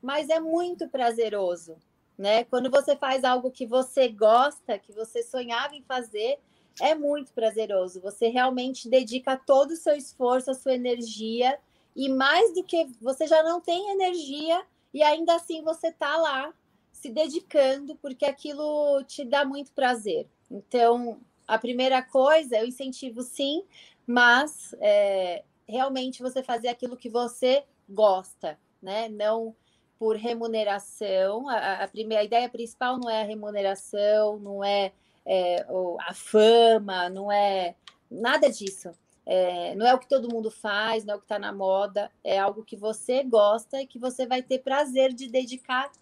mas 0.00 0.30
é 0.30 0.40
muito 0.40 0.88
prazeroso, 0.88 1.76
né? 2.16 2.44
Quando 2.44 2.70
você 2.70 2.96
faz 2.96 3.22
algo 3.22 3.50
que 3.50 3.66
você 3.66 4.08
gosta, 4.08 4.78
que 4.78 4.92
você 4.92 5.22
sonhava 5.22 5.74
em 5.74 5.82
fazer, 5.82 6.38
é 6.80 6.94
muito 6.94 7.32
prazeroso. 7.34 8.00
Você 8.00 8.28
realmente 8.28 8.88
dedica 8.88 9.36
todo 9.36 9.72
o 9.72 9.76
seu 9.76 9.94
esforço, 9.94 10.50
a 10.50 10.54
sua 10.54 10.74
energia, 10.74 11.58
e 11.94 12.08
mais 12.08 12.54
do 12.54 12.64
que 12.64 12.86
você 13.00 13.26
já 13.26 13.42
não 13.42 13.60
tem 13.60 13.90
energia, 13.90 14.64
e 14.94 15.02
ainda 15.02 15.34
assim 15.34 15.62
você 15.62 15.88
está 15.88 16.16
lá 16.16 16.54
se 16.98 17.10
dedicando, 17.10 17.96
porque 17.96 18.24
aquilo 18.24 19.02
te 19.04 19.24
dá 19.24 19.44
muito 19.44 19.72
prazer. 19.72 20.26
Então, 20.50 21.20
a 21.46 21.56
primeira 21.56 22.02
coisa, 22.02 22.58
eu 22.58 22.66
incentivo 22.66 23.22
sim, 23.22 23.64
mas 24.06 24.74
é, 24.80 25.44
realmente 25.66 26.22
você 26.22 26.42
fazer 26.42 26.68
aquilo 26.68 26.96
que 26.96 27.08
você 27.08 27.64
gosta, 27.88 28.58
né? 28.82 29.08
Não 29.08 29.54
por 29.98 30.16
remuneração. 30.16 31.48
A, 31.48 31.84
a, 31.84 31.88
primeira 31.88 32.22
a 32.22 32.24
ideia 32.24 32.48
principal 32.48 32.98
não 32.98 33.08
é 33.08 33.22
a 33.22 33.26
remuneração, 33.26 34.38
não 34.38 34.62
é 34.64 34.92
é, 35.24 35.66
a 36.00 36.14
fama, 36.14 37.10
não 37.10 37.30
é 37.30 37.76
nada 38.10 38.50
disso. 38.50 38.90
É, 39.26 39.74
não 39.74 39.86
é 39.86 39.94
o 39.94 39.98
que 39.98 40.08
todo 40.08 40.32
mundo 40.32 40.50
faz, 40.50 41.04
não 41.04 41.14
é 41.14 41.16
o 41.16 41.20
que 41.20 41.26
está 41.26 41.38
na 41.38 41.52
moda, 41.52 42.10
é 42.24 42.38
algo 42.38 42.64
que 42.64 42.76
você 42.76 43.22
gosta 43.22 43.82
e 43.82 43.86
que 43.86 43.98
você 43.98 44.26
vai 44.26 44.42
ter 44.42 44.60
prazer 44.60 45.12
de 45.12 45.28
dedicar 45.28 45.92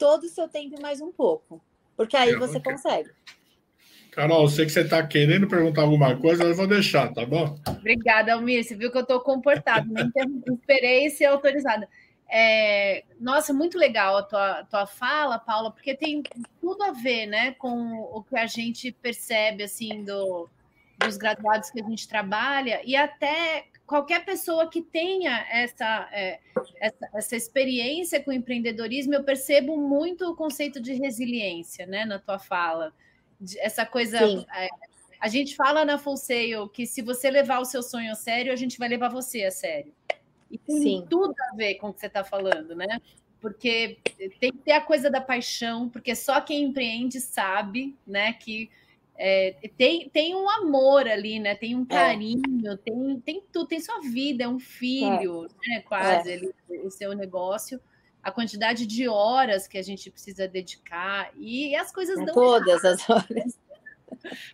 todo 0.00 0.24
o 0.24 0.28
seu 0.28 0.48
tempo 0.48 0.76
e 0.78 0.82
mais 0.82 1.02
um 1.02 1.12
pouco. 1.12 1.62
Porque 1.94 2.16
aí 2.16 2.34
você 2.34 2.58
consegue. 2.58 3.10
Carol, 4.10 4.48
sei 4.48 4.64
que 4.64 4.72
você 4.72 4.80
está 4.80 5.06
querendo 5.06 5.46
perguntar 5.46 5.82
alguma 5.82 6.16
coisa, 6.16 6.42
eu 6.42 6.54
vou 6.54 6.66
deixar, 6.66 7.12
tá 7.12 7.24
bom? 7.24 7.56
Obrigada, 7.68 8.32
Almir. 8.32 8.64
Você 8.64 8.74
viu 8.74 8.90
que 8.90 8.96
eu 8.96 9.02
estou 9.02 9.20
comportada, 9.20 9.86
nem 9.86 10.10
esperei 10.58 11.10
ser 11.10 11.26
autorizada. 11.26 11.86
É, 12.32 13.04
nossa, 13.20 13.52
muito 13.52 13.76
legal 13.76 14.16
a 14.16 14.22
tua, 14.22 14.64
tua 14.64 14.86
fala, 14.86 15.38
Paula, 15.38 15.70
porque 15.70 15.94
tem 15.94 16.22
tudo 16.60 16.82
a 16.82 16.92
ver 16.92 17.26
né, 17.26 17.52
com 17.52 17.98
o 18.12 18.22
que 18.22 18.36
a 18.36 18.46
gente 18.46 18.92
percebe 18.92 19.64
assim 19.64 20.04
do, 20.04 20.48
dos 20.98 21.16
graduados 21.16 21.70
que 21.70 21.80
a 21.80 21.84
gente 21.84 22.08
trabalha 22.08 22.80
e 22.84 22.96
até 22.96 23.66
qualquer 23.90 24.24
pessoa 24.24 24.70
que 24.70 24.80
tenha 24.80 25.44
essa, 25.50 26.08
é, 26.12 26.38
essa, 26.76 27.10
essa, 27.12 27.36
experiência 27.36 28.22
com 28.22 28.30
empreendedorismo, 28.30 29.12
eu 29.14 29.24
percebo 29.24 29.76
muito 29.76 30.30
o 30.30 30.36
conceito 30.36 30.80
de 30.80 30.94
resiliência 30.94 31.86
né, 31.86 32.04
na 32.04 32.16
tua 32.16 32.38
fala. 32.38 32.94
Essa 33.58 33.84
coisa. 33.84 34.16
É, 34.56 34.68
a 35.18 35.26
gente 35.26 35.56
fala 35.56 35.84
na 35.84 35.98
Full 35.98 36.16
Sail 36.16 36.68
que 36.68 36.86
se 36.86 37.02
você 37.02 37.28
levar 37.32 37.58
o 37.58 37.64
seu 37.64 37.82
sonho 37.82 38.12
a 38.12 38.14
sério, 38.14 38.52
a 38.52 38.56
gente 38.56 38.78
vai 38.78 38.88
levar 38.88 39.08
você 39.08 39.42
a 39.42 39.50
sério. 39.50 39.92
E 40.48 40.56
tem 40.56 40.82
Sim. 40.82 41.06
tudo 41.10 41.34
a 41.50 41.56
ver 41.56 41.74
com 41.74 41.88
o 41.88 41.92
que 41.92 41.98
você 41.98 42.06
está 42.06 42.22
falando, 42.22 42.76
né? 42.76 43.00
Porque 43.40 43.98
tem 44.38 44.52
que 44.52 44.58
ter 44.58 44.72
a 44.72 44.80
coisa 44.80 45.10
da 45.10 45.20
paixão, 45.20 45.88
porque 45.88 46.14
só 46.14 46.40
quem 46.40 46.62
empreende 46.62 47.20
sabe, 47.20 47.96
né, 48.06 48.34
que 48.34 48.70
é, 49.22 49.54
tem, 49.76 50.08
tem 50.08 50.34
um 50.34 50.48
amor 50.48 51.06
ali, 51.06 51.38
né? 51.38 51.54
Tem 51.54 51.76
um 51.76 51.82
é. 51.82 51.94
carinho, 51.94 52.72
é. 52.72 52.76
tem, 52.78 53.20
tem 53.20 53.44
tudo, 53.52 53.66
tem 53.66 53.78
sua 53.78 54.00
vida, 54.00 54.44
é 54.44 54.48
um 54.48 54.58
filho, 54.58 55.44
é. 55.44 55.68
né? 55.68 55.80
Quase 55.82 56.30
é. 56.30 56.34
ali, 56.36 56.54
o 56.82 56.90
seu 56.90 57.12
negócio, 57.14 57.78
a 58.22 58.32
quantidade 58.32 58.86
de 58.86 59.06
horas 59.08 59.68
que 59.68 59.76
a 59.76 59.82
gente 59.82 60.10
precisa 60.10 60.48
dedicar 60.48 61.30
e, 61.36 61.76
as 61.76 61.92
coisas 61.92 62.16
dão 62.16 62.32
todas 62.32 62.82
errado. 62.82 62.94
as 62.94 63.10
horas. 63.10 63.60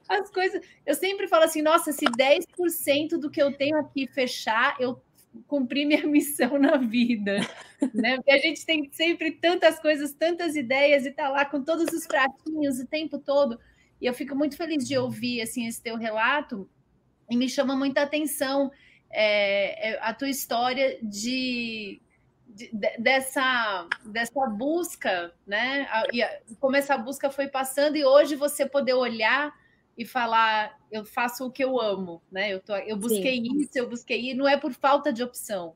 As 0.06 0.28
coisas, 0.30 0.60
eu 0.84 0.94
sempre 0.94 1.26
falo 1.26 1.44
assim, 1.44 1.62
nossa, 1.62 1.90
se 1.90 2.04
10% 2.04 3.18
do 3.18 3.30
que 3.30 3.42
eu 3.42 3.56
tenho 3.56 3.78
aqui 3.78 4.06
fechar, 4.06 4.76
eu 4.78 5.00
cumprir 5.46 5.86
minha 5.86 6.04
missão 6.06 6.58
na 6.58 6.76
vida, 6.76 7.38
né? 7.94 8.16
Porque 8.16 8.32
a 8.32 8.38
gente 8.38 8.66
tem 8.66 8.86
sempre 8.92 9.30
tantas 9.30 9.80
coisas, 9.80 10.12
tantas 10.12 10.56
ideias 10.56 11.06
e 11.06 11.10
tá 11.10 11.30
lá 11.30 11.42
com 11.46 11.64
todos 11.64 11.90
os 11.90 12.06
pratinhos 12.06 12.78
o 12.78 12.86
tempo 12.86 13.18
todo. 13.18 13.58
E 14.00 14.06
eu 14.06 14.14
fico 14.14 14.34
muito 14.34 14.56
feliz 14.56 14.86
de 14.86 14.96
ouvir 14.96 15.40
assim 15.40 15.66
esse 15.66 15.82
teu 15.82 15.96
relato 15.96 16.68
e 17.30 17.36
me 17.36 17.48
chama 17.48 17.74
muita 17.74 18.02
atenção 18.02 18.70
é, 19.10 19.90
é 19.90 19.98
a 20.00 20.12
tua 20.12 20.28
história 20.28 20.98
de, 21.02 22.00
de, 22.46 22.70
dessa 22.98 23.88
dessa 24.04 24.46
busca, 24.46 25.32
né? 25.46 25.86
E 26.12 26.22
como 26.60 26.76
essa 26.76 26.96
busca 26.98 27.30
foi 27.30 27.48
passando 27.48 27.96
e 27.96 28.04
hoje 28.04 28.36
você 28.36 28.66
poder 28.66 28.94
olhar 28.94 29.54
e 29.96 30.04
falar 30.04 30.78
eu 30.90 31.04
faço 31.04 31.46
o 31.46 31.50
que 31.50 31.64
eu 31.64 31.80
amo, 31.80 32.22
né? 32.30 32.52
Eu, 32.52 32.60
tô, 32.60 32.76
eu 32.76 32.96
busquei 32.96 33.36
Sim. 33.36 33.60
isso, 33.60 33.70
eu 33.74 33.88
busquei, 33.88 34.34
não 34.34 34.46
é 34.46 34.56
por 34.56 34.72
falta 34.72 35.12
de 35.12 35.22
opção, 35.22 35.74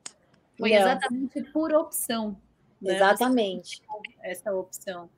foi 0.57 0.69
não. 0.69 0.77
exatamente 0.77 1.43
por 1.51 1.73
opção. 1.73 2.37
Né? 2.81 2.95
Exatamente. 2.95 3.81
Essa 4.21 4.53
opção. 4.53 5.09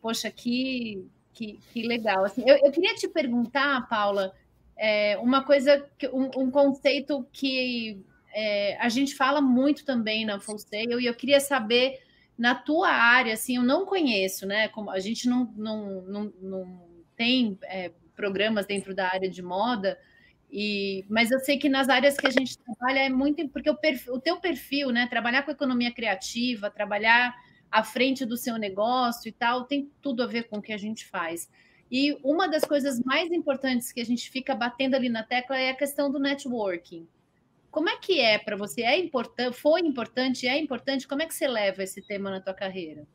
Poxa, 0.00 0.30
que, 0.30 1.06
que, 1.38 1.60
que 1.72 1.86
legal. 1.86 2.24
Assim, 2.24 2.42
eu, 2.44 2.56
eu 2.56 2.72
queria 2.72 2.94
te 2.96 3.06
perguntar, 3.06 3.88
Paula, 3.88 4.34
é, 4.76 5.16
uma 5.18 5.44
coisa, 5.44 5.88
um, 6.12 6.42
um 6.42 6.50
conceito 6.50 7.24
que 7.32 8.04
é, 8.34 8.76
a 8.78 8.88
gente 8.88 9.14
fala 9.14 9.40
muito 9.40 9.84
também 9.84 10.24
na 10.24 10.40
Full 10.40 10.58
Sail, 10.58 11.00
e 11.00 11.06
eu 11.06 11.14
queria 11.14 11.38
saber 11.38 12.00
na 12.36 12.56
tua 12.56 12.90
área, 12.90 13.34
assim, 13.34 13.56
eu 13.56 13.62
não 13.62 13.86
conheço, 13.86 14.46
né? 14.46 14.68
Como 14.68 14.90
a 14.90 14.98
gente 14.98 15.28
não, 15.28 15.52
não, 15.56 16.02
não, 16.02 16.32
não 16.40 16.88
tem 17.16 17.56
é, 17.64 17.92
programas 18.16 18.66
dentro 18.66 18.94
da 18.94 19.06
área 19.06 19.30
de 19.30 19.42
moda, 19.42 19.96
e, 20.50 21.04
mas 21.08 21.30
eu 21.30 21.38
sei 21.40 21.58
que 21.58 21.68
nas 21.68 21.88
áreas 21.88 22.16
que 22.16 22.26
a 22.26 22.30
gente 22.30 22.58
trabalha 22.58 23.00
é 23.00 23.08
muito 23.08 23.46
porque 23.50 23.70
o, 23.70 23.76
perfil, 23.76 24.14
o 24.14 24.20
teu 24.20 24.40
perfil, 24.40 24.90
né? 24.90 25.06
Trabalhar 25.06 25.42
com 25.42 25.52
economia 25.52 25.92
criativa, 25.92 26.70
trabalhar 26.70 27.34
à 27.70 27.82
frente 27.82 28.24
do 28.24 28.36
seu 28.36 28.56
negócio 28.56 29.28
e 29.28 29.32
tal, 29.32 29.64
tem 29.64 29.90
tudo 30.00 30.22
a 30.22 30.26
ver 30.26 30.44
com 30.44 30.58
o 30.58 30.62
que 30.62 30.72
a 30.72 30.78
gente 30.78 31.06
faz. 31.06 31.48
E 31.90 32.18
uma 32.22 32.48
das 32.48 32.64
coisas 32.64 33.00
mais 33.00 33.30
importantes 33.32 33.92
que 33.92 34.00
a 34.00 34.04
gente 34.04 34.30
fica 34.30 34.54
batendo 34.54 34.94
ali 34.94 35.08
na 35.08 35.22
tecla 35.22 35.58
é 35.58 35.70
a 35.70 35.76
questão 35.76 36.10
do 36.10 36.18
networking. 36.18 37.06
Como 37.70 37.88
é 37.88 37.96
que 37.96 38.20
é 38.20 38.38
para 38.38 38.56
você? 38.56 38.82
É 38.82 38.98
importante? 38.98 39.56
Foi 39.56 39.80
importante? 39.80 40.46
É 40.46 40.58
importante? 40.58 41.06
Como 41.06 41.22
é 41.22 41.26
que 41.26 41.34
você 41.34 41.46
leva 41.46 41.82
esse 41.82 42.02
tema 42.02 42.30
na 42.30 42.40
tua 42.40 42.54
carreira? 42.54 43.06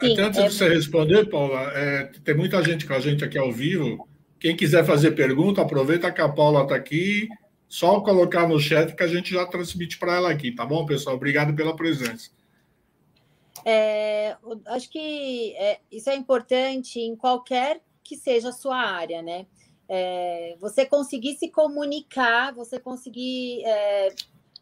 Sim, 0.00 0.12
Até 0.12 0.22
antes 0.22 0.38
é... 0.38 0.48
de 0.48 0.54
você 0.54 0.68
responder, 0.68 1.28
Paula, 1.28 1.72
é, 1.74 2.04
tem 2.24 2.34
muita 2.34 2.62
gente 2.62 2.86
com 2.86 2.94
a 2.94 3.00
gente 3.00 3.24
aqui 3.24 3.38
ao 3.38 3.52
vivo 3.52 4.08
quem 4.42 4.56
quiser 4.56 4.84
fazer 4.84 5.12
pergunta, 5.12 5.62
aproveita 5.62 6.10
que 6.10 6.20
a 6.20 6.28
Paula 6.28 6.64
está 6.64 6.74
aqui. 6.74 7.28
Só 7.68 8.00
colocar 8.00 8.48
no 8.48 8.58
chat 8.58 8.92
que 8.92 9.02
a 9.04 9.06
gente 9.06 9.32
já 9.32 9.46
transmite 9.46 9.96
para 10.00 10.16
ela 10.16 10.32
aqui, 10.32 10.50
tá 10.50 10.66
bom, 10.66 10.84
pessoal? 10.84 11.14
Obrigado 11.14 11.54
pela 11.54 11.76
presença. 11.76 12.28
É, 13.64 14.36
acho 14.66 14.90
que 14.90 15.54
é, 15.56 15.80
isso 15.90 16.10
é 16.10 16.16
importante 16.16 17.00
em 17.00 17.14
qualquer 17.14 17.80
que 18.02 18.16
seja 18.16 18.48
a 18.48 18.52
sua 18.52 18.76
área, 18.76 19.22
né? 19.22 19.46
É, 19.88 20.56
você 20.60 20.86
conseguir 20.86 21.34
se 21.36 21.48
comunicar, 21.48 22.54
você 22.54 22.80
conseguir 22.80 23.64
é, 23.64 24.14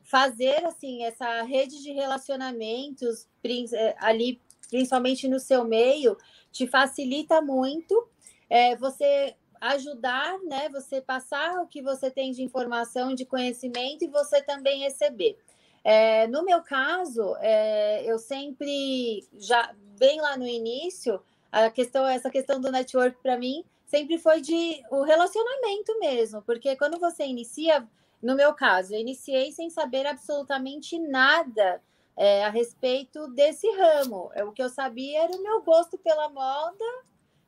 fazer 0.02 0.64
assim 0.66 1.04
essa 1.04 1.42
rede 1.42 1.82
de 1.82 1.92
relacionamentos 1.92 3.28
é, 3.72 3.94
ali, 3.98 4.40
principalmente 4.68 5.28
no 5.28 5.38
seu 5.38 5.64
meio, 5.64 6.16
te 6.50 6.66
facilita 6.66 7.40
muito. 7.40 8.08
É, 8.48 8.74
você 8.76 9.36
ajudar, 9.60 10.38
né? 10.40 10.68
Você 10.70 11.00
passar 11.00 11.60
o 11.60 11.66
que 11.66 11.82
você 11.82 12.10
tem 12.10 12.32
de 12.32 12.42
informação, 12.42 13.14
de 13.14 13.24
conhecimento 13.24 14.04
e 14.04 14.08
você 14.08 14.42
também 14.42 14.80
receber. 14.80 15.38
É, 15.82 16.26
no 16.26 16.44
meu 16.44 16.62
caso, 16.62 17.34
é, 17.40 18.04
eu 18.04 18.18
sempre, 18.18 19.26
já 19.38 19.74
bem 19.98 20.20
lá 20.20 20.36
no 20.36 20.46
início, 20.46 21.22
a 21.50 21.70
questão, 21.70 22.06
essa 22.06 22.30
questão 22.30 22.60
do 22.60 22.70
network 22.70 23.16
para 23.22 23.38
mim 23.38 23.64
sempre 23.86 24.18
foi 24.18 24.40
de 24.40 24.82
o 24.90 25.02
relacionamento 25.02 25.98
mesmo, 25.98 26.42
porque 26.42 26.76
quando 26.76 26.98
você 26.98 27.24
inicia, 27.24 27.88
no 28.22 28.36
meu 28.36 28.54
caso, 28.54 28.94
eu 28.94 29.00
iniciei 29.00 29.50
sem 29.50 29.68
saber 29.68 30.06
absolutamente 30.06 30.98
nada 30.98 31.82
é, 32.16 32.44
a 32.44 32.50
respeito 32.50 33.26
desse 33.28 33.68
ramo. 33.72 34.30
É, 34.34 34.44
o 34.44 34.52
que 34.52 34.62
eu 34.62 34.68
sabia 34.68 35.24
era 35.24 35.32
o 35.32 35.42
meu 35.42 35.62
gosto 35.62 35.98
pela 35.98 36.28
moda, 36.28 36.84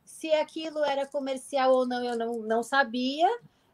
se 0.03 0.31
aquilo 0.33 0.83
era 0.83 1.05
comercial 1.05 1.71
ou 1.71 1.87
não, 1.87 2.03
eu 2.03 2.17
não, 2.17 2.39
não 2.39 2.63
sabia. 2.63 3.27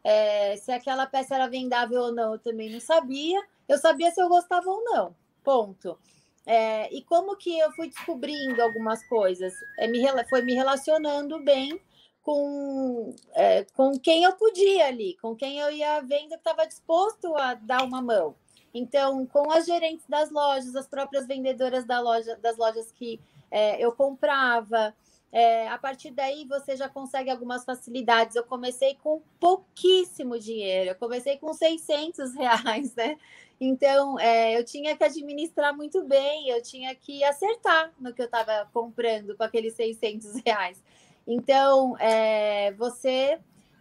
É, 0.03 0.55
se 0.57 0.71
aquela 0.71 1.05
peça 1.05 1.35
era 1.35 1.47
vendável 1.47 2.01
ou 2.01 2.11
não, 2.11 2.33
eu 2.33 2.39
também 2.39 2.71
não 2.71 2.79
sabia. 2.79 3.41
Eu 3.69 3.77
sabia 3.77 4.11
se 4.11 4.19
eu 4.19 4.27
gostava 4.27 4.67
ou 4.69 4.83
não. 4.83 5.15
Ponto. 5.43 5.97
É, 6.45 6.91
e 6.91 7.03
como 7.03 7.37
que 7.37 7.59
eu 7.59 7.71
fui 7.73 7.87
descobrindo 7.87 8.61
algumas 8.61 9.07
coisas? 9.07 9.53
É, 9.77 9.87
me, 9.87 10.01
foi 10.27 10.41
me 10.41 10.55
relacionando 10.55 11.39
bem 11.43 11.79
com, 12.23 13.13
é, 13.33 13.63
com 13.75 13.97
quem 13.99 14.23
eu 14.23 14.33
podia 14.33 14.87
ali, 14.87 15.15
com 15.21 15.35
quem 15.35 15.59
eu 15.59 15.71
ia 15.71 16.01
vendo 16.01 16.29
que 16.29 16.35
estava 16.35 16.65
disposto 16.65 17.35
a 17.35 17.53
dar 17.53 17.83
uma 17.83 18.01
mão. 18.01 18.35
Então, 18.73 19.25
com 19.27 19.51
as 19.51 19.65
gerentes 19.65 20.05
das 20.07 20.31
lojas, 20.31 20.75
as 20.75 20.87
próprias 20.87 21.27
vendedoras 21.27 21.85
da 21.85 21.99
loja, 21.99 22.35
das 22.37 22.57
lojas 22.57 22.91
que 22.91 23.19
é, 23.51 23.83
eu 23.83 23.91
comprava, 23.91 24.93
é, 25.31 25.67
a 25.67 25.77
partir 25.77 26.11
daí 26.11 26.45
você 26.45 26.75
já 26.75 26.89
consegue 26.89 27.29
algumas 27.29 27.63
facilidades. 27.63 28.35
Eu 28.35 28.43
comecei 28.43 28.95
com 28.95 29.21
pouquíssimo 29.39 30.39
dinheiro, 30.39 30.91
eu 30.91 30.95
comecei 30.95 31.37
com 31.37 31.53
600 31.53 32.33
reais, 32.35 32.95
né? 32.95 33.17
Então, 33.59 34.17
é, 34.19 34.57
eu 34.57 34.63
tinha 34.63 34.95
que 34.95 35.03
administrar 35.03 35.75
muito 35.75 36.03
bem, 36.05 36.49
eu 36.49 36.61
tinha 36.61 36.95
que 36.95 37.23
acertar 37.23 37.91
no 37.99 38.13
que 38.13 38.21
eu 38.21 38.25
estava 38.25 38.69
comprando 38.71 39.35
com 39.35 39.43
aqueles 39.43 39.73
600 39.73 40.35
reais. 40.45 40.81
Então, 41.27 41.97
é, 41.99 42.71
você 42.73 43.37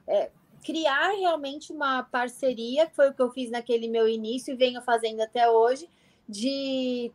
é, 0.07 0.31
criar 0.65 1.13
realmente 1.13 1.73
uma 1.73 2.03
parceria, 2.03 2.87
que 2.87 2.97
foi 2.97 3.11
o 3.11 3.15
que 3.15 3.23
eu 3.23 3.31
fiz 3.31 3.51
naquele 3.51 3.89
meu 3.89 4.09
início 4.09 4.53
e 4.53 4.57
venho 4.57 4.83
fazendo 4.83 5.21
até 5.21 5.49
hoje, 5.49 5.89
de 6.29 7.13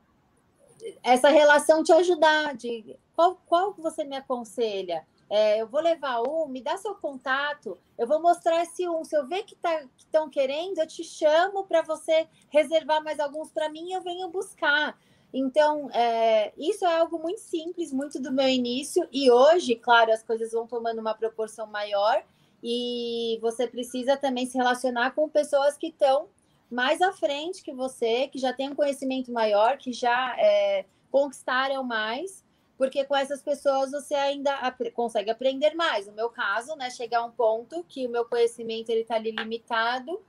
essa 1.03 1.29
relação 1.29 1.83
te 1.83 1.91
ajudar, 1.91 2.55
de 2.55 2.95
qual, 3.15 3.39
qual 3.45 3.73
você 3.73 4.03
me 4.03 4.15
aconselha? 4.15 5.05
É, 5.29 5.61
eu 5.61 5.67
vou 5.67 5.81
levar 5.81 6.21
um, 6.21 6.47
me 6.47 6.61
dá 6.61 6.77
seu 6.77 6.93
contato, 6.95 7.77
eu 7.97 8.05
vou 8.05 8.21
mostrar 8.21 8.61
esse 8.61 8.87
um. 8.87 9.03
Se 9.03 9.15
eu 9.15 9.25
ver 9.25 9.43
que 9.43 9.55
tá, 9.55 9.83
estão 9.97 10.29
que 10.29 10.39
querendo, 10.39 10.79
eu 10.79 10.87
te 10.87 11.03
chamo 11.03 11.63
para 11.63 11.81
você 11.81 12.27
reservar 12.49 13.03
mais 13.03 13.19
alguns 13.19 13.51
para 13.51 13.69
mim 13.69 13.89
e 13.89 13.93
eu 13.93 14.01
venho 14.01 14.29
buscar. 14.29 14.97
Então, 15.33 15.89
é, 15.91 16.53
isso 16.55 16.85
é 16.85 16.99
algo 16.99 17.17
muito 17.17 17.41
simples, 17.41 17.91
muito 17.91 18.21
do 18.21 18.31
meu 18.31 18.47
início, 18.47 19.07
e 19.11 19.31
hoje, 19.31 19.75
claro, 19.75 20.11
as 20.11 20.21
coisas 20.21 20.51
vão 20.51 20.67
tomando 20.67 20.99
uma 20.99 21.15
proporção 21.15 21.65
maior, 21.65 22.23
e 22.61 23.39
você 23.41 23.67
precisa 23.67 24.15
também 24.15 24.45
se 24.45 24.57
relacionar 24.57 25.11
com 25.11 25.27
pessoas 25.27 25.75
que 25.75 25.87
estão 25.87 26.29
mais 26.71 27.01
à 27.01 27.11
frente 27.11 27.63
que 27.63 27.73
você, 27.73 28.27
que 28.27 28.37
já 28.37 28.53
têm 28.53 28.69
um 28.69 28.75
conhecimento 28.75 29.31
maior, 29.31 29.77
que 29.77 29.91
já 29.91 30.35
é, 30.39 30.85
conquistaram 31.11 31.83
mais, 31.83 32.42
porque 32.83 33.05
com 33.05 33.15
essas 33.15 33.41
pessoas 33.41 33.91
você 33.91 34.13
ainda 34.13 34.51
consegue 34.93 35.31
aprender 35.31 35.73
mais. 35.73 36.05
No 36.05 36.11
meu 36.11 36.27
caso, 36.27 36.75
né, 36.75 36.89
chegar 36.89 37.19
a 37.19 37.25
um 37.25 37.31
ponto 37.31 37.81
que 37.87 38.05
o 38.05 38.09
meu 38.09 38.25
conhecimento 38.25 38.89
ele 38.89 39.03
está 39.03 39.15
ali 39.15 39.31
limitado, 39.31 40.19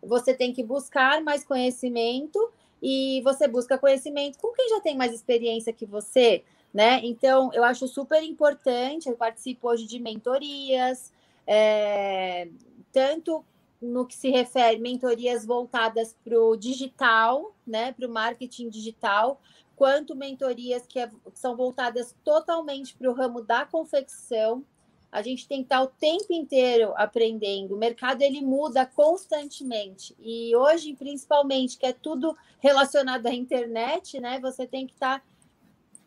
você 0.00 0.32
tem 0.32 0.52
que 0.52 0.62
buscar 0.62 1.20
mais 1.24 1.42
conhecimento 1.42 2.38
e 2.80 3.20
você 3.24 3.48
busca 3.48 3.76
conhecimento 3.76 4.38
com 4.38 4.52
quem 4.52 4.68
já 4.68 4.80
tem 4.80 4.96
mais 4.96 5.12
experiência 5.12 5.72
que 5.72 5.84
você, 5.84 6.44
né? 6.72 7.00
Então, 7.02 7.50
eu 7.52 7.64
acho 7.64 7.88
super 7.88 8.22
importante. 8.22 9.08
Eu 9.08 9.16
participo 9.16 9.68
hoje 9.68 9.84
de 9.84 9.98
mentorias, 9.98 11.12
é, 11.44 12.46
tanto 12.92 13.44
no 13.82 14.06
que 14.06 14.14
se 14.14 14.30
refere 14.30 14.78
mentorias 14.78 15.44
voltadas 15.44 16.16
para 16.22 16.40
o 16.40 16.56
digital, 16.56 17.52
né, 17.66 17.90
para 17.90 18.06
o 18.06 18.10
marketing 18.10 18.68
digital, 18.68 19.40
quanto 19.76 20.14
mentorias 20.14 20.86
que, 20.86 20.98
é, 20.98 21.08
que 21.08 21.38
são 21.38 21.56
voltadas 21.56 22.14
totalmente 22.24 22.96
para 22.96 23.10
o 23.10 23.14
ramo 23.14 23.42
da 23.42 23.64
confecção. 23.64 24.64
A 25.10 25.22
gente 25.22 25.46
tem 25.46 25.58
que 25.58 25.66
estar 25.66 25.82
o 25.82 25.86
tempo 25.86 26.32
inteiro 26.32 26.92
aprendendo. 26.96 27.74
O 27.74 27.78
mercado 27.78 28.22
ele 28.22 28.40
muda 28.40 28.84
constantemente 28.84 30.14
e 30.18 30.54
hoje, 30.56 30.94
principalmente, 30.94 31.78
que 31.78 31.86
é 31.86 31.92
tudo 31.92 32.36
relacionado 32.58 33.26
à 33.26 33.32
internet, 33.32 34.18
né? 34.18 34.40
Você 34.40 34.66
tem 34.66 34.86
que 34.86 34.94
estar 34.94 35.24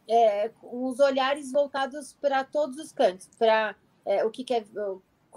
é, 0.07 0.49
com 0.49 0.85
os 0.87 0.99
olhares 0.99 1.51
voltados 1.51 2.13
para 2.19 2.43
todos 2.43 2.77
os 2.77 2.91
cantos, 2.91 3.29
para 3.37 3.75
é, 4.05 4.25
o 4.25 4.31
que, 4.31 4.43
que 4.43 4.53
é 4.53 4.65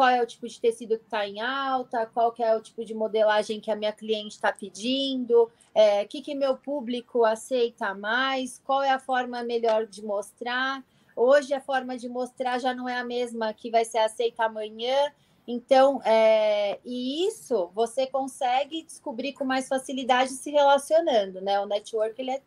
qual 0.00 0.08
é 0.08 0.22
o 0.22 0.26
tipo 0.26 0.48
de 0.48 0.58
tecido 0.58 0.96
que 0.96 1.04
está 1.04 1.28
em 1.28 1.42
alta, 1.42 2.06
qual 2.06 2.32
que 2.32 2.42
é 2.42 2.56
o 2.56 2.62
tipo 2.62 2.82
de 2.86 2.94
modelagem 2.94 3.60
que 3.60 3.70
a 3.70 3.76
minha 3.76 3.92
cliente 3.92 4.34
está 4.34 4.50
pedindo, 4.50 5.42
o 5.42 5.50
é, 5.74 6.06
que, 6.06 6.22
que 6.22 6.34
meu 6.34 6.56
público 6.56 7.22
aceita 7.22 7.92
mais, 7.92 8.58
qual 8.64 8.82
é 8.82 8.88
a 8.88 8.98
forma 8.98 9.42
melhor 9.42 9.84
de 9.84 10.02
mostrar. 10.02 10.82
Hoje 11.14 11.52
a 11.52 11.60
forma 11.60 11.98
de 11.98 12.08
mostrar 12.08 12.58
já 12.58 12.72
não 12.72 12.88
é 12.88 12.96
a 12.96 13.04
mesma 13.04 13.52
que 13.52 13.70
vai 13.70 13.84
ser 13.84 13.98
aceita 13.98 14.44
amanhã. 14.44 15.12
Então, 15.46 16.00
é, 16.02 16.80
e 16.82 17.26
isso 17.26 17.70
você 17.74 18.06
consegue 18.06 18.82
descobrir 18.82 19.34
com 19.34 19.44
mais 19.44 19.68
facilidade 19.68 20.30
se 20.30 20.50
relacionando, 20.50 21.42
né? 21.42 21.60
O 21.60 21.66
network 21.66 22.18
ele 22.18 22.30
é, 22.30 22.42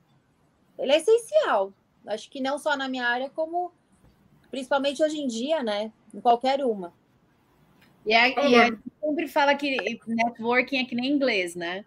ele 0.80 0.92
é 0.92 0.98
essencial. 0.98 1.72
Acho 2.08 2.32
que 2.32 2.42
não 2.42 2.58
só 2.58 2.76
na 2.76 2.90
minha 2.90 3.06
área, 3.06 3.30
como 3.30 3.72
principalmente 4.50 5.04
hoje 5.04 5.20
em 5.20 5.28
dia, 5.28 5.62
né? 5.62 5.92
Em 6.12 6.20
qualquer 6.20 6.66
uma. 6.66 6.92
E 8.06 8.14
a, 8.14 8.28
e 8.28 8.56
a 8.56 8.66
gente 8.66 8.82
sempre 9.02 9.28
fala 9.28 9.56
que 9.56 9.78
networking 10.08 10.78
é 10.78 10.86
que 10.86 10.96
nem 10.96 11.12
inglês, 11.12 11.56
né? 11.56 11.86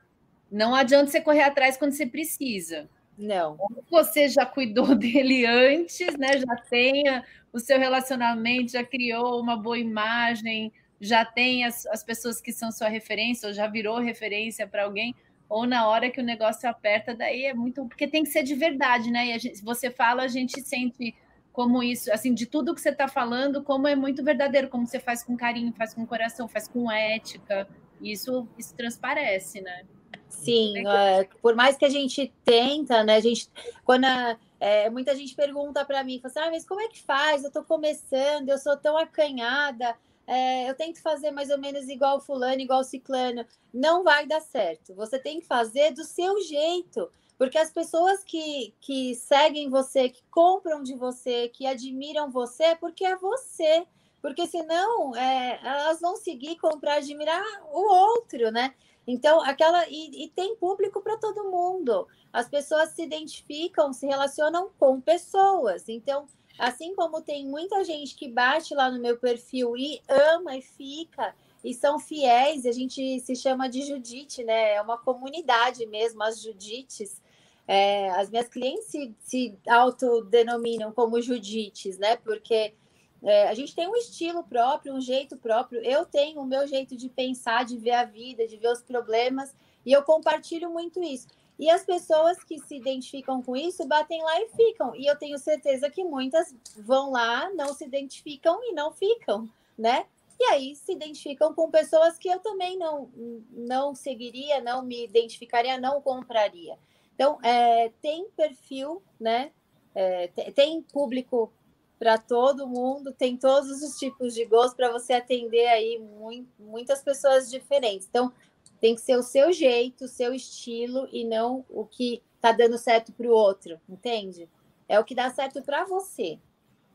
Não 0.51 0.75
adianta 0.75 1.11
você 1.11 1.21
correr 1.21 1.43
atrás 1.43 1.77
quando 1.77 1.93
você 1.93 2.07
precisa. 2.07 2.89
Não. 3.19 3.57
Ou 3.59 3.85
você 3.91 4.29
já 4.29 4.45
cuidou 4.45 4.95
dele 4.97 5.47
antes, 5.47 6.17
né? 6.17 6.39
Já 6.39 6.57
tenha 6.69 7.25
o 7.53 7.59
seu 7.59 7.79
relacionamento, 7.79 8.73
já 8.73 8.85
criou 8.85 9.41
uma 9.41 9.57
boa 9.57 9.79
imagem, 9.79 10.73
já 11.01 11.25
tem 11.25 11.65
as, 11.65 11.87
as 11.87 12.05
pessoas 12.05 12.41
que 12.41 12.53
são 12.53 12.71
sua 12.71 12.89
referência, 12.89 13.49
ou 13.49 13.55
já 13.55 13.67
virou 13.67 13.99
referência 13.99 14.67
para 14.67 14.85
alguém, 14.85 15.15
ou 15.49 15.67
na 15.67 15.87
hora 15.89 16.11
que 16.11 16.21
o 16.21 16.25
negócio 16.25 16.69
aperta, 16.69 17.15
daí 17.15 17.45
é 17.45 17.55
muito. 17.55 17.87
Porque 17.87 18.07
tem 18.07 18.25
que 18.25 18.31
ser 18.31 18.43
de 18.43 18.55
verdade, 18.55 19.11
né? 19.11 19.29
E 19.29 19.39
gente, 19.39 19.63
você 19.63 19.91
fala, 19.91 20.25
a 20.25 20.29
gente 20.29 20.61
sente 20.61 21.15
como 21.57 21.83
isso, 21.83 22.13
assim, 22.13 22.35
de 22.35 22.45
tudo 22.45 22.75
que 22.75 22.83
você 22.83 22.91
está 22.91 23.09
falando, 23.09 23.63
como 23.63 23.89
é 23.89 23.97
muito 23.97 24.23
verdadeiro, 24.23 24.69
como 24.69 24.87
você 24.87 25.01
faz 25.01 25.25
com 25.25 25.35
carinho, 25.35 25.73
faz 25.73 25.95
com 25.95 26.07
coração, 26.07 26.47
faz 26.47 26.69
com 26.69 26.93
ética. 26.93 27.67
Isso, 27.99 28.47
isso 28.59 28.75
transparece, 28.75 29.63
né? 29.63 29.87
Sim, 30.29 30.87
é, 30.87 31.25
por 31.41 31.55
mais 31.55 31.79
que 31.79 31.87
a 31.87 31.89
gente 31.89 32.31
tenta, 32.45 33.03
né? 33.03 33.17
A 33.17 33.21
gente, 33.21 33.49
quando 33.87 34.05
a, 34.05 34.37
é, 34.61 34.91
muita 34.91 35.17
gente 35.17 35.35
pergunta 35.35 35.83
para 35.83 36.05
mim, 36.05 36.21
fala 36.21 36.31
assim, 36.31 36.41
ah, 36.41 36.51
mas 36.51 36.67
como 36.67 36.83
é 36.83 36.89
que 36.89 37.03
faz? 37.03 37.43
Eu 37.43 37.49
estou 37.49 37.65
começando, 37.65 38.51
eu 38.51 38.59
sou 38.59 38.77
tão 38.77 38.99
acanhada, 38.99 39.97
é, 40.27 40.69
eu 40.69 40.75
tento 40.75 41.01
fazer 41.01 41.31
mais 41.31 41.49
ou 41.49 41.57
menos 41.57 41.89
igual 41.89 42.21
fulano, 42.21 42.61
igual 42.61 42.85
ciclano. 42.85 43.47
Não 43.73 44.05
vai 44.05 44.27
dar 44.27 44.43
certo. 44.43 44.95
Você 44.95 45.19
tem 45.19 45.41
que 45.41 45.47
fazer 45.47 45.93
do 45.93 46.05
seu 46.05 46.39
jeito. 46.43 47.11
Porque 47.39 47.59
as 47.59 47.71
pessoas 47.71 48.25
que, 48.25 48.75
que 48.81 49.15
seguem 49.15 49.69
você, 49.69 50.09
que 50.09 50.23
compram 50.31 50.83
de 50.83 50.95
você, 50.95 51.49
que 51.49 51.67
admiram 51.67 52.31
você, 52.31 52.65
é 52.65 52.75
porque 52.75 53.05
é 53.05 53.17
você. 53.17 53.87
Porque 54.23 54.47
senão 54.47 55.15
é, 55.15 55.61
elas 55.63 56.01
vão 56.01 56.17
seguir, 56.17 56.57
comprar, 56.57 56.95
admirar 56.95 57.45
o 57.71 57.79
outro, 57.79 58.51
né? 58.51 58.75
Então, 59.07 59.41
aquela. 59.43 59.87
E, 59.89 60.25
e 60.25 60.29
tem 60.31 60.57
público 60.57 61.01
para 61.01 61.17
todo 61.17 61.51
mundo. 61.51 62.09
As 62.33 62.49
pessoas 62.49 62.91
se 62.91 63.03
identificam, 63.03 63.93
se 63.93 64.07
relacionam 64.07 64.71
com 64.79 65.01
pessoas. 65.01 65.89
Então, 65.89 66.27
assim 66.59 66.95
como 66.95 67.23
tem 67.23 67.47
muita 67.47 67.85
gente 67.85 68.17
que 68.17 68.29
bate 68.29 68.75
lá 68.75 68.91
no 68.91 68.99
meu 68.99 69.17
perfil 69.19 69.77
e 69.77 70.03
ama 70.09 70.57
e 70.57 70.63
fica, 70.63 71.35
e 71.63 71.75
são 71.75 71.99
fiéis, 71.99 72.65
a 72.65 72.73
gente 72.73 73.21
se 73.21 73.35
chama 73.35 73.69
de 73.69 73.83
Judite, 73.83 74.45
né? 74.45 74.75
É 74.75 74.83
uma 74.83 74.99
comunidade 74.99 75.87
mesmo, 75.87 76.23
as 76.23 76.41
Judites. 76.41 77.21
É, 77.69 78.11
as 78.11 78.31
minhas 78.31 78.49
clientes 78.49 78.87
se, 78.87 79.15
se 79.19 79.59
autodenominam 79.69 80.93
como 80.93 81.21
Judites, 81.21 81.99
né? 81.99 82.17
Porque 82.17 82.75
é, 83.23 83.49
a 83.49 83.55
gente 83.55 83.75
tem 83.75 83.89
um 83.89 83.97
estilo 83.97 84.45
próprio, 84.45 84.95
um 84.95 85.01
jeito 85.01 85.37
próprio. 85.37 85.83
Eu 85.83 86.07
tenho 86.07 86.41
o 86.41 86.47
meu 86.47 86.67
jeito 86.67 86.97
de 86.97 87.09
pensar, 87.09 87.65
de 87.65 87.77
ver 87.77 87.93
a 87.93 88.05
vida, 88.05 88.47
de 88.47 88.57
ver 88.57 88.69
os 88.69 88.83
problemas, 88.83 89.55
e 89.85 89.93
eu 89.93 90.03
compartilho 90.03 90.71
muito 90.71 91.03
isso. 91.03 91.27
E 91.59 91.71
as 91.71 91.85
pessoas 91.85 92.43
que 92.45 92.59
se 92.59 92.77
identificam 92.77 93.43
com 93.43 93.57
isso 93.57 93.87
batem 93.87 94.23
lá 94.23 94.41
e 94.43 94.49
ficam. 94.51 94.95
E 94.95 95.07
eu 95.07 95.17
tenho 95.17 95.39
certeza 95.39 95.89
que 95.89 96.05
muitas 96.05 96.55
vão 96.77 97.11
lá, 97.11 97.51
não 97.55 97.73
se 97.73 97.85
identificam 97.85 98.63
e 98.63 98.73
não 98.73 98.93
ficam, 98.93 99.49
né? 99.77 100.05
E 100.39 100.45
aí 100.45 100.77
se 100.77 100.93
identificam 100.93 101.55
com 101.55 101.71
pessoas 101.71 102.19
que 102.19 102.29
eu 102.29 102.39
também 102.41 102.77
não, 102.77 103.09
não 103.51 103.95
seguiria, 103.95 104.61
não 104.61 104.83
me 104.83 105.03
identificaria, 105.03 105.81
não 105.81 106.03
compraria. 106.03 106.79
Então, 107.17 107.39
é, 107.43 107.91
tem 108.03 108.29
perfil, 108.37 109.03
né? 109.19 109.51
É, 109.95 110.29
tem 110.55 110.83
público 110.83 111.51
para 111.99 112.19
todo 112.19 112.69
mundo, 112.69 113.11
tem 113.11 113.39
todos 113.39 113.83
os 113.83 113.99
tipos 113.99 114.35
de 114.35 114.45
gosto 114.45 114.77
para 114.77 114.93
você 114.93 115.15
atender 115.15 115.67
aí 115.67 115.99
muito, 115.99 116.51
muitas 116.59 117.03
pessoas 117.03 117.51
diferentes. 117.51 118.07
Então, 118.07 118.31
tem 118.79 118.95
que 118.95 119.01
ser 119.01 119.17
o 119.17 119.23
seu 119.23 119.51
jeito, 119.51 120.05
o 120.05 120.09
seu 120.09 120.35
estilo 120.35 121.09
e 121.11 121.25
não 121.25 121.65
o 121.71 121.87
que 121.87 122.23
está 122.35 122.53
dando 122.53 122.77
certo 122.77 123.15
para 123.15 123.27
o 123.27 123.31
outro, 123.31 123.81
entende? 123.89 124.47
É 124.87 125.01
o 125.01 125.05
que 125.05 125.15
dá 125.15 125.31
certo 125.31 125.63
para 125.63 125.87
você, 125.87 126.39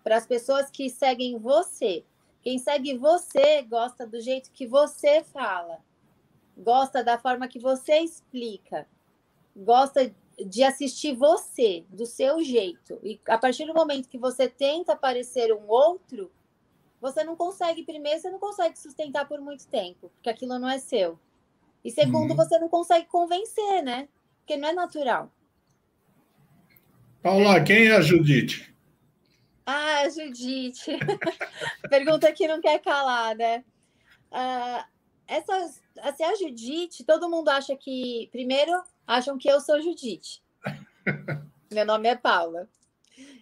para 0.03 0.17
as 0.17 0.27
pessoas 0.27 0.69
que 0.69 0.87
seguem 0.87 1.39
você. 1.39 2.05
Quem 2.43 2.59
segue 2.59 2.95
você 2.95 3.63
gosta 3.63 4.05
do 4.05 4.21
jeito 4.21 4.51
que 4.51 4.67
você 4.67 5.23
fala, 5.23 5.79
gosta 6.55 7.03
da 7.03 7.17
forma 7.17 7.47
que 7.47 7.59
você 7.59 7.99
explica, 7.99 8.87
gosta 9.55 10.13
de 10.45 10.63
assistir 10.63 11.15
você, 11.15 11.85
do 11.89 12.05
seu 12.05 12.43
jeito. 12.43 12.99
E 13.03 13.19
a 13.27 13.37
partir 13.37 13.65
do 13.65 13.73
momento 13.73 14.09
que 14.09 14.17
você 14.17 14.47
tenta 14.47 14.95
parecer 14.95 15.53
um 15.53 15.67
outro, 15.67 16.31
você 16.99 17.23
não 17.23 17.35
consegue, 17.35 17.83
primeiro, 17.83 18.19
você 18.19 18.29
não 18.29 18.39
consegue 18.39 18.77
sustentar 18.77 19.27
por 19.27 19.39
muito 19.41 19.67
tempo, 19.67 20.09
porque 20.09 20.29
aquilo 20.29 20.57
não 20.59 20.69
é 20.69 20.77
seu. 20.77 21.19
E 21.83 21.91
segundo, 21.91 22.31
uhum. 22.31 22.37
você 22.37 22.59
não 22.59 22.69
consegue 22.69 23.07
convencer, 23.07 23.81
né? 23.83 24.07
Porque 24.39 24.55
não 24.55 24.69
é 24.69 24.73
natural. 24.73 25.31
Paula, 27.21 27.61
quem 27.63 27.87
é 27.87 27.95
a 27.95 28.01
Judite? 28.01 28.73
Ah, 29.65 30.07
Judite. 30.09 30.91
Pergunta 31.89 32.31
que 32.31 32.47
não 32.47 32.61
quer 32.61 32.79
calar, 32.79 33.35
né? 33.35 33.63
Uh, 34.31 34.83
essa, 35.27 35.71
assim, 36.01 36.23
a 36.23 36.35
Judite, 36.35 37.03
todo 37.03 37.29
mundo 37.29 37.49
acha 37.49 37.75
que. 37.75 38.27
Primeiro, 38.31 38.71
acham 39.11 39.37
que 39.37 39.49
eu 39.49 39.59
sou 39.59 39.81
Judite. 39.81 40.41
Meu 41.71 41.85
nome 41.85 42.07
é 42.07 42.15
Paula. 42.15 42.69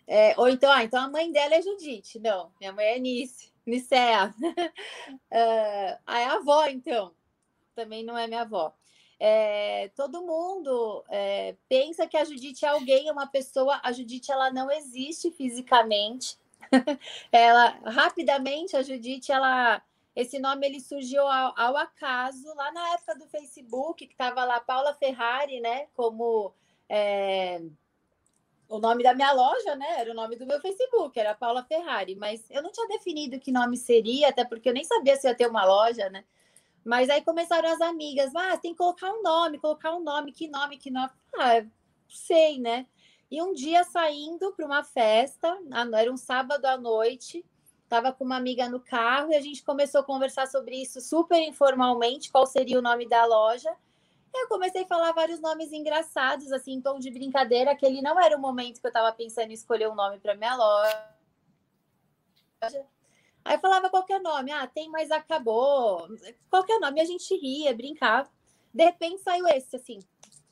É, 0.08 0.34
ou 0.38 0.50
então, 0.50 0.72
ah, 0.72 0.84
então 0.84 1.04
a 1.04 1.10
mãe 1.10 1.32
dela 1.32 1.56
é 1.56 1.62
Judite. 1.62 2.20
Não, 2.20 2.52
minha 2.60 2.74
mãe 2.74 2.86
é 2.86 3.00
Nice, 3.00 3.52
Nicea. 3.66 4.34
uh, 4.42 6.00
a 6.06 6.34
avó, 6.34 6.66
então, 6.66 7.14
também 7.76 8.04
não 8.04 8.18
é 8.18 8.26
minha 8.26 8.42
avó. 8.42 8.74
É, 9.20 9.92
todo 9.96 10.26
mundo 10.26 11.04
é, 11.10 11.56
pensa 11.68 12.08
que 12.08 12.18
a 12.18 12.24
Judite 12.24 12.66
é 12.66 12.70
alguém, 12.70 13.08
é 13.08 13.12
uma 13.12 13.28
pessoa. 13.28 13.80
A 13.84 13.92
Judite 13.92 14.32
ela 14.32 14.52
não 14.52 14.72
existe 14.72 15.30
fisicamente. 15.30 16.38
ela 17.32 17.78
rapidamente 17.86 18.76
a 18.76 18.82
Judite 18.82 19.32
ela 19.32 19.82
esse 20.22 20.38
nome 20.38 20.68
ele 20.68 20.82
surgiu 20.82 21.26
ao, 21.26 21.54
ao 21.58 21.78
acaso 21.78 22.54
lá 22.54 22.72
na 22.74 22.94
época 22.94 23.16
do 23.16 23.28
Facebook, 23.28 24.06
que 24.06 24.14
estava 24.14 24.44
lá 24.44 24.60
Paula 24.60 24.94
Ferrari, 24.94 25.62
né? 25.62 25.88
Como 25.96 26.54
é, 26.90 27.62
o 28.68 28.80
nome 28.80 29.02
da 29.02 29.14
minha 29.14 29.32
loja, 29.32 29.78
né? 29.78 30.00
Era 30.00 30.12
o 30.12 30.14
nome 30.14 30.36
do 30.36 30.46
meu 30.46 30.60
Facebook, 30.60 31.18
era 31.18 31.34
Paula 31.34 31.64
Ferrari. 31.64 32.16
Mas 32.16 32.46
eu 32.50 32.62
não 32.62 32.70
tinha 32.70 32.88
definido 32.90 33.40
que 33.40 33.50
nome 33.50 33.78
seria, 33.78 34.28
até 34.28 34.44
porque 34.44 34.68
eu 34.68 34.74
nem 34.74 34.84
sabia 34.84 35.16
se 35.16 35.26
ia 35.26 35.34
ter 35.34 35.48
uma 35.48 35.64
loja, 35.64 36.10
né? 36.10 36.26
Mas 36.84 37.10
aí 37.10 37.22
começaram 37.22 37.70
as 37.70 37.80
amigas, 37.80 38.36
ah, 38.36 38.58
tem 38.58 38.72
que 38.72 38.78
colocar 38.78 39.12
um 39.14 39.22
nome, 39.22 39.58
colocar 39.58 39.96
um 39.96 40.04
nome, 40.04 40.34
que 40.34 40.50
nome, 40.50 40.78
que 40.78 40.92
nome. 40.92 41.12
Ah, 41.38 41.66
sei, 42.10 42.60
né? 42.60 42.86
E 43.32 43.42
um 43.42 43.54
dia 43.54 43.86
saindo 43.86 44.52
para 44.52 44.66
uma 44.66 44.84
festa, 44.84 45.58
era 45.98 46.12
um 46.12 46.18
sábado 46.18 46.66
à 46.66 46.76
noite, 46.76 47.46
Estava 47.90 48.14
com 48.14 48.24
uma 48.24 48.38
amiga 48.38 48.70
no 48.70 48.80
carro 48.80 49.32
e 49.32 49.36
a 49.36 49.42
gente 49.42 49.64
começou 49.64 50.02
a 50.02 50.04
conversar 50.04 50.46
sobre 50.46 50.80
isso 50.80 51.02
super 51.02 51.42
informalmente, 51.42 52.32
qual 52.32 52.46
seria 52.46 52.78
o 52.78 52.84
nome 52.84 53.10
da 53.10 53.26
loja. 53.26 53.76
Eu 54.32 54.48
comecei 54.48 54.84
a 54.84 54.86
falar 54.86 55.12
vários 55.12 55.40
nomes 55.40 55.74
engraçados, 55.74 56.52
assim, 56.52 56.74
em 56.74 56.82
tom 56.82 57.00
de 57.00 57.10
brincadeira, 57.10 57.76
que 57.76 57.84
ele 57.84 58.00
não 58.00 58.22
era 58.22 58.38
o 58.38 58.40
momento 58.40 58.80
que 58.80 58.86
eu 58.86 58.90
estava 58.90 59.12
pensando 59.12 59.50
em 59.50 59.56
escolher 59.56 59.90
um 59.90 59.96
nome 59.96 60.20
para 60.20 60.36
minha 60.36 60.56
loja. 60.56 61.04
Aí 63.44 63.56
eu 63.56 63.60
falava 63.60 63.90
qualquer 63.90 64.22
nome, 64.22 64.52
ah, 64.52 64.68
tem, 64.68 64.88
mas 64.88 65.10
acabou. 65.10 66.08
Qualquer 66.48 66.80
nome, 66.80 67.02
a 67.02 67.06
gente 67.06 67.36
ria, 67.38 67.76
brincava. 67.76 68.30
De 68.72 68.84
repente 68.84 69.24
saiu 69.24 69.48
esse, 69.48 69.76
assim, 69.76 69.98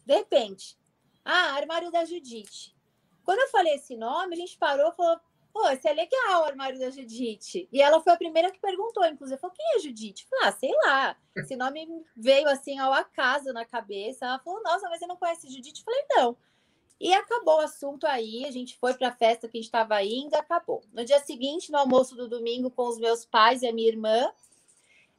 de 0.03 0.15
repente. 0.15 0.75
Ah, 1.23 1.53
Armário 1.53 1.91
da 1.91 2.03
Judite. 2.03 2.75
Quando 3.23 3.41
eu 3.41 3.49
falei 3.49 3.75
esse 3.75 3.95
nome, 3.95 4.33
a 4.33 4.38
gente 4.39 4.57
parou 4.57 4.89
e 4.89 4.95
falou, 4.95 5.19
pô, 5.57 5.67
esse 5.69 5.87
é 5.87 5.93
legal 5.93 6.41
o 6.41 6.45
armário 6.45 6.79
da 6.79 6.91
Judite. 6.91 7.67
E 7.71 7.81
ela 7.81 7.99
foi 7.99 8.13
a 8.13 8.17
primeira 8.17 8.51
que 8.51 8.59
perguntou, 8.59 9.03
inclusive, 9.05 9.39
falou, 9.39 9.55
quem 9.55 9.65
é 9.75 9.79
Judite? 9.79 10.27
Falei, 10.29 10.45
ah, 10.45 10.51
sei 10.51 10.71
lá. 10.85 11.17
Esse 11.35 11.55
nome 11.55 11.87
veio 12.15 12.47
assim 12.47 12.77
ao 12.77 12.93
acaso 12.93 13.51
na 13.51 13.65
cabeça. 13.65 14.25
Ela 14.25 14.39
falou, 14.39 14.61
nossa, 14.61 14.87
mas 14.87 14.99
você 14.99 15.07
não 15.07 15.17
conhece 15.17 15.51
Judite? 15.51 15.83
Falei, 15.83 16.05
não. 16.11 16.37
E 16.99 17.13
acabou 17.13 17.57
o 17.57 17.61
assunto 17.61 18.05
aí, 18.05 18.45
a 18.45 18.51
gente 18.51 18.75
foi 18.77 18.93
para 18.93 19.09
a 19.09 19.15
festa 19.15 19.47
que 19.47 19.57
a 19.57 19.59
gente 19.59 19.67
estava 19.67 20.01
indo, 20.03 20.33
acabou. 20.35 20.83
No 20.93 21.05
dia 21.05 21.19
seguinte, 21.19 21.71
no 21.71 21.77
almoço 21.77 22.15
do 22.15 22.27
domingo 22.27 22.71
com 22.71 22.87
os 22.87 22.97
meus 22.99 23.23
pais 23.23 23.61
e 23.61 23.67
a 23.67 23.73
minha 23.73 23.87
irmã, 23.87 24.31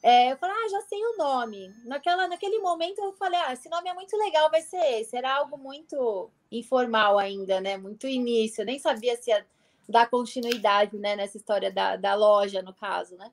é, 0.02 0.32
eu 0.32 0.36
falei, 0.38 0.56
ah, 0.56 0.68
já 0.68 0.80
sei 0.82 0.98
o 1.04 1.16
nome. 1.16 1.72
Naquela, 1.84 2.26
naquele 2.26 2.58
momento 2.58 2.98
eu 3.00 3.12
falei, 3.12 3.38
ah, 3.40 3.52
esse 3.52 3.68
nome 3.68 3.88
é 3.88 3.94
muito 3.94 4.16
legal, 4.16 4.50
vai 4.50 4.60
ser 4.60 5.00
esse. 5.00 5.16
Era 5.16 5.36
algo 5.36 5.56
muito 5.56 6.30
informal 6.50 7.16
ainda, 7.16 7.60
né? 7.60 7.76
Muito 7.76 8.08
início. 8.08 8.62
Eu 8.62 8.66
nem 8.66 8.78
sabia 8.78 9.16
se 9.16 9.30
ia 9.30 9.46
dar 9.88 10.10
continuidade 10.10 10.98
né, 10.98 11.16
nessa 11.16 11.38
história 11.38 11.72
da, 11.72 11.96
da 11.96 12.14
loja, 12.14 12.60
no 12.60 12.74
caso, 12.74 13.16
né? 13.16 13.32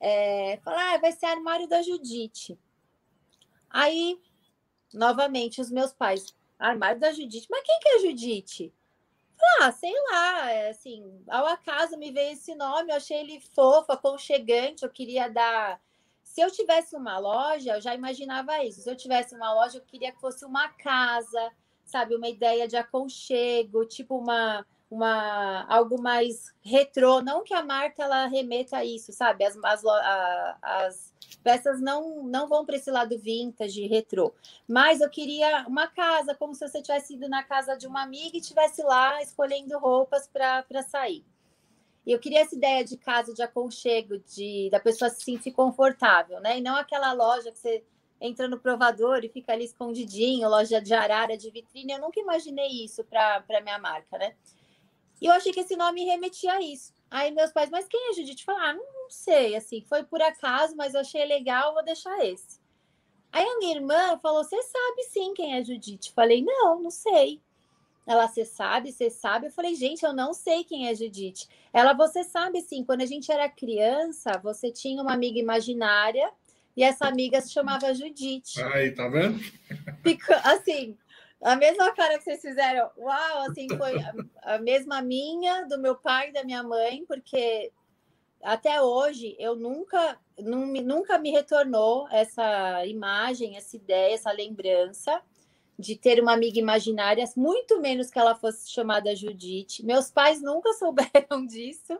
É, 0.00 0.58
falar, 0.64 0.94
ah, 0.94 0.98
vai 0.98 1.12
ser 1.12 1.26
armário 1.26 1.68
da 1.68 1.80
Judite. 1.82 2.58
Aí, 3.70 4.20
novamente, 4.92 5.60
os 5.60 5.70
meus 5.70 5.92
pais, 5.92 6.34
armário 6.58 7.00
da 7.00 7.12
Judite, 7.12 7.46
mas 7.48 7.62
quem 7.64 7.78
que 7.78 7.88
é 7.88 7.98
Judite? 8.00 8.74
Ah, 9.60 9.70
sei 9.70 9.92
lá, 10.10 10.50
é, 10.50 10.70
assim, 10.70 11.22
ao 11.28 11.46
acaso 11.46 11.96
me 11.96 12.10
veio 12.10 12.32
esse 12.32 12.54
nome, 12.54 12.90
eu 12.90 12.96
achei 12.96 13.18
ele 13.18 13.40
fofo, 13.54 13.92
aconchegante, 13.92 14.82
eu 14.82 14.90
queria 14.90 15.28
dar. 15.28 15.80
Se 16.22 16.40
eu 16.40 16.50
tivesse 16.50 16.96
uma 16.96 17.18
loja, 17.18 17.76
eu 17.76 17.80
já 17.80 17.94
imaginava 17.94 18.64
isso. 18.64 18.80
Se 18.80 18.90
eu 18.90 18.96
tivesse 18.96 19.34
uma 19.34 19.52
loja, 19.54 19.78
eu 19.78 19.82
queria 19.82 20.10
que 20.12 20.20
fosse 20.20 20.44
uma 20.44 20.68
casa, 20.70 21.52
sabe, 21.84 22.16
uma 22.16 22.28
ideia 22.28 22.66
de 22.66 22.76
aconchego, 22.76 23.84
tipo 23.84 24.16
uma 24.18 24.66
uma 24.94 25.66
algo 25.68 26.00
mais 26.00 26.52
retrô, 26.62 27.20
não 27.20 27.42
que 27.42 27.52
a 27.52 27.62
marca 27.62 28.02
ela 28.02 28.26
remeta 28.26 28.78
a 28.78 28.84
isso, 28.84 29.12
sabe? 29.12 29.44
As, 29.44 29.56
as, 29.62 29.84
a, 29.84 30.58
as 30.62 31.14
peças 31.42 31.80
não 31.80 32.22
não 32.24 32.48
vão 32.48 32.64
para 32.64 32.76
esse 32.76 32.90
lado 32.90 33.18
vintage, 33.18 33.86
retrô. 33.86 34.32
Mas 34.68 35.00
eu 35.00 35.10
queria 35.10 35.66
uma 35.66 35.86
casa, 35.88 36.34
como 36.34 36.54
se 36.54 36.66
você 36.66 36.80
tivesse 36.80 37.14
ido 37.14 37.28
na 37.28 37.42
casa 37.42 37.76
de 37.76 37.86
uma 37.86 38.02
amiga 38.02 38.36
e 38.36 38.40
estivesse 38.40 38.82
lá 38.82 39.22
escolhendo 39.22 39.78
roupas 39.78 40.28
para 40.28 40.82
sair. 40.88 41.24
E 42.06 42.12
eu 42.12 42.18
queria 42.18 42.42
essa 42.42 42.54
ideia 42.54 42.84
de 42.84 42.96
casa 42.96 43.32
de 43.32 43.42
aconchego, 43.42 44.18
de 44.18 44.68
da 44.70 44.78
pessoa 44.78 45.10
se 45.10 45.22
sentir 45.22 45.52
confortável, 45.52 46.40
né? 46.40 46.58
E 46.58 46.60
não 46.60 46.76
aquela 46.76 47.12
loja 47.12 47.50
que 47.50 47.58
você 47.58 47.82
entra 48.20 48.48
no 48.48 48.58
provador 48.58 49.24
e 49.24 49.28
fica 49.28 49.52
ali 49.52 49.64
escondidinho, 49.64 50.48
loja 50.48 50.80
de 50.80 50.94
arara, 50.94 51.36
de 51.36 51.50
vitrine. 51.50 51.92
Eu 51.92 52.00
nunca 52.00 52.20
imaginei 52.20 52.84
isso 52.84 53.04
para 53.04 53.60
minha 53.62 53.78
marca, 53.78 54.18
né? 54.18 54.34
E 55.20 55.26
eu 55.26 55.32
achei 55.32 55.52
que 55.52 55.60
esse 55.60 55.76
nome 55.76 56.04
remetia 56.04 56.52
a 56.52 56.60
isso. 56.60 56.92
Aí 57.10 57.30
meus 57.30 57.52
pais, 57.52 57.70
mas 57.70 57.86
quem 57.86 58.10
é 58.10 58.14
Judite? 58.14 58.44
Falaram, 58.44 58.80
ah, 58.80 58.82
não 58.94 59.10
sei, 59.10 59.54
assim, 59.54 59.80
foi 59.88 60.02
por 60.02 60.20
acaso, 60.20 60.74
mas 60.76 60.94
eu 60.94 61.00
achei 61.00 61.24
legal, 61.24 61.74
vou 61.74 61.84
deixar 61.84 62.24
esse. 62.24 62.60
Aí 63.30 63.44
a 63.44 63.58
minha 63.58 63.76
irmã 63.76 64.18
falou, 64.18 64.44
você 64.44 64.60
sabe 64.62 65.02
sim 65.04 65.34
quem 65.34 65.56
é 65.56 65.62
Judite? 65.64 66.12
Falei, 66.12 66.42
não, 66.42 66.80
não 66.80 66.90
sei. 66.90 67.40
Ela, 68.06 68.28
você 68.28 68.44
sabe, 68.44 68.92
você 68.92 69.08
sabe? 69.08 69.46
Eu 69.46 69.50
falei, 69.50 69.74
gente, 69.74 70.04
eu 70.04 70.12
não 70.12 70.34
sei 70.34 70.62
quem 70.62 70.88
é 70.88 70.94
Judite. 70.94 71.48
Ela, 71.72 71.94
você 71.94 72.22
sabe 72.22 72.60
sim, 72.60 72.84
quando 72.84 73.00
a 73.00 73.06
gente 73.06 73.32
era 73.32 73.48
criança, 73.48 74.38
você 74.42 74.70
tinha 74.70 75.02
uma 75.02 75.12
amiga 75.12 75.38
imaginária 75.38 76.30
e 76.76 76.82
essa 76.82 77.06
amiga 77.06 77.40
se 77.40 77.52
chamava 77.52 77.94
Judite. 77.94 78.60
Aí, 78.62 78.90
tá 78.90 79.08
vendo? 79.08 79.38
Ficou, 80.02 80.36
assim, 80.44 80.96
a 81.44 81.56
mesma 81.56 81.92
cara 81.92 82.18
que 82.18 82.24
vocês 82.24 82.40
fizeram, 82.40 82.90
uau, 82.96 83.50
assim, 83.50 83.68
foi 83.76 83.98
a, 84.00 84.54
a 84.54 84.58
mesma 84.58 85.02
minha, 85.02 85.66
do 85.66 85.78
meu 85.78 85.94
pai 85.94 86.30
e 86.30 86.32
da 86.32 86.42
minha 86.42 86.62
mãe, 86.62 87.04
porque 87.06 87.70
até 88.42 88.80
hoje 88.80 89.36
eu 89.38 89.54
nunca, 89.54 90.18
não, 90.38 90.66
nunca 90.66 91.18
me 91.18 91.30
retornou 91.30 92.08
essa 92.10 92.84
imagem, 92.86 93.56
essa 93.56 93.76
ideia, 93.76 94.14
essa 94.14 94.32
lembrança 94.32 95.22
de 95.78 95.96
ter 95.96 96.20
uma 96.20 96.32
amiga 96.32 96.58
imaginária, 96.58 97.24
muito 97.36 97.80
menos 97.80 98.10
que 98.10 98.18
ela 98.18 98.34
fosse 98.34 98.70
chamada 98.70 99.14
Judite. 99.14 99.84
Meus 99.84 100.10
pais 100.10 100.40
nunca 100.40 100.72
souberam 100.78 101.44
disso. 101.46 101.98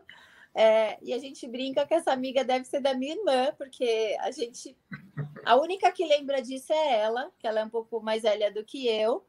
É, 0.53 0.97
e 1.01 1.13
a 1.13 1.19
gente 1.19 1.45
brinca 1.47 1.85
que 1.85 1.93
essa 1.93 2.13
amiga 2.13 2.43
deve 2.43 2.65
ser 2.65 2.79
da 2.79 2.93
minha 2.93 3.13
irmã, 3.13 3.53
porque 3.57 4.15
a 4.21 4.31
gente. 4.31 4.75
A 5.43 5.57
única 5.57 5.91
que 5.91 6.05
lembra 6.05 6.41
disso 6.41 6.71
é 6.71 6.99
ela, 7.01 7.29
que 7.37 7.45
ela 7.45 7.59
é 7.59 7.65
um 7.65 7.69
pouco 7.69 7.99
mais 7.99 8.23
velha 8.23 8.51
do 8.51 8.63
que 8.63 8.87
eu. 8.87 9.25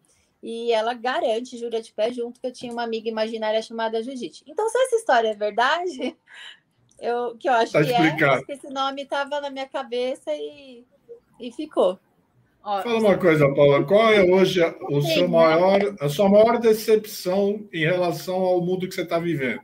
E 0.47 0.73
ela 0.73 0.95
garante, 0.95 1.59
jura 1.59 1.83
de 1.83 1.93
pé 1.93 2.13
junto, 2.13 2.41
que 2.41 2.47
eu 2.47 2.53
tinha 2.53 2.73
uma 2.73 2.85
amiga 2.85 3.09
imaginária 3.09 3.61
chamada 3.61 4.01
Judite. 4.01 4.45
Então, 4.47 4.69
se 4.69 4.79
essa 4.79 4.97
história 4.97 5.29
é 5.31 5.35
verdade, 5.35 6.17
eu, 7.01 7.37
que 7.37 7.49
eu 7.49 7.53
acho 7.55 7.73
tá 7.73 7.83
que 7.83 7.91
explicado. 7.91 8.25
é, 8.25 8.35
acho 8.37 8.47
que 8.47 8.53
esse 8.53 8.71
nome 8.71 9.03
estava 9.03 9.41
na 9.41 9.51
minha 9.51 9.67
cabeça 9.67 10.33
e, 10.33 10.85
e 11.41 11.51
ficou. 11.51 11.99
Fala 12.63 12.99
uma 12.99 13.19
coisa, 13.19 13.53
Paula, 13.55 13.85
qual 13.85 14.13
é 14.13 14.23
hoje 14.23 14.61
o 14.89 15.01
seu 15.03 15.29
maior, 15.29 15.81
a 16.01 16.09
sua 16.09 16.29
maior 16.29 16.59
decepção 16.59 17.67
em 17.73 17.85
relação 17.85 18.37
ao 18.37 18.61
mundo 18.61 18.89
que 18.89 18.95
você 18.95 19.03
está 19.03 19.19
vivendo? 19.19 19.61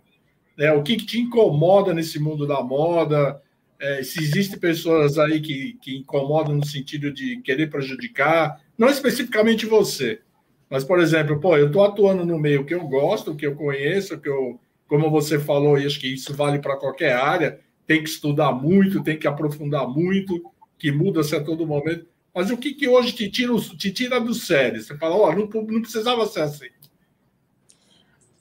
né? 0.56 0.72
O 0.72 0.82
que, 0.82 0.96
que 0.96 1.06
te 1.06 1.20
incomoda 1.20 1.94
nesse 1.94 2.18
mundo 2.18 2.46
da 2.46 2.62
moda? 2.62 3.40
É, 3.80 4.02
se 4.02 4.22
existem 4.22 4.58
pessoas 4.58 5.18
aí 5.18 5.40
que, 5.40 5.76
que 5.82 5.96
incomodam 5.98 6.54
no 6.54 6.64
sentido 6.64 7.12
de 7.12 7.40
querer 7.42 7.68
prejudicar, 7.68 8.60
não 8.78 8.88
especificamente 8.88 9.66
você, 9.66 10.20
mas, 10.72 10.84
por 10.84 10.98
exemplo, 10.98 11.38
pô, 11.38 11.54
eu 11.54 11.66
estou 11.66 11.84
atuando 11.84 12.24
no 12.24 12.38
meio 12.38 12.64
que 12.64 12.72
eu 12.72 12.88
gosto, 12.88 13.36
que 13.36 13.46
eu 13.46 13.54
conheço, 13.54 14.18
que 14.18 14.26
eu, 14.26 14.58
como 14.88 15.10
você 15.10 15.38
falou, 15.38 15.78
e 15.78 15.84
acho 15.84 16.00
que 16.00 16.14
isso 16.14 16.34
vale 16.34 16.60
para 16.60 16.78
qualquer 16.78 17.12
área, 17.12 17.60
tem 17.86 18.02
que 18.02 18.08
estudar 18.08 18.52
muito, 18.52 19.02
tem 19.02 19.18
que 19.18 19.28
aprofundar 19.28 19.86
muito, 19.86 20.50
que 20.78 20.90
muda-se 20.90 21.36
a 21.36 21.44
todo 21.44 21.66
momento. 21.66 22.06
Mas 22.34 22.50
o 22.50 22.56
que, 22.56 22.72
que 22.72 22.88
hoje 22.88 23.12
te 23.12 23.30
tira, 23.30 23.54
te 23.76 23.92
tira 23.92 24.18
do 24.18 24.32
sério? 24.32 24.82
Você 24.82 24.96
fala, 24.96 25.14
ó, 25.14 25.28
oh, 25.28 25.32
não, 25.34 25.46
não 25.46 25.82
precisava 25.82 26.24
ser 26.24 26.40
assim. 26.40 26.70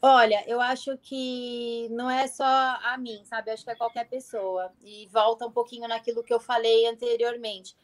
Olha, 0.02 0.42
eu 0.48 0.62
acho 0.62 0.98
que 1.00 1.90
não 1.92 2.10
é 2.10 2.28
só 2.28 2.46
a 2.46 2.98
mim, 2.98 3.20
sabe? 3.26 3.50
Eu 3.50 3.56
acho 3.56 3.66
que 3.66 3.72
é 3.72 3.76
qualquer 3.76 4.08
pessoa. 4.08 4.72
E 4.86 5.06
volta 5.12 5.46
um 5.46 5.52
pouquinho 5.52 5.86
naquilo 5.86 6.24
que 6.24 6.34
eu 6.34 6.40
falei 6.40 6.88
anteriormente. 6.88 7.76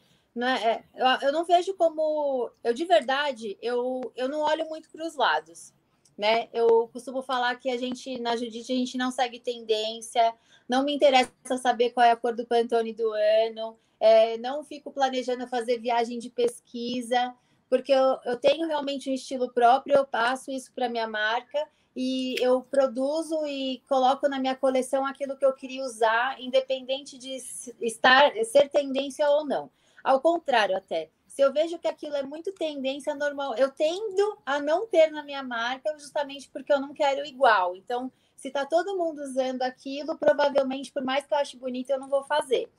É, 0.46 0.70
é 0.70 0.84
eu, 0.94 1.28
eu 1.28 1.32
não 1.32 1.44
vejo 1.44 1.74
como. 1.74 2.50
Eu, 2.62 2.72
de 2.72 2.84
verdade, 2.84 3.56
eu, 3.60 4.12
eu 4.16 4.28
não 4.28 4.40
olho 4.40 4.68
muito 4.68 4.88
para 4.90 5.06
os 5.06 5.14
lados. 5.14 5.72
Né? 6.16 6.48
Eu 6.52 6.88
costumo 6.92 7.22
falar 7.22 7.54
que 7.56 7.70
a 7.70 7.76
gente, 7.76 8.18
na 8.20 8.36
Judite, 8.36 8.72
a 8.72 8.76
gente 8.76 8.98
não 8.98 9.10
segue 9.12 9.38
tendência, 9.38 10.34
não 10.68 10.82
me 10.82 10.92
interessa 10.92 11.30
saber 11.62 11.90
qual 11.90 12.04
é 12.04 12.10
a 12.10 12.16
cor 12.16 12.34
do 12.34 12.44
Pantone 12.44 12.92
do 12.92 13.12
ano, 13.12 13.78
é, 14.00 14.36
não 14.38 14.64
fico 14.64 14.90
planejando 14.90 15.46
fazer 15.46 15.78
viagem 15.78 16.18
de 16.18 16.28
pesquisa, 16.28 17.32
porque 17.68 17.92
eu, 17.92 18.18
eu 18.24 18.36
tenho 18.36 18.66
realmente 18.66 19.08
um 19.08 19.14
estilo 19.14 19.52
próprio, 19.52 19.96
eu 19.96 20.04
passo 20.04 20.50
isso 20.50 20.72
para 20.72 20.88
minha 20.88 21.06
marca 21.06 21.66
e 21.94 22.36
eu 22.40 22.62
produzo 22.62 23.44
e 23.46 23.82
coloco 23.88 24.28
na 24.28 24.38
minha 24.38 24.54
coleção 24.54 25.04
aquilo 25.04 25.36
que 25.36 25.44
eu 25.44 25.52
queria 25.52 25.82
usar, 25.82 26.40
independente 26.40 27.18
de 27.18 27.36
estar 27.80 28.32
ser 28.44 28.68
tendência 28.68 29.28
ou 29.28 29.44
não. 29.44 29.70
Ao 30.08 30.22
contrário, 30.22 30.74
até. 30.74 31.10
Se 31.26 31.42
eu 31.42 31.52
vejo 31.52 31.78
que 31.78 31.86
aquilo 31.86 32.16
é 32.16 32.22
muito 32.22 32.50
tendência 32.50 33.14
normal, 33.14 33.54
eu 33.56 33.70
tendo 33.70 34.38
a 34.46 34.58
não 34.58 34.86
ter 34.86 35.10
na 35.10 35.22
minha 35.22 35.42
marca 35.42 35.94
justamente 35.98 36.48
porque 36.48 36.72
eu 36.72 36.80
não 36.80 36.94
quero 36.94 37.26
igual. 37.26 37.76
Então, 37.76 38.10
se 38.34 38.48
está 38.48 38.64
todo 38.64 38.96
mundo 38.96 39.20
usando 39.20 39.60
aquilo, 39.60 40.16
provavelmente, 40.16 40.90
por 40.90 41.04
mais 41.04 41.26
que 41.26 41.34
eu 41.34 41.36
ache 41.36 41.58
bonito, 41.58 41.90
eu 41.90 42.00
não 42.00 42.08
vou 42.08 42.24
fazer. 42.24 42.70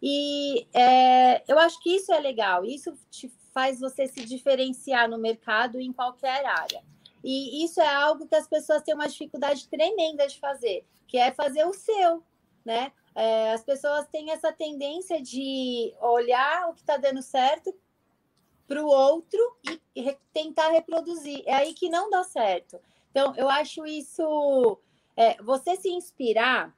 E 0.00 0.66
é, 0.72 1.42
eu 1.46 1.58
acho 1.58 1.78
que 1.82 1.94
isso 1.94 2.10
é 2.10 2.18
legal, 2.18 2.64
isso 2.64 2.96
te 3.10 3.30
faz 3.52 3.78
você 3.78 4.06
se 4.06 4.24
diferenciar 4.24 5.10
no 5.10 5.18
mercado 5.18 5.78
em 5.78 5.92
qualquer 5.92 6.46
área. 6.46 6.82
E 7.22 7.62
isso 7.62 7.82
é 7.82 7.94
algo 7.94 8.26
que 8.26 8.34
as 8.34 8.48
pessoas 8.48 8.80
têm 8.80 8.94
uma 8.94 9.10
dificuldade 9.10 9.68
tremenda 9.68 10.26
de 10.26 10.40
fazer, 10.40 10.86
que 11.06 11.18
é 11.18 11.32
fazer 11.32 11.66
o 11.66 11.74
seu, 11.74 12.24
né? 12.64 12.92
É, 13.14 13.52
as 13.52 13.62
pessoas 13.62 14.06
têm 14.08 14.30
essa 14.30 14.52
tendência 14.52 15.20
de 15.20 15.94
olhar 16.00 16.68
o 16.68 16.74
que 16.74 16.80
está 16.80 16.96
dando 16.96 17.22
certo 17.22 17.74
para 18.66 18.82
o 18.82 18.86
outro 18.86 19.38
e 19.94 20.00
re 20.00 20.16
tentar 20.32 20.70
reproduzir. 20.70 21.42
É 21.46 21.54
aí 21.54 21.74
que 21.74 21.88
não 21.88 22.08
dá 22.08 22.24
certo. 22.24 22.80
Então, 23.10 23.34
eu 23.36 23.48
acho 23.48 23.84
isso. 23.86 24.78
É, 25.14 25.40
você 25.42 25.76
se 25.76 25.90
inspirar 25.90 26.74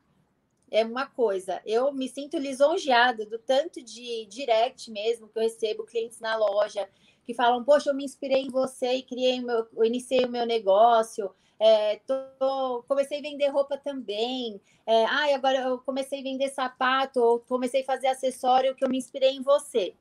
é 0.70 0.84
uma 0.84 1.06
coisa. 1.06 1.62
Eu 1.64 1.92
me 1.92 2.08
sinto 2.08 2.36
lisonjeada 2.36 3.24
do 3.24 3.38
tanto 3.38 3.80
de 3.80 4.26
direct 4.26 4.90
mesmo 4.90 5.28
que 5.28 5.38
eu 5.38 5.42
recebo 5.42 5.84
clientes 5.84 6.18
na 6.18 6.36
loja 6.36 6.88
que 7.24 7.32
falam, 7.32 7.64
poxa, 7.64 7.90
eu 7.90 7.94
me 7.94 8.04
inspirei 8.04 8.42
em 8.42 8.50
você 8.50 8.94
e 8.94 9.02
criei 9.02 9.40
o 9.40 9.46
meu, 9.46 9.66
eu 9.74 9.84
iniciei 9.84 10.24
o 10.24 10.28
meu 10.28 10.44
negócio, 10.44 11.30
é, 11.58 11.96
tô, 12.06 12.82
comecei 12.88 13.18
a 13.18 13.22
vender 13.22 13.48
roupa 13.48 13.76
também, 13.76 14.60
é, 14.86 15.04
ah, 15.04 15.34
agora 15.34 15.58
eu 15.58 15.78
comecei 15.78 16.20
a 16.20 16.22
vender 16.22 16.50
sapato, 16.50 17.20
ou 17.20 17.40
comecei 17.40 17.82
a 17.82 17.86
fazer 17.86 18.08
acessório 18.08 18.74
que 18.74 18.84
eu 18.84 18.88
me 18.88 18.98
inspirei 18.98 19.30
em 19.30 19.42
você. 19.42 19.94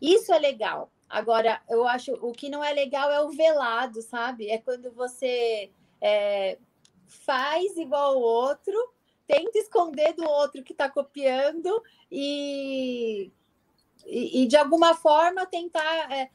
Isso 0.00 0.32
é 0.32 0.38
legal. 0.38 0.90
Agora, 1.08 1.62
eu 1.68 1.86
acho 1.86 2.12
o 2.14 2.32
que 2.32 2.48
não 2.48 2.62
é 2.62 2.72
legal 2.72 3.10
é 3.10 3.20
o 3.20 3.30
velado, 3.30 4.02
sabe? 4.02 4.50
É 4.50 4.58
quando 4.58 4.90
você 4.92 5.70
é, 6.00 6.58
faz 7.06 7.76
igual 7.76 8.16
o 8.16 8.20
outro, 8.20 8.76
tenta 9.26 9.58
esconder 9.58 10.12
do 10.14 10.28
outro 10.28 10.62
que 10.62 10.72
está 10.72 10.88
copiando 10.90 11.82
e 12.10 13.30
e, 14.06 14.42
e 14.42 14.46
de 14.46 14.56
alguma 14.56 14.94
forma 14.94 15.46
tentar 15.46 16.12
é, 16.12 16.30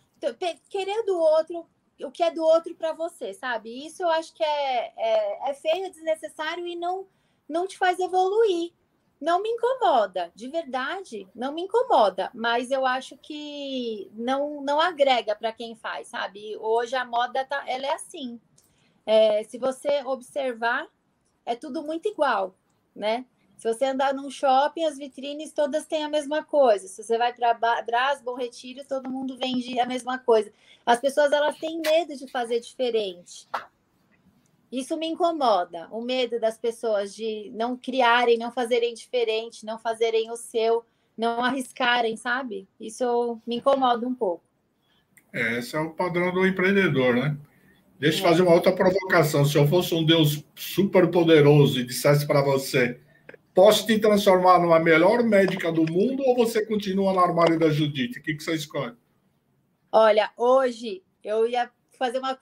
querer 0.69 1.03
do 1.05 1.17
outro 1.17 1.65
o 2.05 2.11
que 2.11 2.23
é 2.23 2.31
do 2.31 2.43
outro 2.43 2.75
para 2.75 2.93
você, 2.93 3.33
sabe? 3.33 3.85
Isso 3.85 4.03
eu 4.03 4.09
acho 4.09 4.33
que 4.33 4.43
é, 4.43 4.93
é, 4.97 5.49
é 5.49 5.53
feio, 5.53 5.85
é 5.85 5.89
desnecessário 5.89 6.65
e 6.67 6.75
não, 6.75 7.07
não 7.47 7.67
te 7.67 7.77
faz 7.77 7.99
evoluir. 7.99 8.73
Não 9.19 9.39
me 9.39 9.49
incomoda, 9.49 10.31
de 10.33 10.47
verdade, 10.47 11.27
não 11.35 11.53
me 11.53 11.61
incomoda, 11.61 12.31
mas 12.33 12.71
eu 12.71 12.87
acho 12.87 13.15
que 13.17 14.09
não, 14.15 14.61
não 14.63 14.81
agrega 14.81 15.35
para 15.35 15.51
quem 15.51 15.75
faz, 15.75 16.07
sabe? 16.07 16.57
Hoje 16.57 16.95
a 16.95 17.05
moda 17.05 17.45
tá, 17.45 17.63
ela 17.67 17.85
é 17.85 17.93
assim. 17.93 18.41
É, 19.05 19.43
se 19.43 19.59
você 19.59 20.03
observar, 20.05 20.87
é 21.45 21.55
tudo 21.55 21.83
muito 21.83 22.07
igual, 22.07 22.55
né? 22.95 23.23
Se 23.61 23.71
você 23.71 23.85
andar 23.85 24.11
num 24.11 24.27
shopping, 24.27 24.85
as 24.85 24.97
vitrines 24.97 25.53
todas 25.53 25.85
têm 25.85 26.03
a 26.03 26.09
mesma 26.09 26.43
coisa. 26.43 26.87
Se 26.87 27.03
você 27.03 27.15
vai 27.15 27.31
para 27.31 27.53
Brás, 27.83 28.19
Bom 28.19 28.33
Retiro, 28.33 28.83
todo 28.89 29.07
mundo 29.07 29.37
vende 29.37 29.79
a 29.79 29.85
mesma 29.85 30.17
coisa. 30.17 30.51
As 30.83 30.99
pessoas 30.99 31.31
elas 31.31 31.59
têm 31.59 31.79
medo 31.79 32.17
de 32.17 32.27
fazer 32.27 32.59
diferente. 32.59 33.47
Isso 34.71 34.97
me 34.97 35.05
incomoda, 35.05 35.87
o 35.91 36.01
medo 36.01 36.39
das 36.39 36.57
pessoas 36.57 37.13
de 37.13 37.51
não 37.53 37.77
criarem, 37.77 38.35
não 38.35 38.51
fazerem 38.51 38.95
diferente, 38.95 39.63
não 39.63 39.77
fazerem 39.77 40.31
o 40.31 40.35
seu, 40.35 40.83
não 41.15 41.43
arriscarem, 41.43 42.17
sabe? 42.17 42.67
Isso 42.79 43.39
me 43.45 43.57
incomoda 43.57 44.07
um 44.07 44.15
pouco. 44.15 44.43
É, 45.31 45.59
esse 45.59 45.75
é 45.75 45.79
o 45.79 45.91
padrão 45.91 46.33
do 46.33 46.47
empreendedor, 46.47 47.13
né? 47.13 47.37
Deixa 47.99 48.23
eu 48.23 48.25
é. 48.25 48.29
fazer 48.31 48.41
uma 48.41 48.55
outra 48.55 48.71
provocação. 48.71 49.45
Se 49.45 49.55
eu 49.55 49.67
fosse 49.67 49.93
um 49.93 50.03
Deus 50.03 50.43
super 50.55 51.11
poderoso 51.11 51.79
e 51.79 51.85
dissesse 51.85 52.25
para 52.25 52.41
você 52.41 52.99
Posso 53.53 53.85
te 53.85 53.99
transformar 53.99 54.59
numa 54.59 54.79
melhor 54.79 55.23
médica 55.23 55.71
do 55.71 55.83
mundo 55.83 56.23
ou 56.25 56.35
você 56.35 56.65
continua 56.65 57.11
no 57.13 57.19
armário 57.19 57.59
da 57.59 57.69
Judite? 57.69 58.19
O 58.19 58.23
que, 58.23 58.33
que 58.35 58.43
você 58.43 58.55
escolhe? 58.55 58.95
Olha, 59.91 60.31
hoje 60.37 61.03
eu 61.23 61.47
ia 61.47 61.69
fazer 61.97 62.19
uma 62.19 62.37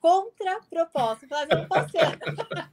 contra-proposta. 0.00 1.26
Fazer, 1.26 1.54
não 1.54 1.66
posso 1.66 1.90
ser... 1.90 2.18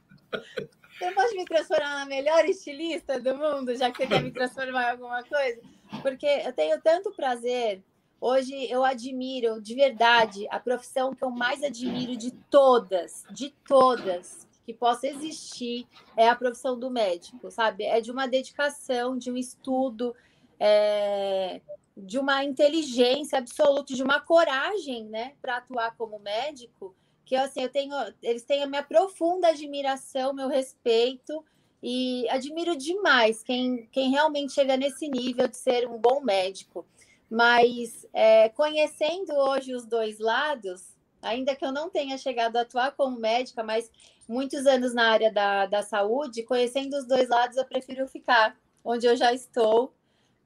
Você 1.00 1.12
pode 1.12 1.34
me 1.34 1.46
transformar 1.46 2.00
na 2.00 2.04
melhor 2.04 2.44
estilista 2.44 3.18
do 3.18 3.34
mundo, 3.34 3.74
já 3.74 3.90
que 3.90 3.96
você 3.96 4.06
quer 4.06 4.22
me 4.22 4.30
transformar 4.30 4.82
em 4.82 4.90
alguma 4.90 5.24
coisa? 5.24 5.58
Porque 6.02 6.26
eu 6.26 6.52
tenho 6.52 6.78
tanto 6.82 7.10
prazer. 7.10 7.82
Hoje 8.20 8.70
eu 8.70 8.84
admiro, 8.84 9.62
de 9.62 9.74
verdade, 9.74 10.46
a 10.50 10.60
profissão 10.60 11.14
que 11.14 11.24
eu 11.24 11.30
mais 11.30 11.62
admiro 11.62 12.14
de 12.18 12.30
todas, 12.50 13.24
de 13.30 13.48
todas, 13.66 14.46
que 14.64 14.74
possa 14.74 15.06
existir 15.06 15.86
é 16.16 16.28
a 16.28 16.36
profissão 16.36 16.78
do 16.78 16.90
médico, 16.90 17.50
sabe? 17.50 17.84
É 17.84 18.00
de 18.00 18.10
uma 18.10 18.26
dedicação, 18.26 19.16
de 19.16 19.30
um 19.30 19.36
estudo, 19.36 20.14
é, 20.58 21.60
de 21.96 22.18
uma 22.18 22.44
inteligência 22.44 23.38
absoluta, 23.38 23.94
de 23.94 24.02
uma 24.02 24.20
coragem, 24.20 25.04
né, 25.04 25.34
para 25.40 25.56
atuar 25.56 25.96
como 25.96 26.18
médico. 26.18 26.94
Que 27.24 27.36
assim, 27.36 27.62
eu 27.62 27.68
tenho, 27.68 27.94
eles 28.22 28.42
têm 28.42 28.62
a 28.62 28.66
minha 28.66 28.82
profunda 28.82 29.48
admiração, 29.48 30.32
meu 30.32 30.48
respeito 30.48 31.44
e 31.82 32.28
admiro 32.28 32.76
demais 32.76 33.42
quem, 33.42 33.86
quem 33.90 34.10
realmente 34.10 34.52
chega 34.52 34.76
nesse 34.76 35.08
nível 35.08 35.48
de 35.48 35.56
ser 35.56 35.88
um 35.88 35.98
bom 35.98 36.20
médico. 36.20 36.84
Mas 37.30 38.06
é, 38.12 38.48
conhecendo 38.48 39.32
hoje 39.32 39.74
os 39.74 39.86
dois 39.86 40.18
lados, 40.18 40.96
ainda 41.22 41.54
que 41.54 41.64
eu 41.64 41.72
não 41.72 41.88
tenha 41.88 42.18
chegado 42.18 42.56
a 42.56 42.62
atuar 42.62 42.92
como 42.92 43.18
médica, 43.18 43.62
mas 43.62 43.90
muitos 44.30 44.64
anos 44.64 44.94
na 44.94 45.10
área 45.10 45.30
da, 45.32 45.66
da 45.66 45.82
saúde, 45.82 46.44
conhecendo 46.44 46.96
os 46.96 47.04
dois 47.04 47.28
lados, 47.28 47.56
eu 47.56 47.64
prefiro 47.64 48.06
ficar 48.06 48.56
onde 48.84 49.04
eu 49.04 49.16
já 49.16 49.32
estou, 49.34 49.92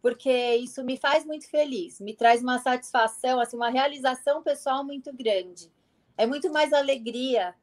porque 0.01 0.57
isso 0.57 0.82
me 0.82 0.97
faz 0.97 1.26
muito 1.26 1.49
feliz, 1.51 2.01
me 2.01 2.14
traz 2.14 2.43
uma 2.43 2.59
satisfação, 2.59 3.39
assim, 3.39 3.57
uma 3.57 3.68
realização 3.68 4.43
pessoal 4.43 4.82
muito 4.82 5.12
grande. 5.12 5.70
É 6.16 6.24
muito 6.24 6.51
mais 6.51 6.72
alegria 6.72 7.55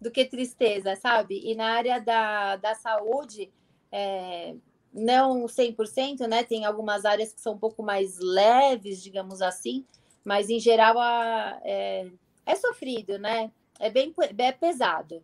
do 0.00 0.10
que 0.10 0.24
tristeza, 0.24 0.96
sabe? 0.96 1.38
E 1.44 1.54
na 1.54 1.72
área 1.74 2.00
da, 2.00 2.56
da 2.56 2.74
saúde, 2.74 3.52
é, 3.92 4.54
não 4.90 5.44
100%, 5.44 6.26
né? 6.26 6.42
Tem 6.42 6.64
algumas 6.64 7.04
áreas 7.04 7.34
que 7.34 7.40
são 7.40 7.52
um 7.52 7.58
pouco 7.58 7.82
mais 7.82 8.18
leves, 8.18 9.02
digamos 9.02 9.42
assim, 9.42 9.84
mas 10.24 10.48
em 10.48 10.58
geral 10.58 10.98
a, 10.98 11.60
é, 11.62 12.06
é 12.46 12.56
sofrido, 12.56 13.18
né? 13.18 13.52
É 13.78 13.90
bem 13.90 14.14
é 14.38 14.52
pesado. 14.52 15.22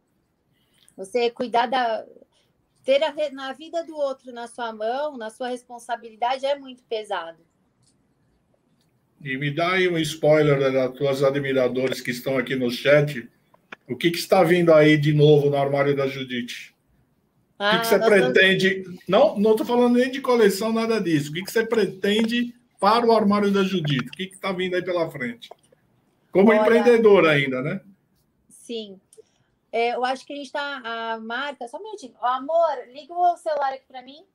Você 0.97 1.31
cuidar 1.31 1.67
da. 1.67 2.05
Ter 2.85 3.03
a, 3.03 3.13
na 3.33 3.53
vida 3.53 3.85
do 3.85 3.97
outro 3.97 4.33
na 4.33 4.47
sua 4.47 4.73
mão, 4.73 5.17
na 5.17 5.29
sua 5.29 5.49
responsabilidade, 5.49 6.47
é 6.47 6.57
muito 6.57 6.85
pesado. 6.85 7.39
E 9.21 9.37
me 9.37 9.51
dá 9.51 9.73
aí 9.73 9.89
um 9.89 9.99
spoiler 9.99 10.73
das 10.73 10.93
tuas 10.93 11.23
admiradores 11.23 12.01
que 12.01 12.13
estão 12.13 12.39
aqui 12.39 12.55
no 12.55 12.71
chat. 12.71 13.29
O 13.89 13.97
que, 13.97 14.11
que 14.11 14.19
está 14.19 14.45
vindo 14.45 14.73
aí 14.73 14.97
de 14.97 15.13
novo 15.13 15.51
no 15.51 15.57
armário 15.57 15.97
da 15.97 16.07
Judite? 16.07 16.75
Ah, 17.59 17.69
o 17.69 17.73
que, 17.73 17.81
que 17.81 17.87
você 17.87 17.99
pretende? 17.99 18.85
Não, 19.09 19.39
não 19.39 19.53
estou 19.53 19.67
falando 19.67 19.97
nem 19.97 20.11
de 20.11 20.21
coleção, 20.21 20.73
nada 20.73 21.01
disso. 21.01 21.31
O 21.31 21.35
que, 21.35 21.43
que 21.43 21.51
você 21.51 21.67
pretende 21.67 22.55
para 22.79 23.07
o 23.07 23.13
armário 23.13 23.51
da 23.51 23.63
Judite? 23.63 24.09
O 24.09 24.13
que 24.13 24.25
está 24.25 24.53
vindo 24.53 24.75
aí 24.75 24.83
pela 24.83 25.11
frente? 25.11 25.49
Como 26.31 26.51
Olha, 26.51 26.61
empreendedor 26.61 27.27
ainda, 27.27 27.63
né? 27.63 27.81
Sim. 28.49 29.01
É, 29.77 29.95
eu 29.95 30.03
acho 30.07 30.25
que 30.25 30.33
a 30.33 30.37
gente 30.37 30.47
está. 30.47 30.81
A 30.83 31.21
marca. 31.21 31.69
Só 31.69 31.77
um 31.77 31.83
minutinho. 31.83 32.17
Amor, 32.23 32.89
liga 32.89 33.13
o 33.13 33.37
celular 33.37 33.75
aqui 33.75 33.85
para 33.87 34.01
mim. 34.01 34.27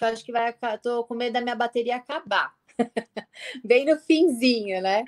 Eu 0.00 0.06
acho 0.06 0.24
que 0.24 0.30
vai. 0.30 0.54
Estou 0.74 1.02
com 1.04 1.14
medo 1.16 1.32
da 1.32 1.40
minha 1.40 1.56
bateria 1.56 1.96
acabar. 1.96 2.54
Bem 3.64 3.84
no 3.84 3.98
finzinho, 3.98 4.80
né? 4.80 5.02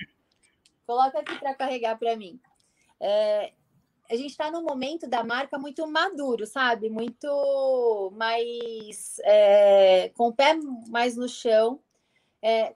Coloca 0.84 1.20
aqui 1.20 1.38
para 1.38 1.54
carregar 1.54 1.96
para 1.96 2.16
mim. 2.16 2.40
É, 2.98 3.52
a 4.10 4.16
gente 4.16 4.30
está 4.30 4.50
num 4.50 4.64
momento 4.64 5.08
da 5.08 5.22
marca 5.22 5.56
muito 5.60 5.86
maduro, 5.86 6.44
sabe? 6.44 6.90
Muito 6.90 8.12
mais 8.16 9.20
é, 9.22 10.08
com 10.16 10.26
o 10.30 10.32
pé 10.32 10.58
mais 10.88 11.16
no 11.16 11.28
chão. 11.28 11.80
É, 12.42 12.74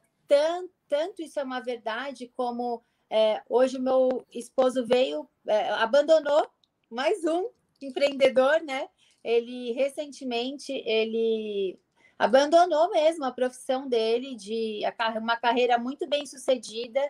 tanto 0.89 1.21
isso 1.21 1.41
é 1.41 1.43
uma 1.43 1.59
verdade 1.59 2.33
como 2.37 2.81
é, 3.13 3.43
hoje 3.47 3.79
meu 3.79 4.25
esposo 4.33 4.87
veio, 4.87 5.29
é, 5.47 5.69
abandonou 5.73 6.49
mais 6.91 7.23
um 7.27 7.51
empreendedor, 7.83 8.63
né? 8.63 8.89
Ele 9.23 9.73
recentemente 9.73 10.73
ele 10.73 11.79
abandonou 12.19 12.89
mesmo 12.91 13.27
a 13.27 13.31
profissão 13.31 13.87
dele 13.87 14.35
de 14.35 14.81
uma 15.21 15.37
carreira 15.37 15.77
muito 15.77 16.09
bem 16.09 16.25
sucedida 16.25 17.01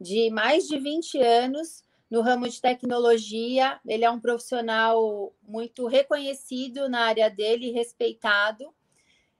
de 0.00 0.30
mais 0.30 0.66
de 0.66 0.80
20 0.80 1.22
anos 1.22 1.84
no 2.10 2.22
ramo 2.22 2.48
de 2.48 2.60
tecnologia. 2.60 3.78
Ele 3.86 4.04
é 4.04 4.10
um 4.10 4.20
profissional 4.20 5.32
muito 5.42 5.86
reconhecido 5.86 6.88
na 6.88 7.02
área 7.02 7.30
dele, 7.30 7.70
respeitado, 7.70 8.74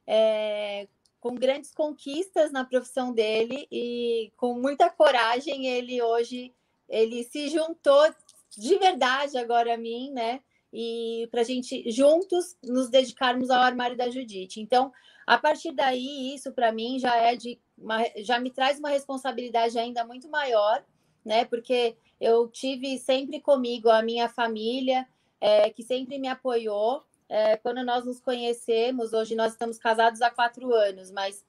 é, 0.06 0.86
com 1.22 1.36
grandes 1.36 1.72
conquistas 1.72 2.50
na 2.50 2.64
profissão 2.64 3.12
dele 3.12 3.68
e 3.70 4.32
com 4.36 4.54
muita 4.54 4.90
coragem. 4.90 5.66
Ele 5.68 6.02
hoje 6.02 6.52
ele 6.88 7.22
se 7.22 7.48
juntou 7.48 8.12
de 8.50 8.76
verdade 8.76 9.38
agora 9.38 9.74
a 9.74 9.78
mim, 9.78 10.10
né? 10.10 10.40
E 10.72 11.28
para 11.30 11.42
a 11.42 11.44
gente 11.44 11.88
juntos 11.90 12.56
nos 12.62 12.90
dedicarmos 12.90 13.50
ao 13.50 13.62
armário 13.62 13.96
da 13.96 14.10
Judite. 14.10 14.60
Então, 14.60 14.92
a 15.24 15.38
partir 15.38 15.70
daí, 15.72 16.34
isso 16.34 16.50
para 16.50 16.72
mim 16.72 16.98
já 16.98 17.14
é 17.16 17.36
de 17.36 17.58
uma, 17.78 18.04
já 18.16 18.40
me 18.40 18.50
traz 18.50 18.80
uma 18.80 18.88
responsabilidade 18.88 19.78
ainda 19.78 20.04
muito 20.04 20.28
maior, 20.28 20.84
né? 21.24 21.44
Porque 21.44 21.96
eu 22.20 22.48
tive 22.48 22.98
sempre 22.98 23.40
comigo 23.40 23.88
a 23.88 24.02
minha 24.02 24.28
família, 24.28 25.06
é, 25.40 25.70
que 25.70 25.84
sempre 25.84 26.18
me 26.18 26.26
apoiou. 26.26 27.04
É, 27.28 27.56
quando 27.56 27.82
nós 27.84 28.04
nos 28.04 28.20
conhecemos, 28.20 29.12
hoje 29.12 29.34
nós 29.34 29.52
estamos 29.52 29.78
casados 29.78 30.20
há 30.20 30.30
quatro 30.30 30.74
anos, 30.74 31.10
mas 31.10 31.44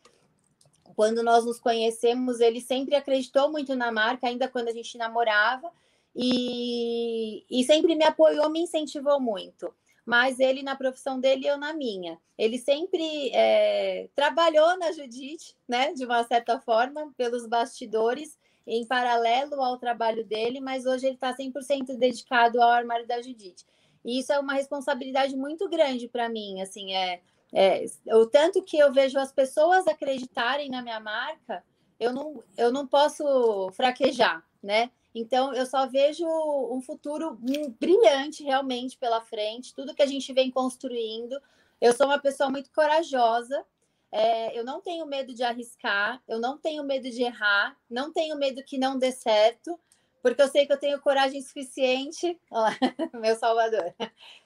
quando 0.96 1.24
nós 1.24 1.46
nos 1.46 1.60
conhecemos, 1.60 2.40
ele 2.40 2.62
sempre 2.62 2.96
acreditou 2.96 3.52
muito 3.52 3.76
na 3.76 3.92
marca, 3.92 4.28
ainda 4.28 4.48
quando 4.48 4.70
a 4.70 4.74
gente 4.74 4.98
namorava, 4.98 5.72
e, 6.16 7.44
e 7.50 7.64
sempre 7.64 7.96
me 7.96 8.04
apoiou, 8.04 8.50
me 8.50 8.62
incentivou 8.62 9.20
muito. 9.20 9.74
Mas 10.06 10.40
ele 10.40 10.62
na 10.62 10.76
profissão 10.76 11.20
dele 11.20 11.46
e 11.46 11.48
eu 11.48 11.58
na 11.58 11.74
minha. 11.74 12.20
Ele 12.38 12.58
sempre 12.58 13.32
é, 13.34 14.10
trabalhou 14.16 14.78
na 14.78 14.92
Judite, 14.92 15.56
né, 15.68 15.94
de 15.94 16.06
uma 16.06 16.24
certa 16.26 16.60
forma, 16.60 17.12
pelos 17.18 17.48
bastidores, 17.48 18.38
em 18.66 18.86
paralelo 18.86 19.62
ao 19.62 19.78
trabalho 19.78 20.26
dele, 20.26 20.60
mas 20.60 20.86
hoje 20.86 21.08
ele 21.08 21.16
está 21.16 21.36
100% 21.36 21.98
dedicado 21.98 22.62
ao 22.62 22.70
armário 22.70 23.08
da 23.08 23.22
Judite. 23.22 23.66
E 24.04 24.20
isso 24.20 24.34
é 24.34 24.40
uma 24.40 24.54
responsabilidade 24.54 25.36
muito 25.36 25.70
grande 25.70 26.08
para 26.08 26.30
mim, 26.30 26.62
assim, 26.62 26.94
é, 26.94 27.22
é, 27.54 27.86
o 28.08 28.26
tanto 28.26 28.64
que 28.64 28.78
eu 28.78 28.92
vejo 28.92 29.18
as 29.20 29.32
pessoas 29.32 29.88
acreditarem 29.88 30.70
na 30.70 30.82
minha 30.82 31.00
marca, 31.00 31.64
eu 32.00 32.12
não, 32.12 32.44
eu 32.58 32.72
não 32.72 32.88
posso 32.88 33.72
fraquejar, 33.72 34.44
né? 34.62 34.92
Então, 35.16 35.54
eu 35.54 35.66
só 35.66 35.86
vejo 35.86 36.26
um 36.26 36.82
futuro 36.82 37.38
brilhante 37.80 38.44
realmente 38.44 38.98
pela 38.98 39.22
frente, 39.22 39.76
tudo 39.76 39.94
que 39.94 40.02
a 40.02 40.08
gente 40.08 40.34
vem 40.34 40.50
construindo. 40.50 41.40
Eu 41.80 41.94
sou 41.94 42.08
uma 42.08 42.18
pessoa 42.18 42.50
muito 42.50 42.72
corajosa, 42.72 43.64
é, 44.12 44.58
eu 44.58 44.64
não 44.64 44.82
tenho 44.82 45.06
medo 45.06 45.34
de 45.34 45.44
arriscar, 45.44 46.22
eu 46.28 46.40
não 46.40 46.58
tenho 46.58 46.84
medo 46.84 47.10
de 47.10 47.22
errar, 47.22 47.78
não 47.90 48.12
tenho 48.12 48.36
medo 48.38 48.64
que 48.64 48.78
não 48.78 48.98
dê 48.98 49.12
certo, 49.12 49.80
porque 50.24 50.42
eu 50.42 50.48
sei 50.48 50.66
que 50.66 50.74
eu 50.74 50.80
tenho 50.80 51.02
coragem 51.02 51.42
suficiente. 51.42 52.40
Olha 52.50 52.76
meu 53.14 53.36
salvador. 53.36 53.94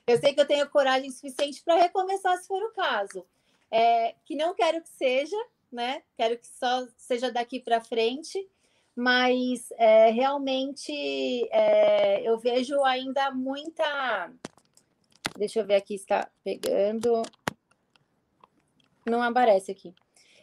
Eu 0.05 0.17
sei 0.17 0.33
que 0.33 0.41
eu 0.41 0.47
tenho 0.47 0.69
coragem 0.69 1.09
suficiente 1.11 1.63
para 1.63 1.75
recomeçar 1.75 2.37
se 2.37 2.47
for 2.47 2.61
o 2.61 2.73
caso. 2.73 3.25
É, 3.71 4.15
que 4.25 4.35
não 4.35 4.53
quero 4.53 4.81
que 4.81 4.89
seja, 4.89 5.37
né? 5.71 6.01
Quero 6.17 6.37
que 6.37 6.47
só 6.47 6.87
seja 6.97 7.31
daqui 7.31 7.59
para 7.59 7.79
frente, 7.79 8.49
mas 8.95 9.71
é, 9.77 10.09
realmente 10.09 10.91
é, 11.51 12.27
eu 12.27 12.37
vejo 12.39 12.83
ainda 12.83 13.29
muita. 13.31 14.33
Deixa 15.37 15.59
eu 15.59 15.65
ver 15.65 15.75
aqui, 15.75 15.93
está 15.93 16.27
pegando 16.43 17.21
não 19.09 19.21
aparece 19.21 19.71
aqui. 19.71 19.93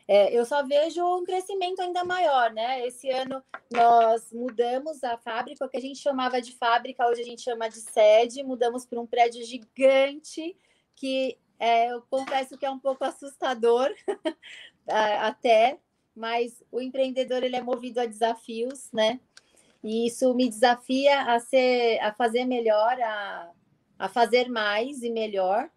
É, 0.06 0.36
eu 0.36 0.44
só 0.44 0.62
vejo 0.62 1.02
um 1.02 1.24
crescimento 1.24 1.80
ainda 1.80 2.04
maior, 2.04 2.52
né? 2.52 2.86
Esse 2.86 3.08
ano 3.10 3.42
nós 3.70 4.30
mudamos 4.32 5.02
a 5.02 5.16
fábrica, 5.16 5.64
o 5.64 5.68
que 5.68 5.78
a 5.78 5.80
gente 5.80 5.98
chamava 5.98 6.42
de 6.42 6.52
fábrica, 6.52 7.06
hoje 7.06 7.22
a 7.22 7.24
gente 7.24 7.42
chama 7.42 7.68
de 7.68 7.80
sede, 7.80 8.42
mudamos 8.42 8.84
para 8.84 9.00
um 9.00 9.06
prédio 9.06 9.42
gigante, 9.44 10.56
que 10.94 11.38
é, 11.58 11.90
eu 11.90 12.02
confesso 12.10 12.58
que 12.58 12.66
é 12.66 12.70
um 12.70 12.78
pouco 12.78 13.04
assustador 13.04 13.90
até, 14.86 15.78
mas 16.14 16.62
o 16.70 16.80
empreendedor 16.80 17.42
ele 17.42 17.56
é 17.56 17.62
movido 17.62 18.00
a 18.00 18.06
desafios, 18.06 18.90
né? 18.92 19.18
E 19.82 20.06
isso 20.06 20.34
me 20.34 20.48
desafia 20.48 21.22
a 21.22 21.40
ser, 21.40 21.98
a 22.00 22.12
fazer 22.12 22.44
melhor, 22.44 23.00
a, 23.00 23.50
a 23.98 24.08
fazer 24.08 24.48
mais 24.48 25.02
e 25.02 25.10
melhor. 25.10 25.70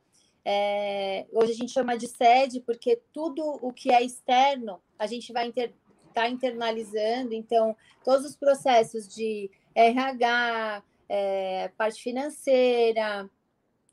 É, 0.49 1.25
hoje 1.33 1.51
a 1.51 1.55
gente 1.55 1.73
chama 1.73 1.97
de 1.97 2.07
sede 2.07 2.61
porque 2.61 3.01
tudo 3.11 3.43
o 3.61 3.73
que 3.73 3.91
é 3.91 4.01
externo 4.01 4.81
a 4.97 5.05
gente 5.05 5.33
vai 5.33 5.49
estar 5.49 5.69
tá 6.13 6.29
internalizando, 6.29 7.33
então 7.33 7.75
todos 8.01 8.25
os 8.25 8.33
processos 8.37 9.13
de 9.13 9.51
RH, 9.75 10.81
é, 11.09 11.67
parte 11.77 12.01
financeira, 12.01 13.29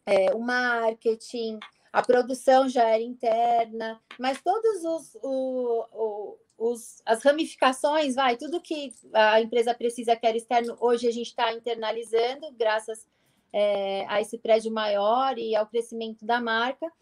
é, 0.07 0.33
o 0.33 0.39
marketing, 0.39 1.59
a 1.93 2.01
produção 2.03 2.69
já 2.69 2.89
era 2.89 3.03
interna, 3.03 4.01
mas 4.17 4.41
todos 4.41 4.85
os, 4.85 5.19
o, 5.25 5.87
o, 5.93 6.39
os, 6.57 7.03
as 7.05 7.21
ramificações, 7.25 8.15
vai, 8.15 8.37
tudo 8.37 8.61
que 8.61 8.95
a 9.13 9.41
empresa 9.41 9.75
precisa 9.75 10.15
que 10.15 10.25
era 10.25 10.37
externo, 10.37 10.77
hoje 10.79 11.09
a 11.09 11.13
gente 11.13 11.31
está 11.31 11.53
internalizando, 11.53 12.53
graças 12.53 13.09
é, 13.57 14.05
a 14.09 14.21
esse 14.21 14.37
prédio 14.37 14.73
maior 14.73 15.39
e 15.39 15.55
ao 15.55 15.69
crescimento 15.69 16.27
da 16.27 16.41
marca. 16.41 16.93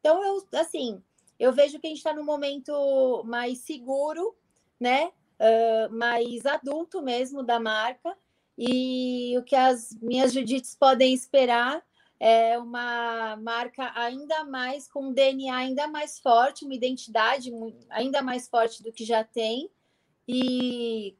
Então, 0.00 0.24
eu, 0.24 0.42
assim, 0.58 1.02
eu 1.38 1.52
vejo 1.52 1.78
que 1.78 1.86
a 1.86 1.90
gente 1.90 1.98
está 1.98 2.14
num 2.14 2.24
momento 2.24 3.22
mais 3.26 3.58
seguro, 3.58 4.34
né? 4.80 5.12
Uh, 5.38 5.94
mais 5.94 6.46
adulto 6.46 7.02
mesmo 7.02 7.42
da 7.42 7.60
marca. 7.60 8.16
E 8.56 9.36
o 9.38 9.42
que 9.42 9.54
as 9.54 9.94
minhas 10.00 10.32
Judites 10.32 10.74
podem 10.74 11.12
esperar 11.12 11.84
é 12.18 12.58
uma 12.58 13.36
marca 13.36 13.92
ainda 13.94 14.44
mais 14.44 14.90
com 14.90 15.08
um 15.08 15.12
DNA 15.12 15.54
ainda 15.54 15.86
mais 15.86 16.18
forte, 16.18 16.64
uma 16.64 16.74
identidade 16.74 17.52
ainda 17.90 18.22
mais 18.22 18.48
forte 18.48 18.82
do 18.82 18.92
que 18.92 19.04
já 19.04 19.22
tem. 19.22 19.70
E, 20.26 21.14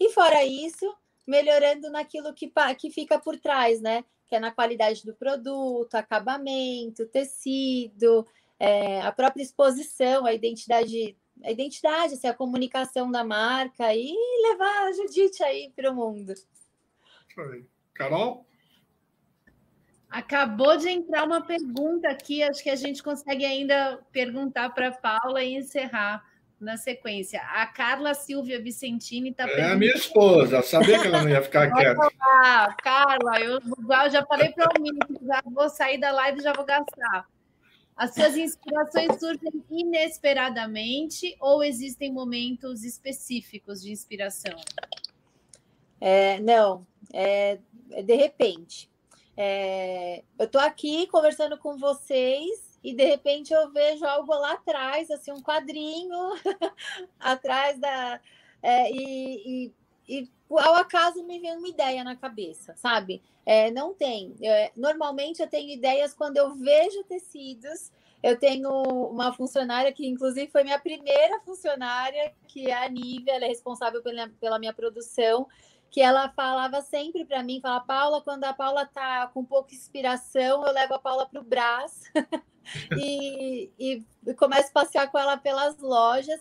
e 0.00 0.10
fora 0.10 0.44
isso, 0.44 0.92
melhorando 1.26 1.88
naquilo 1.90 2.34
que, 2.34 2.52
que 2.76 2.90
fica 2.90 3.20
por 3.20 3.38
trás, 3.38 3.80
né? 3.80 4.04
Que 4.32 4.36
é 4.36 4.40
na 4.40 4.50
qualidade 4.50 5.04
do 5.04 5.14
produto, 5.14 5.94
acabamento, 5.94 7.04
tecido, 7.04 8.26
é, 8.58 9.02
a 9.02 9.12
própria 9.12 9.42
exposição, 9.42 10.24
a 10.24 10.32
identidade, 10.32 11.14
a 11.44 11.50
identidade, 11.50 12.14
assim, 12.14 12.26
a 12.26 12.32
comunicação 12.32 13.10
da 13.10 13.22
marca 13.22 13.94
e 13.94 14.16
levar 14.48 14.84
a 14.84 14.92
Judite 14.92 15.42
aí 15.42 15.70
para 15.76 15.90
o 15.90 15.94
mundo. 15.94 16.32
Carol? 17.92 18.46
Acabou 20.08 20.78
de 20.78 20.88
entrar 20.88 21.26
uma 21.26 21.42
pergunta 21.42 22.08
aqui, 22.08 22.42
acho 22.42 22.62
que 22.62 22.70
a 22.70 22.76
gente 22.76 23.02
consegue 23.02 23.44
ainda 23.44 23.98
perguntar 24.12 24.70
para 24.70 24.88
a 24.88 24.92
Paula 24.92 25.44
e 25.44 25.56
encerrar 25.56 26.24
na 26.62 26.76
sequência. 26.76 27.40
A 27.42 27.66
Carla 27.66 28.14
Silvia 28.14 28.62
Vicentini 28.62 29.30
está 29.30 29.48
É 29.48 29.72
a 29.72 29.76
minha 29.76 29.92
esposa, 29.92 30.56
eu 30.56 30.62
sabia 30.62 30.98
que 31.00 31.08
ela 31.08 31.22
não 31.22 31.28
ia 31.28 31.42
ficar 31.42 31.70
quieta. 31.72 31.98
Olá, 31.98 32.74
Carla, 32.82 33.40
eu, 33.40 33.58
eu 33.60 34.10
já 34.10 34.24
falei 34.24 34.50
para 34.50 34.68
o 34.78 34.82
Mini 34.82 34.98
já 35.26 35.42
vou 35.44 35.68
sair 35.68 35.98
da 35.98 36.12
live 36.12 36.38
e 36.38 36.42
já 36.42 36.52
vou 36.52 36.64
gastar. 36.64 37.26
As 37.96 38.14
suas 38.14 38.36
inspirações 38.36 39.18
surgem 39.18 39.64
inesperadamente 39.70 41.36
ou 41.38 41.62
existem 41.62 42.10
momentos 42.10 42.84
específicos 42.84 43.82
de 43.82 43.90
inspiração? 43.92 44.56
É, 46.00 46.40
não, 46.40 46.86
é, 47.12 47.58
é 47.90 48.02
de 48.02 48.14
repente. 48.14 48.90
É, 49.36 50.22
eu 50.38 50.46
tô 50.46 50.58
aqui 50.58 51.06
conversando 51.08 51.58
com 51.58 51.76
vocês 51.76 52.71
e 52.82 52.94
de 52.94 53.04
repente 53.04 53.52
eu 53.52 53.70
vejo 53.70 54.04
algo 54.04 54.32
lá 54.34 54.54
atrás, 54.54 55.10
assim, 55.10 55.30
um 55.30 55.42
quadrinho 55.42 56.18
atrás 57.20 57.78
da. 57.78 58.20
É, 58.62 58.90
e, 58.90 59.66
e, 60.08 60.18
e, 60.20 60.30
ao 60.50 60.74
acaso 60.74 61.22
me 61.24 61.38
vem 61.38 61.56
uma 61.56 61.68
ideia 61.68 62.02
na 62.04 62.16
cabeça, 62.16 62.74
sabe? 62.76 63.22
É, 63.46 63.70
não 63.70 63.94
tem. 63.94 64.34
É, 64.42 64.72
normalmente 64.76 65.40
eu 65.40 65.48
tenho 65.48 65.70
ideias 65.70 66.12
quando 66.14 66.36
eu 66.36 66.54
vejo 66.54 67.04
tecidos. 67.04 67.90
Eu 68.22 68.38
tenho 68.38 68.70
uma 69.10 69.32
funcionária 69.32 69.92
que, 69.92 70.06
inclusive, 70.06 70.48
foi 70.48 70.62
minha 70.62 70.78
primeira 70.78 71.40
funcionária, 71.40 72.32
que 72.46 72.70
é 72.70 72.74
a 72.74 72.88
Nívia, 72.88 73.34
ela 73.34 73.46
é 73.46 73.48
responsável 73.48 74.00
pela, 74.00 74.28
pela 74.40 74.60
minha 74.60 74.72
produção 74.72 75.48
que 75.92 76.00
ela 76.00 76.30
falava 76.30 76.80
sempre 76.80 77.22
para 77.22 77.42
mim, 77.42 77.60
fala, 77.60 77.80
Paula, 77.80 78.22
quando 78.22 78.44
a 78.44 78.54
Paula 78.54 78.86
tá 78.86 79.26
com 79.26 79.44
pouca 79.44 79.74
inspiração, 79.74 80.66
eu 80.66 80.72
levo 80.72 80.94
a 80.94 80.98
Paula 80.98 81.26
para 81.26 81.38
o 81.38 81.44
Brás 81.44 82.00
e, 82.98 83.70
e, 83.78 84.34
começo 84.34 84.70
a 84.70 84.72
passear 84.72 85.10
com 85.10 85.18
ela 85.18 85.36
pelas 85.36 85.78
lojas, 85.78 86.40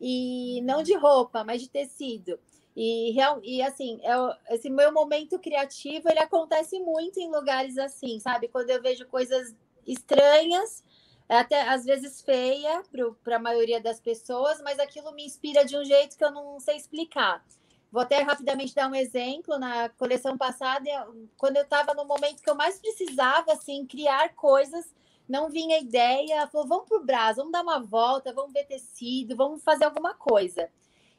e 0.00 0.60
não 0.62 0.84
de 0.84 0.94
roupa, 0.94 1.42
mas 1.42 1.60
de 1.60 1.68
tecido. 1.68 2.38
E, 2.76 3.16
e 3.42 3.62
assim, 3.62 4.00
é, 4.04 4.54
esse 4.54 4.70
meu 4.70 4.92
momento 4.92 5.36
criativo, 5.40 6.08
ele 6.08 6.20
acontece 6.20 6.78
muito 6.78 7.18
em 7.18 7.28
lugares 7.28 7.78
assim, 7.78 8.20
sabe? 8.20 8.46
Quando 8.46 8.70
eu 8.70 8.80
vejo 8.80 9.04
coisas 9.06 9.52
estranhas, 9.84 10.84
até 11.28 11.68
às 11.68 11.84
vezes 11.84 12.22
feia 12.22 12.84
para 13.24 13.36
a 13.36 13.40
maioria 13.40 13.80
das 13.80 14.00
pessoas, 14.00 14.60
mas 14.62 14.78
aquilo 14.78 15.12
me 15.12 15.24
inspira 15.24 15.64
de 15.64 15.76
um 15.76 15.84
jeito 15.84 16.16
que 16.16 16.24
eu 16.24 16.30
não 16.30 16.60
sei 16.60 16.76
explicar. 16.76 17.44
Vou 17.92 18.00
até 18.00 18.22
rapidamente 18.22 18.74
dar 18.74 18.90
um 18.90 18.94
exemplo. 18.94 19.58
Na 19.58 19.90
coleção 19.90 20.38
passada, 20.38 20.88
quando 21.36 21.58
eu 21.58 21.62
estava 21.62 21.92
no 21.92 22.06
momento 22.06 22.42
que 22.42 22.48
eu 22.48 22.54
mais 22.54 22.80
precisava, 22.80 23.52
assim, 23.52 23.84
criar 23.86 24.34
coisas, 24.34 24.86
não 25.28 25.50
vinha 25.50 25.78
ideia. 25.78 26.48
Falou, 26.48 26.66
vamos 26.66 26.88
para 26.88 26.98
o 26.98 27.04
Brás, 27.04 27.36
vamos 27.36 27.52
dar 27.52 27.62
uma 27.62 27.78
volta, 27.80 28.32
vamos 28.32 28.54
ver 28.54 28.64
tecido, 28.64 29.36
vamos 29.36 29.62
fazer 29.62 29.84
alguma 29.84 30.14
coisa. 30.14 30.70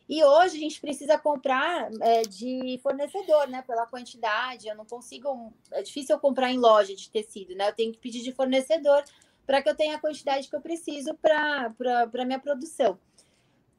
E 0.09 0.23
hoje 0.23 0.57
a 0.57 0.59
gente 0.59 0.81
precisa 0.81 1.17
comprar 1.17 1.89
é, 2.01 2.23
de 2.23 2.79
fornecedor, 2.81 3.47
né? 3.47 3.61
Pela 3.61 3.85
quantidade. 3.85 4.67
Eu 4.67 4.75
não 4.75 4.85
consigo. 4.85 5.53
É 5.71 5.83
difícil 5.83 6.15
eu 6.15 6.19
comprar 6.19 6.51
em 6.51 6.57
loja 6.57 6.95
de 6.95 7.09
tecido, 7.09 7.55
né? 7.55 7.69
Eu 7.69 7.73
tenho 7.73 7.93
que 7.93 7.99
pedir 7.99 8.21
de 8.21 8.31
fornecedor 8.31 9.03
para 9.45 9.61
que 9.61 9.69
eu 9.69 9.75
tenha 9.75 9.95
a 9.95 9.99
quantidade 9.99 10.49
que 10.49 10.55
eu 10.55 10.61
preciso 10.61 11.13
para 11.13 11.71
a 12.13 12.25
minha 12.25 12.39
produção. 12.39 12.97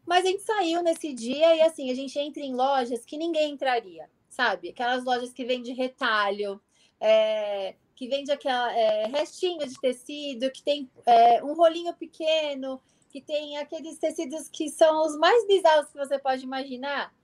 Mas 0.07 0.25
a 0.25 0.29
gente 0.29 0.43
saiu 0.43 0.83
nesse 0.83 1.13
dia 1.13 1.57
e 1.57 1.63
assim, 1.63 1.91
a 1.91 1.95
gente 1.95 2.19
entra 2.19 2.43
em 2.43 2.55
lojas 2.55 3.05
que 3.05 3.17
ninguém 3.17 3.53
entraria, 3.53 4.11
sabe? 4.29 4.71
Aquelas 4.71 5.05
lojas 5.05 5.33
que 5.33 5.45
vendem 5.45 5.75
retalho, 5.75 6.61
é, 7.01 7.75
que 7.95 8.09
vende 8.09 8.31
aquela 8.31 8.73
é, 8.77 9.07
restinho 9.07 9.67
de 9.67 9.81
tecido, 9.81 10.51
que 10.51 10.63
tem 10.63 10.91
é, 11.07 11.43
um 11.43 11.55
rolinho 11.55 11.95
pequeno, 11.95 12.81
que 13.11 13.21
tem 13.21 13.57
aqueles 13.59 13.99
tecidos 13.99 14.49
que 14.49 14.69
são 14.69 15.07
os 15.07 15.17
mais 15.17 15.47
bizarros 15.47 15.89
que 15.89 15.97
você 15.97 16.19
pode 16.19 16.45
imaginar. 16.45 17.15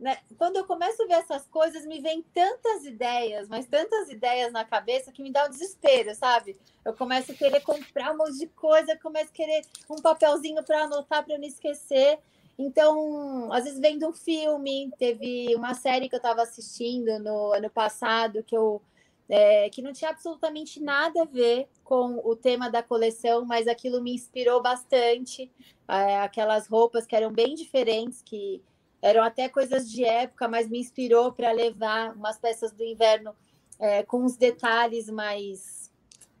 Né? 0.00 0.16
Quando 0.38 0.56
eu 0.56 0.64
começo 0.64 1.02
a 1.02 1.06
ver 1.06 1.12
essas 1.12 1.46
coisas, 1.46 1.84
me 1.84 2.00
vem 2.00 2.22
tantas 2.32 2.86
ideias, 2.86 3.46
mas 3.48 3.66
tantas 3.66 4.08
ideias 4.08 4.50
na 4.50 4.64
cabeça 4.64 5.12
que 5.12 5.22
me 5.22 5.30
dá 5.30 5.44
um 5.44 5.50
desespero, 5.50 6.14
sabe? 6.14 6.56
Eu 6.82 6.94
começo 6.94 7.32
a 7.32 7.34
querer 7.34 7.60
comprar 7.60 8.14
um 8.14 8.16
monte 8.16 8.38
de 8.38 8.46
coisa, 8.46 8.96
começo 8.96 9.28
a 9.28 9.34
querer 9.34 9.60
um 9.90 9.96
papelzinho 9.96 10.64
para 10.64 10.84
anotar 10.84 11.22
para 11.22 11.36
não 11.36 11.44
esquecer. 11.44 12.18
Então, 12.58 13.52
às 13.52 13.64
vezes 13.64 13.78
vendo 13.78 14.08
um 14.08 14.12
filme, 14.12 14.90
teve 14.98 15.54
uma 15.54 15.74
série 15.74 16.08
que 16.08 16.14
eu 16.14 16.18
estava 16.18 16.42
assistindo 16.42 17.18
no 17.18 17.52
ano 17.52 17.68
passado 17.68 18.42
que 18.42 18.56
eu 18.56 18.80
é, 19.28 19.70
que 19.70 19.80
não 19.80 19.92
tinha 19.92 20.10
absolutamente 20.10 20.82
nada 20.82 21.22
a 21.22 21.24
ver 21.24 21.68
com 21.84 22.20
o 22.24 22.34
tema 22.34 22.68
da 22.68 22.82
coleção, 22.82 23.44
mas 23.44 23.68
aquilo 23.68 24.02
me 24.02 24.12
inspirou 24.12 24.60
bastante. 24.60 25.52
É, 25.86 26.18
aquelas 26.18 26.66
roupas 26.66 27.06
que 27.06 27.14
eram 27.14 27.30
bem 27.32 27.54
diferentes, 27.54 28.22
que 28.22 28.60
eram 29.02 29.22
até 29.22 29.48
coisas 29.48 29.90
de 29.90 30.04
época, 30.04 30.46
mas 30.46 30.68
me 30.68 30.78
inspirou 30.78 31.32
para 31.32 31.52
levar 31.52 32.14
umas 32.14 32.38
peças 32.38 32.72
do 32.72 32.84
inverno 32.84 33.34
é, 33.78 34.02
com 34.02 34.24
os 34.24 34.36
detalhes 34.36 35.08
mais 35.08 35.90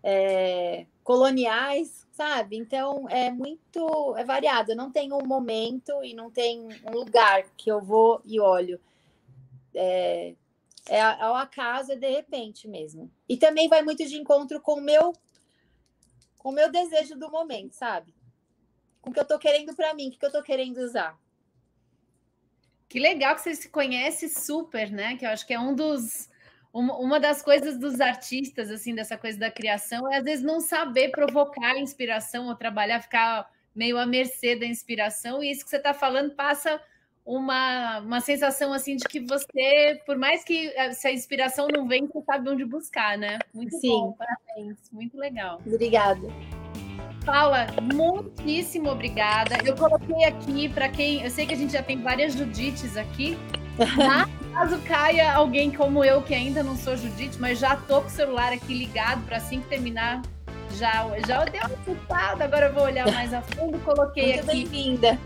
é, 0.02 0.86
coloniais, 1.02 2.06
sabe? 2.12 2.56
Então 2.56 3.08
é 3.08 3.30
muito 3.30 4.14
é 4.16 4.24
variado. 4.24 4.74
Não 4.74 4.90
tem 4.90 5.12
um 5.12 5.26
momento 5.26 6.04
e 6.04 6.14
não 6.14 6.30
tem 6.30 6.68
um 6.84 6.90
lugar 6.92 7.44
que 7.56 7.70
eu 7.70 7.80
vou 7.80 8.20
e 8.24 8.38
olho. 8.38 8.78
É, 9.74 10.34
é 10.86 11.00
ao 11.00 11.34
acaso, 11.34 11.92
é 11.92 11.96
de 11.96 12.10
repente 12.10 12.68
mesmo. 12.68 13.10
E 13.28 13.36
também 13.36 13.68
vai 13.68 13.82
muito 13.82 14.04
de 14.06 14.16
encontro 14.16 14.60
com 14.60 14.74
o 14.74 14.80
meu 14.80 15.14
com 16.38 16.50
o 16.50 16.52
meu 16.52 16.70
desejo 16.70 17.18
do 17.18 17.30
momento, 17.30 17.74
sabe? 17.74 18.14
Com 19.02 19.10
o 19.10 19.12
que 19.12 19.18
eu 19.18 19.24
estou 19.24 19.38
querendo 19.38 19.74
para 19.74 19.92
mim, 19.92 20.08
o 20.08 20.10
que 20.12 20.24
eu 20.24 20.28
estou 20.28 20.42
querendo 20.42 20.78
usar. 20.78 21.18
Que 22.90 22.98
legal 22.98 23.36
que 23.36 23.42
você 23.42 23.54
se 23.54 23.68
conhece 23.68 24.28
super, 24.28 24.90
né? 24.90 25.16
Que 25.16 25.24
eu 25.24 25.30
acho 25.30 25.46
que 25.46 25.54
é 25.54 25.60
um 25.60 25.74
dos 25.74 26.28
uma 26.72 27.18
das 27.18 27.42
coisas 27.42 27.78
dos 27.78 28.00
artistas, 28.00 28.70
assim, 28.70 28.94
dessa 28.94 29.18
coisa 29.18 29.36
da 29.36 29.50
criação, 29.50 30.08
é 30.12 30.18
às 30.18 30.24
vezes 30.24 30.44
não 30.44 30.60
saber 30.60 31.10
provocar 31.10 31.72
a 31.72 31.80
inspiração 31.80 32.46
ou 32.46 32.54
trabalhar, 32.54 33.00
ficar 33.00 33.50
meio 33.74 33.98
à 33.98 34.06
mercê 34.06 34.54
da 34.54 34.66
inspiração, 34.66 35.42
e 35.42 35.50
isso 35.50 35.64
que 35.64 35.70
você 35.70 35.78
está 35.78 35.92
falando 35.92 36.32
passa 36.36 36.80
uma, 37.26 37.98
uma 37.98 38.20
sensação 38.20 38.72
assim 38.72 38.94
de 38.94 39.04
que 39.04 39.18
você, 39.18 40.00
por 40.06 40.16
mais 40.16 40.44
que 40.44 40.68
eh, 40.68 40.92
se 40.92 41.08
a 41.08 41.12
inspiração 41.12 41.66
não 41.66 41.88
vem, 41.88 42.06
você 42.06 42.22
sabe 42.22 42.48
onde 42.48 42.64
buscar, 42.64 43.18
né? 43.18 43.40
Muito 43.52 43.76
Sim. 43.76 43.88
bom, 43.88 44.12
parabéns, 44.12 44.78
muito 44.92 45.16
legal. 45.16 45.60
Obrigada. 45.66 46.28
Paula, 47.30 47.68
muitíssimo 47.94 48.90
obrigada. 48.90 49.58
Eu 49.64 49.76
coloquei 49.76 50.24
aqui 50.24 50.68
para 50.68 50.88
quem. 50.88 51.22
Eu 51.22 51.30
sei 51.30 51.46
que 51.46 51.54
a 51.54 51.56
gente 51.56 51.72
já 51.72 51.80
tem 51.80 52.02
várias 52.02 52.34
Judites 52.34 52.96
aqui. 52.96 53.38
Mas 53.96 54.28
caso 54.52 54.78
caia 54.80 55.32
alguém 55.32 55.70
como 55.70 56.04
eu, 56.04 56.22
que 56.22 56.34
ainda 56.34 56.60
não 56.64 56.76
sou 56.76 56.96
Judite, 56.96 57.40
mas 57.40 57.60
já 57.60 57.76
tô 57.76 58.00
com 58.00 58.08
o 58.08 58.10
celular 58.10 58.52
aqui 58.52 58.74
ligado 58.74 59.24
para 59.24 59.36
assim 59.36 59.60
que 59.60 59.68
terminar. 59.68 60.22
Já, 60.72 61.06
já 61.24 61.44
deu 61.44 61.60
uma 61.60 61.76
putada, 61.84 62.44
agora 62.44 62.66
eu 62.66 62.74
vou 62.74 62.82
olhar 62.82 63.10
mais 63.12 63.32
a 63.32 63.40
fundo. 63.42 63.78
Coloquei 63.78 64.34
Muito 64.34 64.50
aqui. 64.50 64.68
bem-vinda. 64.68 65.18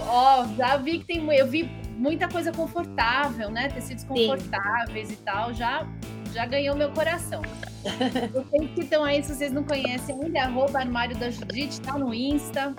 Ó, 0.00 0.42
oh, 0.42 0.56
já 0.56 0.76
vi 0.76 0.98
que 0.98 1.04
tem. 1.04 1.24
Eu 1.32 1.46
vi 1.46 1.70
muita 1.96 2.28
coisa 2.28 2.50
confortável, 2.50 3.50
né? 3.50 3.68
Tecidos 3.68 4.02
confortáveis 4.02 5.08
Sim. 5.08 5.14
e 5.14 5.16
tal. 5.18 5.54
Já 5.54 5.86
já 6.32 6.46
ganhou 6.46 6.76
meu 6.76 6.90
coração. 6.90 7.42
vocês 8.32 8.70
que 8.74 8.80
estão 8.80 9.04
aí, 9.04 9.22
se 9.22 9.34
vocês 9.34 9.52
não 9.52 9.62
conhecem 9.62 10.20
ainda, 10.22 10.42
arroba 10.42 10.80
armário 10.80 11.16
da 11.16 11.30
Judite, 11.30 11.80
tá 11.80 11.98
no 11.98 12.12
Insta. 12.12 12.74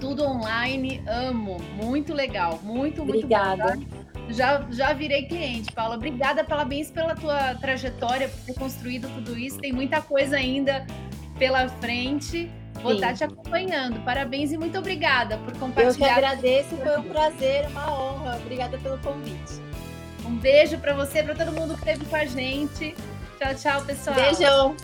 Tudo 0.00 0.24
online, 0.24 1.02
amo. 1.06 1.58
Muito 1.76 2.12
legal. 2.12 2.58
Muito, 2.62 3.04
muito 3.04 3.24
Obrigada. 3.24 3.76
Bom, 3.76 3.80
tá? 3.80 4.02
já, 4.32 4.66
já 4.70 4.92
virei 4.92 5.26
cliente, 5.26 5.72
Paula. 5.72 5.96
Obrigada, 5.96 6.44
parabéns 6.44 6.90
pela 6.90 7.14
tua 7.14 7.54
trajetória, 7.54 8.28
por 8.28 8.40
ter 8.40 8.54
construído 8.54 9.08
tudo 9.14 9.38
isso. 9.38 9.58
Tem 9.58 9.72
muita 9.72 10.00
coisa 10.00 10.36
ainda 10.36 10.86
pela 11.38 11.68
frente. 11.68 12.50
Vou 12.82 12.94
estar 12.94 13.14
te 13.14 13.22
acompanhando. 13.22 14.04
Parabéns 14.04 14.50
e 14.52 14.58
muito 14.58 14.76
obrigada 14.78 15.38
por 15.38 15.56
compartilhar. 15.56 15.90
Eu 15.90 15.94
que 15.94 16.04
agradeço, 16.04 16.76
foi 16.76 16.98
um 16.98 17.04
prazer, 17.04 17.66
uma 17.68 17.92
honra. 17.92 18.36
Obrigada 18.38 18.78
pelo 18.78 18.98
convite. 18.98 19.71
Um 20.32 20.38
beijo 20.38 20.78
para 20.78 20.94
você, 20.94 21.22
para 21.22 21.34
todo 21.34 21.52
mundo 21.52 21.74
que 21.74 21.80
esteve 21.80 22.06
com 22.06 22.16
a 22.16 22.24
gente. 22.24 22.94
Tchau, 23.38 23.54
tchau, 23.54 23.82
pessoal. 23.84 24.16
Beijão. 24.16 24.76